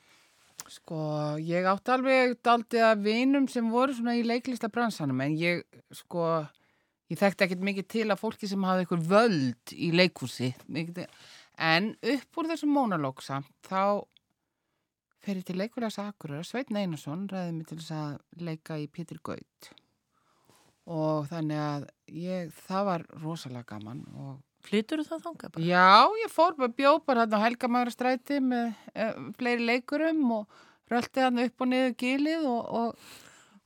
[0.74, 0.98] Sko,
[1.44, 5.62] ég átti alveg daldi að vinum sem voru svona í leiklista bransanum en ég,
[5.94, 6.26] sko,
[7.12, 10.50] ég þekkti ekkert mikið til að fólki sem hafði eitthvað völd í leikhúsi.
[11.62, 14.02] En upp úr þessum mónalók samt, þá
[15.24, 19.22] fer ég til leikulegs Akureyra, Sveitn Einarsson ræði mig til þess að leika í Pétur
[19.24, 19.74] Gaut
[20.90, 25.66] og þannig að ég, það var rosalega gaman og Flytur þú það þangað bara?
[25.68, 29.08] Já, ég fór bara bjóð bara hérna á Helgamægrastræti með e,
[29.40, 30.62] fleiri leikurum og
[30.92, 33.10] rölti hann upp og niður gilið og, og,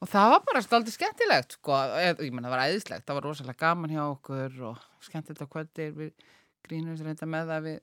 [0.01, 3.29] og það var bara stoltið skemmtilegt sko, e, ég menna það var æðislegt, það var
[3.29, 6.27] rosalega gaman hjá okkur og skemmtilegt á kvöldir við
[6.67, 7.79] grínum sér reynda með það við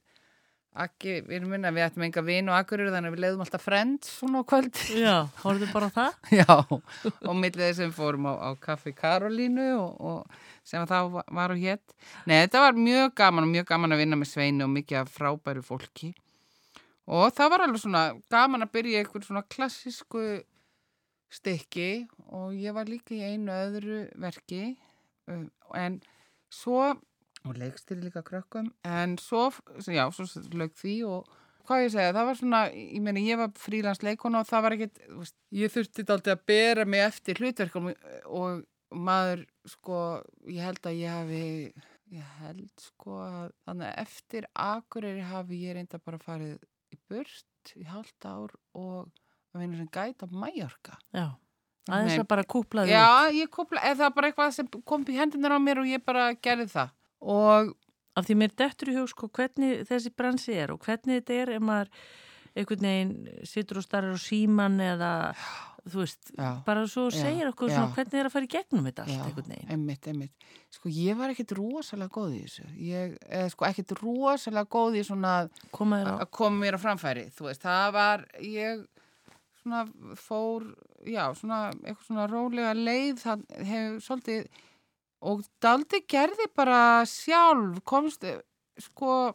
[0.74, 3.62] Akki, við erum minna, við ættum enga vin og akkurir þannig að við leiðum alltaf
[3.62, 4.80] frend svona á kvöld.
[4.98, 5.12] Já,
[5.44, 6.16] horfðu bara það?
[6.40, 6.56] Já,
[7.30, 11.62] og millið þessum fórum á, á Kaffi Karolínu og, og sem að það var- og
[11.62, 11.94] hétt.
[12.26, 15.14] Nei, þetta var mjög gaman og mjög gaman að vinna með Sveinu og mikið af
[15.14, 16.10] frábæru fólki.
[17.06, 18.02] Og það var alveg svona
[18.34, 20.24] gaman að byrja í einhver svona klassísku
[21.34, 21.88] stykki
[22.34, 24.72] og ég var líka í einu öðru verki
[25.30, 26.00] en
[26.50, 26.94] svo
[27.44, 29.50] og leikstýri líka krökkum en svo,
[29.86, 30.26] já, svo
[30.56, 31.32] lög því og
[31.64, 35.02] hvað ég segja, það var svona, ég meina, ég var frílansleikona og það var ekkit,
[35.08, 37.90] þú veist, ég þurfti aldrei að bera mig eftir hlutverkum
[38.28, 38.64] og
[38.94, 40.00] maður, sko,
[40.50, 41.44] ég held að ég hafi,
[42.14, 46.58] ég held, sko, að þannig að eftir akureyri hafi ég reynda bara farið
[46.92, 49.08] í burt í hálft ár og
[49.54, 50.98] að vinna sem gæt á Mallorca.
[51.14, 51.26] Já,
[51.88, 52.98] aðeins að bara kúpla því út.
[52.98, 56.28] Já, ég kopla, eða bara eitthvað sem kom í hendunar á mér og ég bara
[56.36, 56.92] gerði það.
[57.24, 57.72] Og
[58.14, 61.50] Af því mér dettur í hug sko hvernig þessi bransi er og hvernig þetta er
[61.56, 61.88] ef maður
[62.54, 63.14] einhvern veginn
[63.50, 65.08] situr og starrar á síman eða
[65.90, 67.74] þú veist, Já, bara svo segir okkur já.
[67.74, 69.72] svona hvernig er að fara í gegnum þetta allt Já, einhvern veginn.
[69.74, 70.46] einmitt, einmitt.
[70.72, 72.66] Sko, ég var ekkit rosalega góð í þessu.
[72.86, 77.26] Ég, eða sko, ekkit rosalega góð í svona að koma mér á framfæri.
[77.34, 78.86] Þú veist, það var, ég
[79.64, 79.82] svona
[80.22, 80.70] fór,
[81.02, 84.48] já, svona, eitthvað svona rólega leið, það hefur svolítið,
[85.24, 88.26] og daldi gerði bara sjálf, komst,
[88.88, 89.34] sko,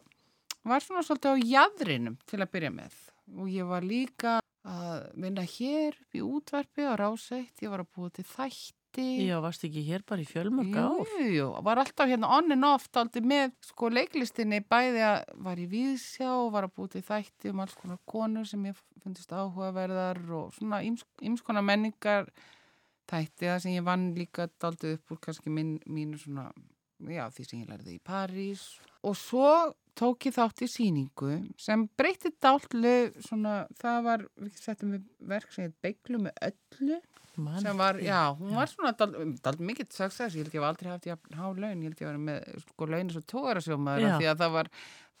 [0.66, 2.98] var svona svolítið á jæðrinum til að byrja með.
[3.38, 7.90] Og ég var líka að vinna hér upp í útvarpi á ráseitt, ég var að
[7.96, 9.06] búa til þætti.
[9.30, 11.06] já, varst ekki hér bara í fjölmörg ár?
[11.14, 15.62] Jú, jú, var alltaf hérna on and off aldrei með sko leiklistinni bæði að var
[15.62, 19.30] í Víðsjá og var að búið til þætti um alls konar konur sem ég fundist
[19.30, 22.26] áhugaverðar og svona íms konar menningar
[23.10, 26.48] þætti það sem ég vann líka daldið upp úr kannski minn, mínu svona,
[27.10, 28.64] já því sem ég lærði í París
[29.06, 29.52] og svo
[29.98, 35.54] tók ég þátt í síningu sem breytti daldlu svona, það var, við settum við verk
[35.54, 37.00] sem heit Beiglu með öllu
[37.40, 40.90] Man, sem var, já, hún var svona dald mikið success, ég held ég hef aldrei
[40.90, 41.06] haft
[41.38, 44.16] há laun, ég held ég var með sko laun svo tógarasjómaður Já.
[44.18, 44.70] því að það var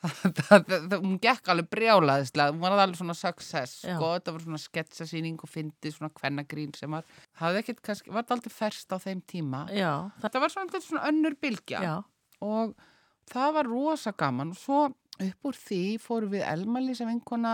[0.00, 3.94] það, það, það, hún gekk alveg brjálaðislega, hún var alveg svona success, Já.
[3.94, 7.06] sko, þetta var svona sketsasýning og fyndið svona kvennagrín sem var
[7.40, 9.64] hafði ekkert kannski, var aldrei ferst á þeim tíma.
[9.74, 9.92] Já,
[10.22, 11.82] þetta var svona, svona önnur bylgja.
[11.84, 11.96] Já,
[12.44, 12.74] og
[13.30, 14.52] það var rosa gaman.
[14.54, 14.80] Og svo
[15.20, 17.50] upp úr því fórum við Elmali sem vinkona.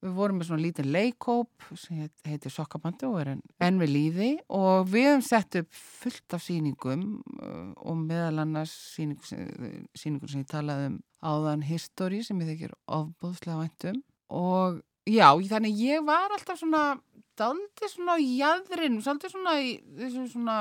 [0.00, 3.90] Við vorum með svona lítinn leikóp sem heit- heitir Sokkabandi og er enn en við
[3.92, 7.02] líði og við hefum sett upp fullt af sýningum
[7.36, 9.44] uh, og meðal annars sýningu sem,
[9.94, 14.00] sýningu sem ég talaði um áðan History sem ég þykir ofbúðslega væntum
[14.32, 16.82] og já, þannig ég var alltaf svona
[17.40, 20.58] daldið svona í jæðrin, daldið svona í þessu svona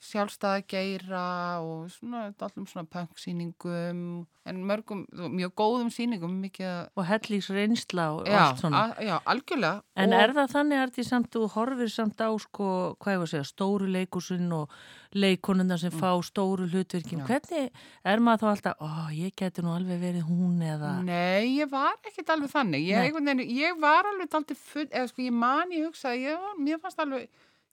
[0.00, 1.24] sjálfstæða geira
[1.60, 4.04] og svona allum svona punksýningum
[4.48, 8.80] en mörgum, mjög góðum sýningum mikið og hellís reynsla og já, allt svona.
[8.96, 12.70] já, algjörlega En og, er það þannig að því samt þú horfir samt á sko,
[12.96, 14.72] hvað ég var að segja, stóru leikusun og
[15.12, 17.20] leikonuna sem fá stóru hlutverkin.
[17.20, 17.26] Mm.
[17.26, 17.28] Já.
[17.28, 17.70] Hvernig
[18.14, 20.96] er maður þá alltaf, ó, ég geti nú alveg verið hún eða...
[21.04, 25.26] Nei, ég var ekkert alveg þannig ég, veginn, ég var alveg daldið full eða sko
[25.28, 27.28] ég man, ég hugsaði, ég mér fannst alveg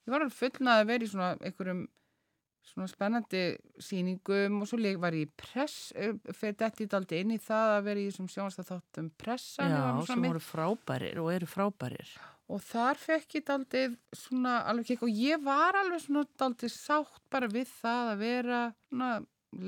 [0.08, 1.88] ég var alveg fullnað að vera í svona einhverjum
[2.68, 3.44] svona spennandi
[3.82, 7.76] sýningum og svo leik var ég í press fyrir þetta í daldi inn í það
[7.76, 12.12] að vera í þessum sjónastæðáttum pressan Já, sem voru frábærir og eru frábærir.
[12.48, 17.24] og þar fekk ég daldið svona alveg kekk og ég var alveg svona daldið sátt
[17.34, 19.10] bara við það að vera svona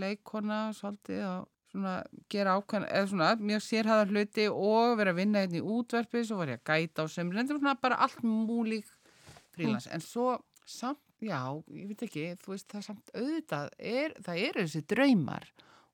[0.04, 1.96] leikona svolítið og svona
[2.34, 6.40] gera ákveðan eða svona mjög sérhæðar hluti og vera að vinna hérna í útverfi svo
[6.40, 8.88] var ég að gæta á sömur en þetta var svona bara allt múlík
[9.54, 11.42] frílans en svo samt, já,
[11.76, 15.48] ég veit ekki þú veist það samt auðvitað er, það eru þessi draumar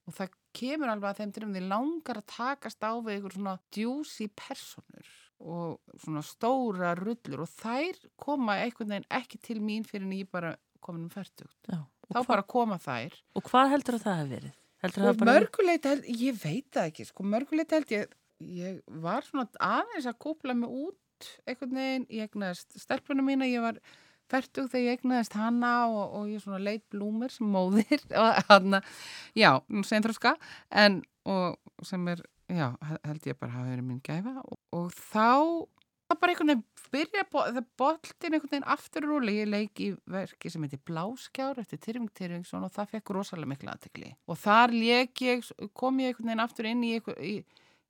[0.06, 3.38] og það kemur alveg að þeim til um því langar að takast á við ykkur
[3.38, 5.14] svona djúsi personur
[5.46, 10.30] og svona stóra rullur og þær koma einhvern veginn ekki til mín fyrir en ég
[10.32, 10.54] bara
[10.86, 11.58] komin um færtugt.
[11.68, 11.82] Já.
[12.06, 13.18] Þá hva, bara koma þær.
[13.36, 14.62] og hvað heldur að það hef verið?
[14.86, 15.32] Það bara...
[15.32, 18.12] mörguleita held, ég veit það ekki, sko, mörguleita held ég,
[18.54, 23.64] ég var svona aðeins að kúpla mig út einhvern veginn, ég egnaðist stelpuna mína, ég
[23.66, 23.80] var
[24.32, 28.80] færtug þegar ég egnaðist hana og, og ég svona leit blúmur sem móðir og hann,
[29.38, 29.52] já,
[29.88, 30.36] sem þróska,
[30.84, 32.68] en, og sem er, já,
[33.06, 35.66] held ég bara hafa verið mín gæfa og, og þá
[36.06, 40.52] það bara einhvern veginn byrja það boltin einhvern veginn aftur rúli ég leik í verki
[40.54, 45.24] sem heitir Bláskjár eftir Tyrfing Tyrfingsson og það fekk rosalega mikla aðtekli og þar leik
[45.26, 47.36] ég kom ég einhvern veginn aftur inn í, einhver, í,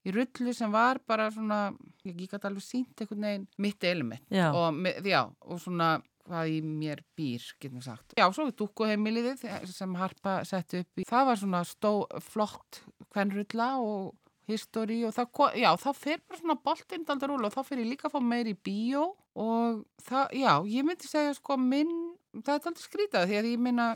[0.05, 1.59] í rullu sem var bara svona
[2.07, 4.25] ég gæti alveg sínt einhvern veginn mitt element.
[4.31, 5.95] Og, já, og svona
[6.25, 8.15] hvað í mér býr, getum við sagt.
[8.17, 11.05] Já, svo dúkkuheimiliðið sem Harpa setti upp í.
[11.09, 11.91] Það var svona stó,
[12.25, 12.81] flott
[13.13, 14.13] kvenrulla og
[14.49, 17.87] history og það, já, þá fer bara svona boltinn daldar rúla og þá fer ég
[17.89, 19.07] líka að fá meir í bíó
[19.41, 21.95] og það, já, ég myndi segja sko minn,
[22.43, 23.87] það er daldar skrítað því að ég minna,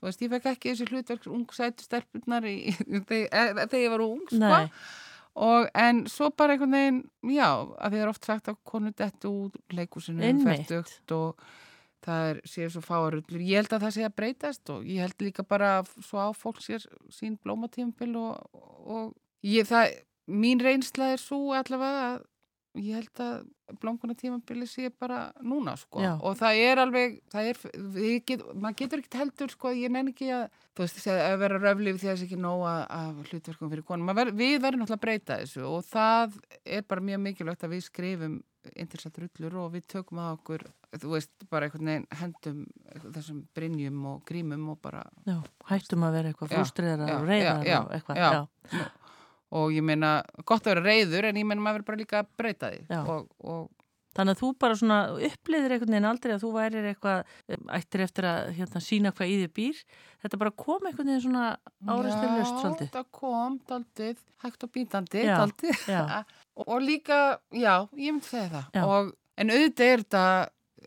[0.00, 2.48] þú veist, ég fekk ekki þessi hlutverk ung sætu stelpunar
[3.10, 4.40] þegar ég var ung, sko.
[4.40, 4.66] nei,
[5.40, 6.96] Og en svo bara einhvern veginn,
[7.36, 7.46] já,
[7.78, 10.64] að þið er oft sagt að konu dettu úr leikúsinu Einmitt.
[10.66, 11.44] færtugt og
[12.04, 13.42] það er, séu svo fáarullur.
[13.44, 16.62] Ég held að það sé að breytast og ég held líka bara svo á fólk
[16.64, 19.12] sér sín blómatímpil og, og
[19.46, 19.96] ég, það,
[20.30, 22.26] mín reynsla er svo allavega að
[22.78, 26.12] ég held að blómkona tímabili sé bara núna sko Já.
[26.18, 27.60] og það er alveg, það er,
[27.94, 30.44] við get, maður getur ekkert heldur sko, ég nenni ekki að,
[30.74, 34.12] þú veist, að vera röflif því að það sé ekki nóga af hlutverkum fyrir konum,
[34.18, 36.38] ver, við verðum náttúrulega að breyta þessu og það
[36.78, 38.38] er bara mjög mikilvægt að við skrifum
[38.76, 40.64] intersatt rullur og við tökum að okkur,
[41.00, 42.62] þú veist, bara einhvern veginn hendum
[43.16, 45.38] þessum brynjum og grímum og bara Já,
[45.70, 48.20] hættum að vera eitthvað já, og reyðar já, og eitthvað.
[48.20, 48.88] já.
[49.50, 52.32] Og ég meina, gott að vera reyður en ég meina maður verður bara líka að
[52.38, 53.68] breyta því og, og
[54.10, 58.26] Þannig að þú bara svona uppliðir einhvern veginn aldrei að þú værir eitthvað ættir eftir
[58.26, 59.82] að hérna, sína hvað í þið býr.
[60.24, 61.44] Þetta bara kom einhvern veginn svona
[61.86, 62.88] áreistur löst svolítið.
[62.88, 65.84] Já, það kom daldið, hægt og bítandi, Já, daldið.
[66.66, 67.20] og, líka,
[67.54, 68.80] já, ég myndi segja það.
[68.96, 69.12] Og,
[69.44, 70.24] en auðvitað er þetta,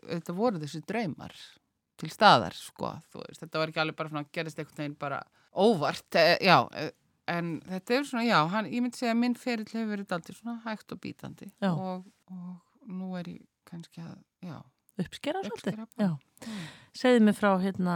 [0.04, 1.38] auðvitað voru þessi draumar
[2.02, 2.92] til staðar, sko.
[3.22, 5.24] Veist, þetta var ekki alveg bara gerist einhvern veginn bara
[5.64, 6.90] óvart, e, já, e,
[7.30, 10.38] en þetta er svona, já, hann, ég myndi segja að minn ferill hefur verið daldið
[10.40, 11.50] svona hægt og bítandi.
[11.70, 14.58] Og, og nú er ég kannski að, já,
[14.94, 15.80] Uppskera svolítið.
[15.98, 16.12] Já.
[16.46, 16.66] Mm.
[16.94, 17.94] Segðu mig frá hérna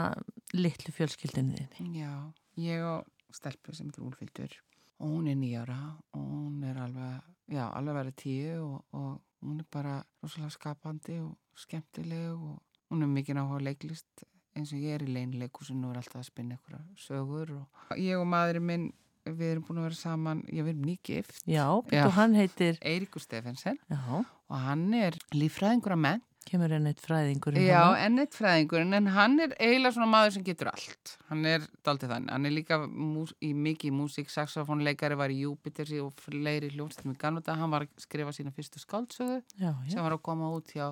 [0.56, 1.68] litlu fjölskyldinni.
[1.94, 2.10] Já,
[2.59, 4.56] ég og stelpu sem heitir Úlfildur
[4.98, 5.78] og hún er nýjara
[6.16, 7.20] og hún er alveg,
[7.55, 12.59] já, alveg verið tíu og, og hún er bara rosalega skapandi og skemmtileg og
[12.90, 14.26] hún er mikið á leiklist
[14.59, 18.18] eins og ég er í leinleikusinu og er alltaf að spinna ykkur sögur og ég
[18.18, 18.88] og maðurinn minn,
[19.36, 21.82] við erum búin að vera saman, já, við erum nýgift, Já, Já.
[21.90, 27.00] betur hann heitir, Eiríkur Stefensen já, og hann er líffræðingur að menn kemur enn eitt
[27.05, 27.56] fræðingur.
[27.60, 31.10] Já, enn eitt fræðingurinn, en hann er eiginlega svona maður sem getur allt.
[31.28, 32.30] Hann er daldið þannig.
[32.32, 37.18] Hann er líka mús, í mikið músík, saxofónleikari var í Júpiter og fleiri hljómstum í
[37.20, 37.52] Ganúta.
[37.59, 40.88] Hann var að skrifa sína fyrstu skáldsögu sem var að koma út hjá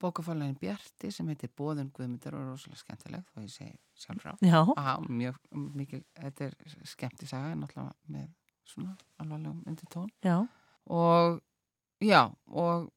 [0.00, 4.34] bókafálegin Bjarti sem heitir Bóðun Guðmyndar og rosalega skemmtileg, þó ég segi sjálfrá.
[4.44, 5.36] já, Aha, mjög
[5.76, 6.56] mikil, þetta er
[6.88, 8.28] skemmti saga, náttúrulega með
[8.70, 10.36] svona alvarlegum undir tón já,
[10.90, 11.40] og
[12.00, 12.88] já og,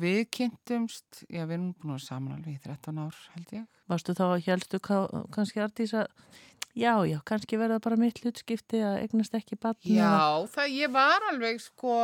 [0.00, 4.14] við kynntumst já við erum búin að saman alveg í 13 ár held ég varstu
[4.16, 6.06] þá, helstu kannski Ardís að,
[6.72, 9.98] já, já, kannski verða bara mitt hlutskipti að eignast ekki batni.
[9.98, 11.98] já það ég var alveg sko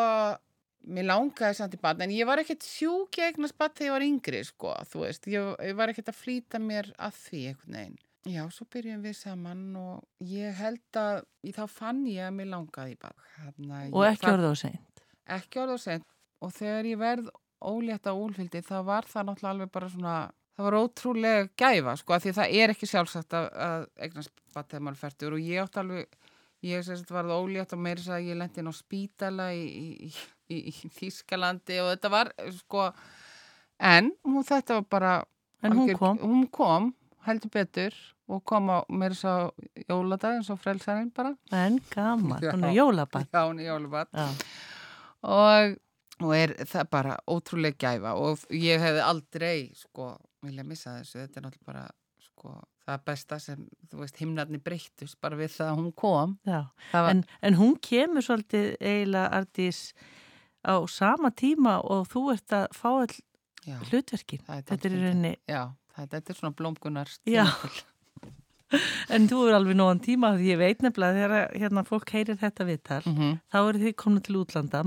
[0.87, 3.97] mér langaði samt í batn en ég var ekkert sjúk í eignast batn þegar ég
[3.97, 5.27] var yngri sko þú veist.
[5.31, 7.99] Ég, ég var ekkert að flýta mér að því einhvern veginn.
[8.29, 12.51] Já svo byrjum við saman og ég held að í þá fann ég að mér
[12.53, 15.05] langaði í batn Og ekki orðið á seint.
[15.31, 16.05] ekki orða sent
[16.41, 17.31] og þegar ég verð
[17.61, 20.15] ólétt á úlfildi þá var það náttúrulega alveg bara svona
[20.57, 24.85] það var ótrúlega gæfa sko því það er ekki sjálfsagt að, að eignast bara þegar
[24.87, 26.19] maður færtur og ég átti alveg
[26.67, 30.13] ég varð ólétt og meiri að ég lendi inn á spítala í, í, í,
[30.51, 32.89] í Þískalandi og þetta var sko
[33.81, 35.13] en hún, þetta var bara
[35.63, 36.19] En hún kom.
[36.25, 36.87] hún kom
[37.27, 37.97] heldur betur
[38.31, 39.51] og kom á meiri að
[39.91, 43.29] jóladag eins og frelsarinn bara En gaman, hún er jólabat.
[43.33, 44.29] já, hún er jólabat Já,
[45.23, 45.77] og,
[46.25, 50.15] og er það bara ótrúlega gæfa og ég hefði aldrei sko
[50.45, 51.85] vilja missa þessu, þetta er náttúrulega bara
[52.25, 52.55] sko
[52.87, 56.63] það besta sem, þú veist, himnarnir breyttust bara við það að hún kom já.
[56.97, 59.83] En, en hún kemur svolítið eiginlega Ardís
[60.65, 63.15] á sama tíma og þú ert að fá all
[63.65, 64.43] já, hlutverkin.
[64.49, 65.63] er Þetta er í rauninni, já,
[65.97, 67.47] þetta er svona blómgunar Já.
[69.15, 72.67] en þú er alveg nógan tíma því ég veit nefnilega þegar hérna, fólk heyrir þetta
[72.69, 73.39] viðtal, mm -hmm.
[73.53, 74.85] þá eru þið komin til útlanda,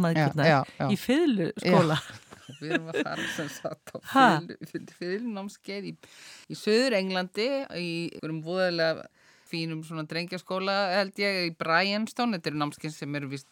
[0.79, 0.89] já.
[0.89, 1.99] í fyrlu skóla.
[2.59, 3.97] við erum að fara sem sagt á
[4.99, 5.93] fylgnámskeið í,
[6.51, 7.47] í Söður Englandi
[7.79, 9.05] í einhverjum voðalega
[9.53, 13.47] fínum svona drengjaskóla held ég í Bryanstone, þetta eru námskeið sem eru vist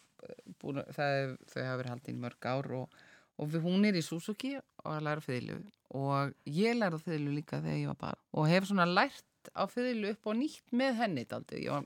[0.62, 3.02] búin, það, er- þau hafa verið haldið í mörg ár og,
[3.42, 5.58] og hún er í Suzuki og að læra fiðlu.
[5.98, 10.12] Og ég lærði fiðlu líka þegar ég var bara og hef svona lært á fiðlu
[10.14, 11.24] upp og nýtt með henni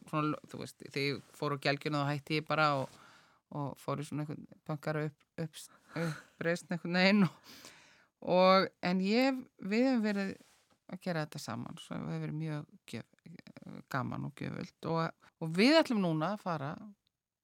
[0.09, 2.97] svona, þú veist þegar ég fór á gælgjuna þá hætti ég bara og,
[3.55, 5.61] og fór í svona einhvern pankara upp, upp,
[5.95, 7.23] upp breyst einhvern veginn
[8.25, 10.33] og, en ég, við hefum verið
[10.91, 13.07] að gera þetta saman svo við hefum verið mjög gjöf,
[13.95, 14.89] gaman og gjöfult.
[14.91, 16.73] Og, og við ætlum núna að fara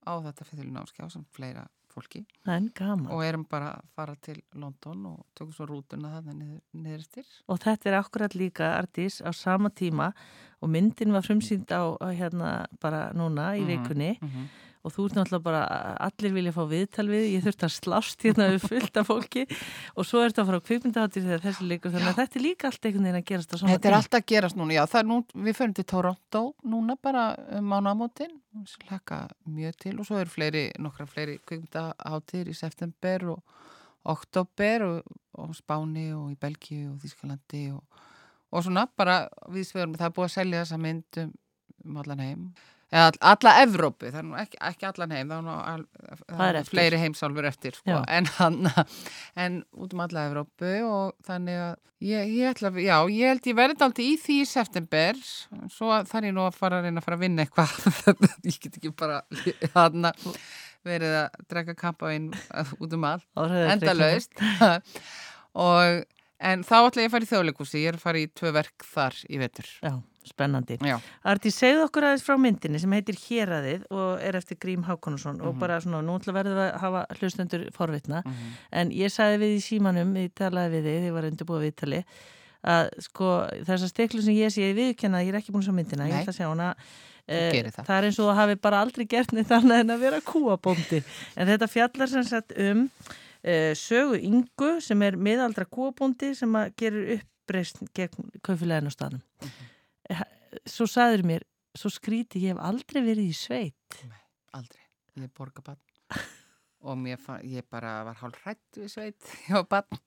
[0.07, 2.21] á þetta fyrir námskjá sem fleira fólki
[3.11, 7.59] og erum bara að fara til London og tökum svo rútuna þarna niður, niðurstir Og
[7.59, 10.13] þetta er akkurat líka Ardís á sama tíma
[10.61, 11.83] og myndin var frumsýnd á,
[12.15, 13.67] hérna bara núna í Mhm.
[13.67, 14.47] vikunni mm -hmm.
[14.81, 15.61] Og þú ert náttúrulega bara,
[16.07, 19.45] allir vilja fá viðtal við, ég þurfti að slást hérna við fullt af fólki.
[19.95, 22.69] Og svo ertu að fara á kvikmyndaháttir þegar þessi leikur, þannig að þetta er líka
[22.71, 25.19] allt einhvern veginn að gerast á sama Þetta er alltaf að gerast núna, já, nú,
[25.47, 26.43] við förum til Toronto
[26.73, 27.25] núna bara
[27.59, 28.33] um mánamótin,
[28.67, 33.59] slaka mjög til og svo eru fleiri, nokkra fleiri kvikmyndaháttir í september og
[34.03, 38.01] oktober og, og Spáni og í Belgíu og Þískalandi og,
[38.51, 41.33] og svona bara við sverum, það er búið að selja þessa mynd um,
[41.85, 42.47] um allan heim.
[42.91, 45.85] All- alla Evrópu, það er nú ekki, ekki allan heim, það er nú al,
[46.31, 48.59] það er fleiri heimsálfur eftir, sko, en hann,
[49.35, 53.55] en út um alla Evrópu og þannig að ég, ég ætla, já, ég held ég
[53.61, 55.21] verði aldrei í því í september,
[55.71, 57.77] svo þarf ég nú að fara að reyna að fara að vinna eitthvað,
[58.49, 59.21] ég get ekki bara,
[59.75, 60.11] hann
[60.83, 62.31] verið að drekka kampavín
[62.81, 64.33] út um all, endalaust.
[65.67, 66.05] og
[66.41, 68.85] en þá ætla ég að fara í þjóðleikúsi ég er að fara í tvö verk
[68.87, 69.67] þar í vetur.
[69.85, 69.91] Já,
[70.27, 70.77] spennandi.
[71.23, 75.57] Arti, segðu okkur aðeins frá myndinni sem heitir Héraðið og er eftir Grím Hákonusson og
[75.59, 78.23] bara svona, nú ætla verðum við að hafa hlustendur forvitna,
[78.71, 82.03] en ég sagði við í símanum, ég talaði við þið var undirbúið viðtali,
[82.61, 83.29] að sko
[83.65, 86.21] þessar steklu sem ég sé í viðkjanna, ég er ekki búin sjá myndina, ég Nei.
[86.21, 86.67] ætla að sjá hana
[87.31, 87.85] gerir það.
[87.87, 90.99] það er eins og það hafi bara aldrei gert neitt annað en að vera kúabóndi
[91.37, 96.73] en þetta fjallar sem sagt um uh, sögu yngu sem er miðaldra kúabóndi sem að
[96.81, 99.67] gerir uppreist gegn kaufilegin á staðnum Mhm.
[100.67, 101.45] Svo sagður mér
[101.77, 103.99] svo skríti ég hef aldrei verið í sveit.
[104.57, 104.83] Aldrei.
[105.17, 105.79] Ég er borgabann
[106.87, 110.01] og fann, ég bara var hálf hrætt við sveit ég var bann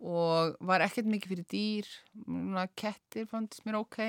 [0.00, 1.90] og var ekkert mikið fyrir dýr.
[2.26, 4.00] Núna, kettir fannst mér ok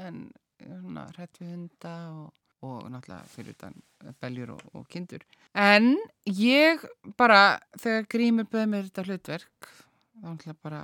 [0.00, 0.26] en
[0.60, 2.34] svona, hrætt við hunda og,
[2.66, 3.78] og náttúrulega fyrir utan
[4.20, 5.24] beljur og, og kindur.
[5.56, 5.94] En
[6.28, 6.84] ég
[7.20, 9.70] bara þegar Grímur böði mér þetta hlutverk
[10.20, 10.82] þá náttúrulega bara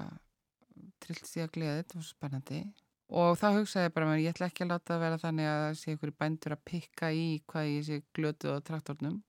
[1.04, 2.60] trillt sig að gleða þetta var spennandi
[3.06, 5.66] og þá hugsaði ég bara mér, ég ætla ekki að láta það vera þannig að
[5.80, 9.20] sé ykkur bændur að pikka í hvað ég sé glötu á traktornum.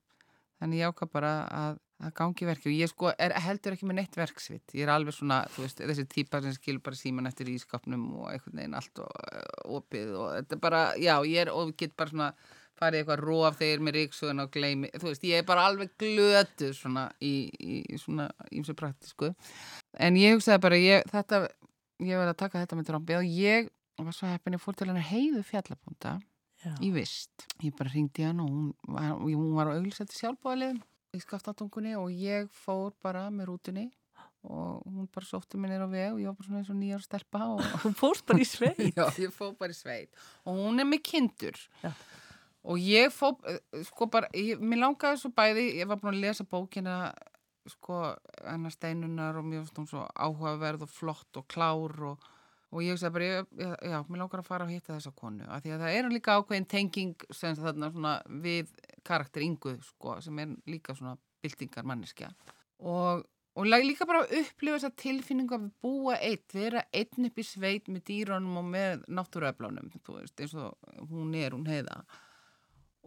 [0.57, 3.99] Þannig ég ákvað bara að, að gangi verki og ég sko er heldur ekki með
[3.99, 4.73] neitt verksvit.
[4.73, 8.07] Ég er alveg svona, þú veist, þessi típa sem skilur bara síman eftir í skapnum
[8.23, 11.75] og einhvern veginn allt og uh, opið og þetta er bara, já, ég er og
[11.77, 12.31] get bara svona
[12.77, 16.73] farið eitthvað róf þegar með ríksugun og gleymi, þú veist, ég er bara alveg glötu
[16.77, 19.31] svona í, í svona ímsu praktísku.
[19.97, 21.45] En ég hugsaði bara, ég, þetta
[22.03, 24.89] ég verði að taka þetta með trómbi og ég var svo heppin, ég fór til
[24.89, 26.17] hennar heiðu fjallabúnda
[26.83, 27.47] í vist.
[27.63, 30.81] Ég bara ringdi hann og hún var, hún var á auglýsætti sjálfbúðalið
[31.15, 33.87] í skaftatungunni og ég fór bara með rútunni
[34.47, 36.77] og hún bara sótti mér nýra á veg og ég var bara svona eins og
[36.79, 40.59] nýjar stelpa og Þú fórst bara í sveit Já, ég fór bara í sveit og
[40.61, 41.91] hún er með kindur Já.
[42.63, 43.59] og ég fó eh,
[43.89, 46.97] sko bara, ég, mér langaði svo bæði ég var búin að lesa bókina
[47.71, 48.01] sko,
[48.43, 52.27] hennar steinunar og mér finnst hún svo áhugaverð og flott og klár og,
[52.71, 55.47] og ég sagði bara, ég, ég, já, mér langar að fara og hitta þessa konu,
[55.47, 58.75] af því að það er líka ákveðin tenging sem þarna svona við
[59.07, 62.33] karakter yngu, sko, sem er líka svona byltingar manneskja
[62.77, 63.25] og
[63.57, 67.87] Og líka bara að upplifa þessa tilfinningu að búa eitt, vera einn upp í sveit
[67.89, 70.75] með dýrunum og með náttúruöflunum, þú veist, eins og
[71.09, 72.03] hún er, hún heiða.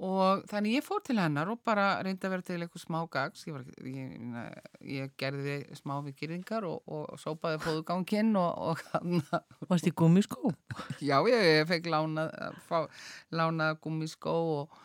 [0.01, 3.43] Og þannig ég fór til hennar og bara reyndi að vera til eitthvað smá gags,
[3.45, 4.53] ég, var, ég,
[4.97, 8.81] ég, gerði smá við gyrðingar og, og sópaði fóðuganginn og,
[9.69, 10.55] Varst í gummiskó
[11.05, 12.33] já, ég, ég fekk lánað,
[12.65, 12.87] fá,
[13.37, 14.79] lánað gummiskó og,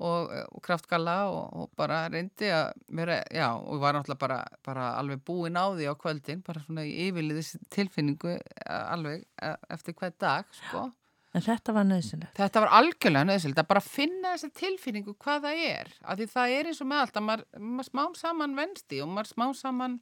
[0.00, 5.20] og, og kraftgalla og, bara reyndi að vera, já, og var náttúrulega bara, bara alveg
[5.28, 10.16] búin á því á kvöldin, bara svona í yfirliðis tilfinningu eh, alveg eh, eftir hver
[10.16, 10.88] dag, sko.
[11.36, 15.64] En þetta var nöðsynlegt Þetta var algjörlega nöðsild að bara finna þessa tilfinningu hvað það
[15.66, 15.90] er.
[16.00, 19.10] Af því það er eins og með allt að maður, maður smám saman vensti og
[19.12, 19.98] maður smám saman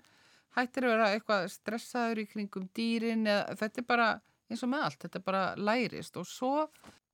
[0.56, 4.12] hættir að vera eitthvað stressaður í kringum dýrin eða þetta er bara
[4.46, 6.54] eins og með allt, þetta er bara lærist og svo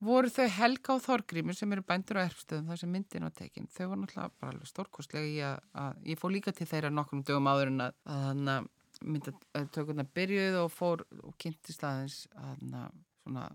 [0.03, 3.69] voru þau Helga og Þorgrímur sem eru bændur á erfstöðum þar sem myndin var tekin.
[3.71, 7.51] Þau voru náttúrulega bara stórkostlega í að, að ég fór líka til þeirra nokkrum dögum
[7.51, 8.43] áður en að, að
[9.03, 12.67] myndatökurna byrjuð og fór og kynnti staðins að
[13.23, 13.49] svona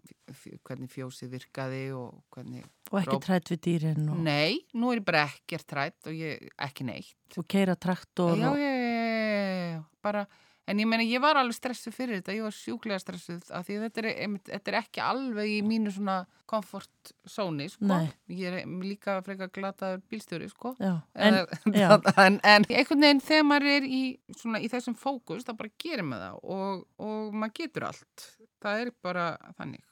[0.68, 5.07] hvernig fjósið virkaði og hvernig Og ekki trætt við dýrin og, Nei, nú er ég
[5.07, 9.65] bara ekkert trætt og ég ekki neitt og keira traktor já, og, já, já, já,
[9.76, 10.27] já, bara
[10.68, 13.77] en ég meina ég var alveg stressuð fyrir þetta ég var sjúklega stressuð af því
[13.85, 16.18] þetta er, einmitt, þetta er ekki alveg í mínu svona
[16.48, 17.88] komfort zóni sko.
[17.88, 18.07] Nei.
[18.31, 20.73] ég er líka frekar glataður bílstjóri sko.
[20.80, 20.94] já.
[21.15, 21.89] En, en, já.
[22.15, 24.02] en, en einhvern veginn þegar maður er í,
[24.35, 28.27] svona, í þessum fókus þá bara gerir maður það og, og maður getur allt
[28.63, 29.27] það er bara
[29.57, 29.84] þannig.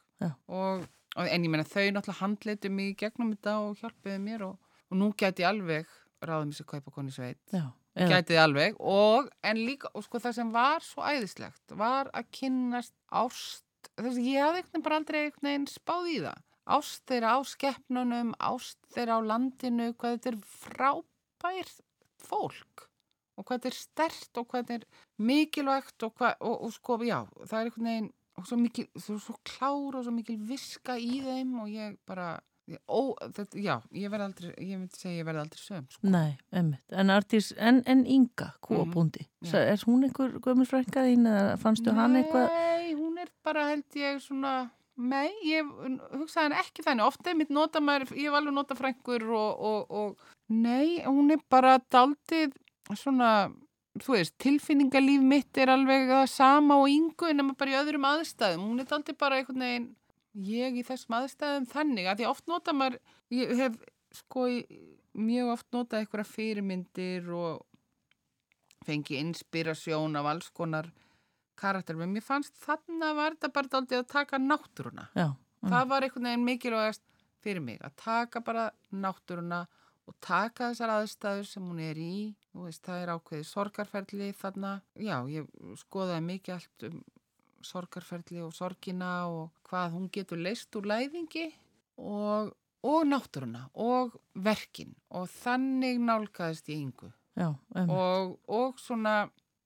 [0.50, 0.86] Og,
[1.22, 4.56] en ég meina þau náttúrulega handleitu mig í gegnum þetta og hjálpuðu mér og,
[4.90, 5.92] og nú gæti ég alveg
[6.26, 7.42] ráðum þessi kaupa koni sveit.
[7.54, 8.80] Já, eða, gætið alveg.
[8.80, 13.64] Og en líka og sko það sem var svo æðislegt var að kynnast ást
[13.94, 16.44] þess að ég hafði veginn bara aldrei einhvern veginn spáð í það.
[16.76, 21.74] Ást þeirra á skeppnunum ást þeirra á landinu hvað þetta er frábær
[22.26, 22.88] fólk
[23.36, 26.98] og hvað þetta er stert og hvað þetta er mikilvægt og, hvað, og, og sko
[27.04, 30.98] já það er einhvern veginn og svo mikil, svo, svo klár og svo mikil viska
[31.00, 32.36] í þeim og ég bara
[32.90, 36.08] ó, þetta, já, ég verði aldrei ég myndi segja ég verði aldrei söm sko.
[36.10, 41.30] nei, emmitt En Artís, en, en Inga, kúabúndi mm, Er hún einhver gömur frænka þín
[41.30, 44.56] eða fannstu hann eitthvað Nei, hún er bara held ég svona
[44.96, 45.68] Nei, ég
[46.16, 47.04] hugsaði hann ekki þannig.
[47.04, 51.34] Ofta er mitt nota maður, ég hef alveg nota frængur og, og, og nei, hún
[51.36, 52.56] er bara daldið
[52.96, 53.50] svona,
[54.04, 58.08] þú veist, tilfinningalíf mitt er alveg það sama og yngu en maður bara í öðrum
[58.10, 58.66] aðstæðum.
[58.70, 59.88] Hún er daldið bara einhvern veginn,
[60.50, 63.00] ég í þessum aðstæðum þannig að því oft nota maður,
[63.32, 63.80] ég hef
[64.16, 64.50] sko
[65.16, 67.64] mjög oft notað einhverja fyrirmyndir og
[68.86, 70.92] fengi inspirasjón af alls konar
[71.60, 75.28] karakter, menn mér fannst þannig að var þetta bara daldið að taka náttúruna Já,
[75.64, 77.04] það var einhvern veginn mikilvægast
[77.46, 79.85] fyrir mig, að taka bara náttúruna og
[80.24, 82.16] taka þessar aðstæður sem hún er í,
[82.56, 85.48] veist, það er ákveðið sorgarferðli þarna, já, ég
[85.82, 87.00] skoðaði mikið allt um
[87.66, 91.48] sorgarferðli og sorgina og hvað hún getur leist úr læðingi
[91.98, 92.52] og,
[92.86, 94.14] og náttúruna og
[94.46, 94.94] verkin.
[95.18, 97.10] Og þannig nálgæðist ég yngu
[97.90, 99.26] og, og svona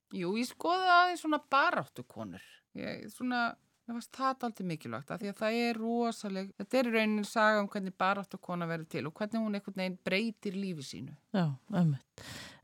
[0.09, 2.41] Jú, ég skoði aðeins svona baráttu konur.
[2.77, 3.51] Ég, svona,
[3.89, 7.25] það var það aldrei mikilvægt að því að það er rosaleg, þetta er í rauninni
[7.25, 11.17] saga um hvernig baráttu kona verður til og hvernig hún einhvern veginn breytir lífi sínu.
[11.33, 11.95] já, um.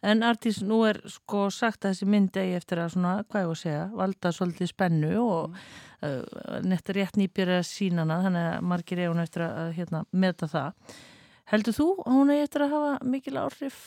[0.06, 3.50] En Artís, nú er sko sagt að þessi mynd eigi eftir að svona, hvað ég
[3.50, 5.64] var að segja, valda svolítið spennu og mm.
[6.06, 10.04] uh, nettur rétt nýpjur að sína hana, þannig að margir eigi hún eftir að hérna,
[10.12, 10.94] meta það.
[11.50, 13.82] Heldur þú að hún eigi eftir að hafa mikil áhrif?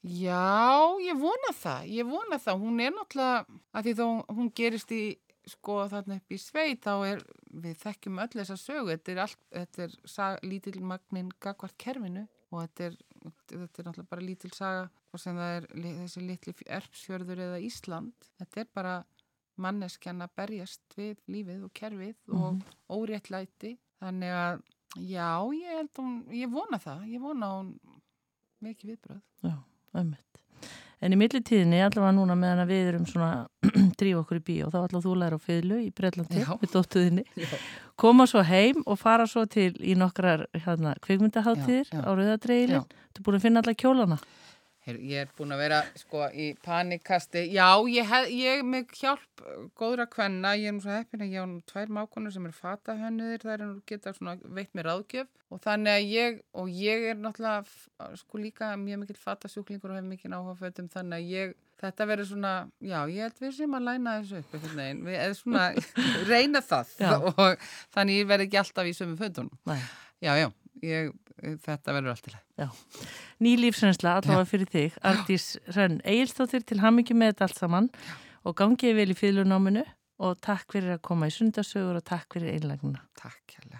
[0.00, 4.94] Já, ég vona það, ég vona það, hún er náttúrulega, að því þó hún gerist
[4.96, 5.02] í,
[5.52, 7.22] sko þarna upp í sveit, þá er,
[7.64, 12.26] við þekkjum öll þessa sögu, þetta er allt, þetta er sag, lítil magnin gagvart kerfinu
[12.50, 15.68] og þetta er, þetta er náttúrulega bara lítil saga, og sem það er
[16.00, 18.96] þessi litli erpsfjörður eða Ísland, þetta er bara
[19.60, 22.60] manneskjan að berjast við lífið og kerfið mm -hmm.
[22.88, 24.62] og óréttlæti, þannig að,
[24.96, 27.74] já, ég held hún, ég vona það, ég vona hún
[28.60, 29.22] mikið viðbröð.
[29.42, 29.56] Já.
[29.94, 30.42] Ömmit.
[31.00, 33.46] En í millitíðinni, allavega núna meðan við erum svona
[34.00, 37.24] dríf okkur í bíó, þá allavega þú læra á fylgu í Breitlandi með dóttuðinni,
[38.00, 42.84] koma svo heim og fara svo til í nokkrar hérna, kvikmyndaháttíðir á Rauðadreilin.
[43.16, 44.20] Þú er búin að finna alla kjólana?
[44.86, 47.42] Her, ég er búin að vera sko í panikasti.
[47.52, 49.42] Já, ég hef ég, með hjálp
[49.76, 53.44] góðra kvenna, ég er nú svo heppin að ég á tvær mákonur sem er fatahönnuðir,
[53.44, 55.28] það er nú geta svona veitt mér ráðgjöf.
[55.52, 60.08] Og þannig að ég, og ég er náttúrulega sko líka mjög mikil fatasjúklingur og hef
[60.08, 64.14] mikil áhugafötum þannig að ég, þetta verður svona, já, ég held við sem að læna
[64.20, 65.66] þessu upp veginn, við erum svona
[66.30, 66.94] reyna það.
[67.00, 67.12] Já.
[67.34, 69.52] og þannig ég verð ekki alltaf í sömu fötunum.
[70.20, 70.48] Já, já,
[70.86, 72.40] ég, þetta verður allt það.
[72.60, 72.68] Já,
[73.44, 75.46] ný lífsrensla allavega fyrir þig, Artís
[75.76, 78.14] Rönn Egilstóttir til hamingi með þetta allt saman Já.
[78.44, 79.86] og gangið vel í fylgjunáminu
[80.20, 83.06] og takk fyrir að koma í sundarsögur og takk fyrir einlagnuna.
[83.16, 83.78] Takk hérlega.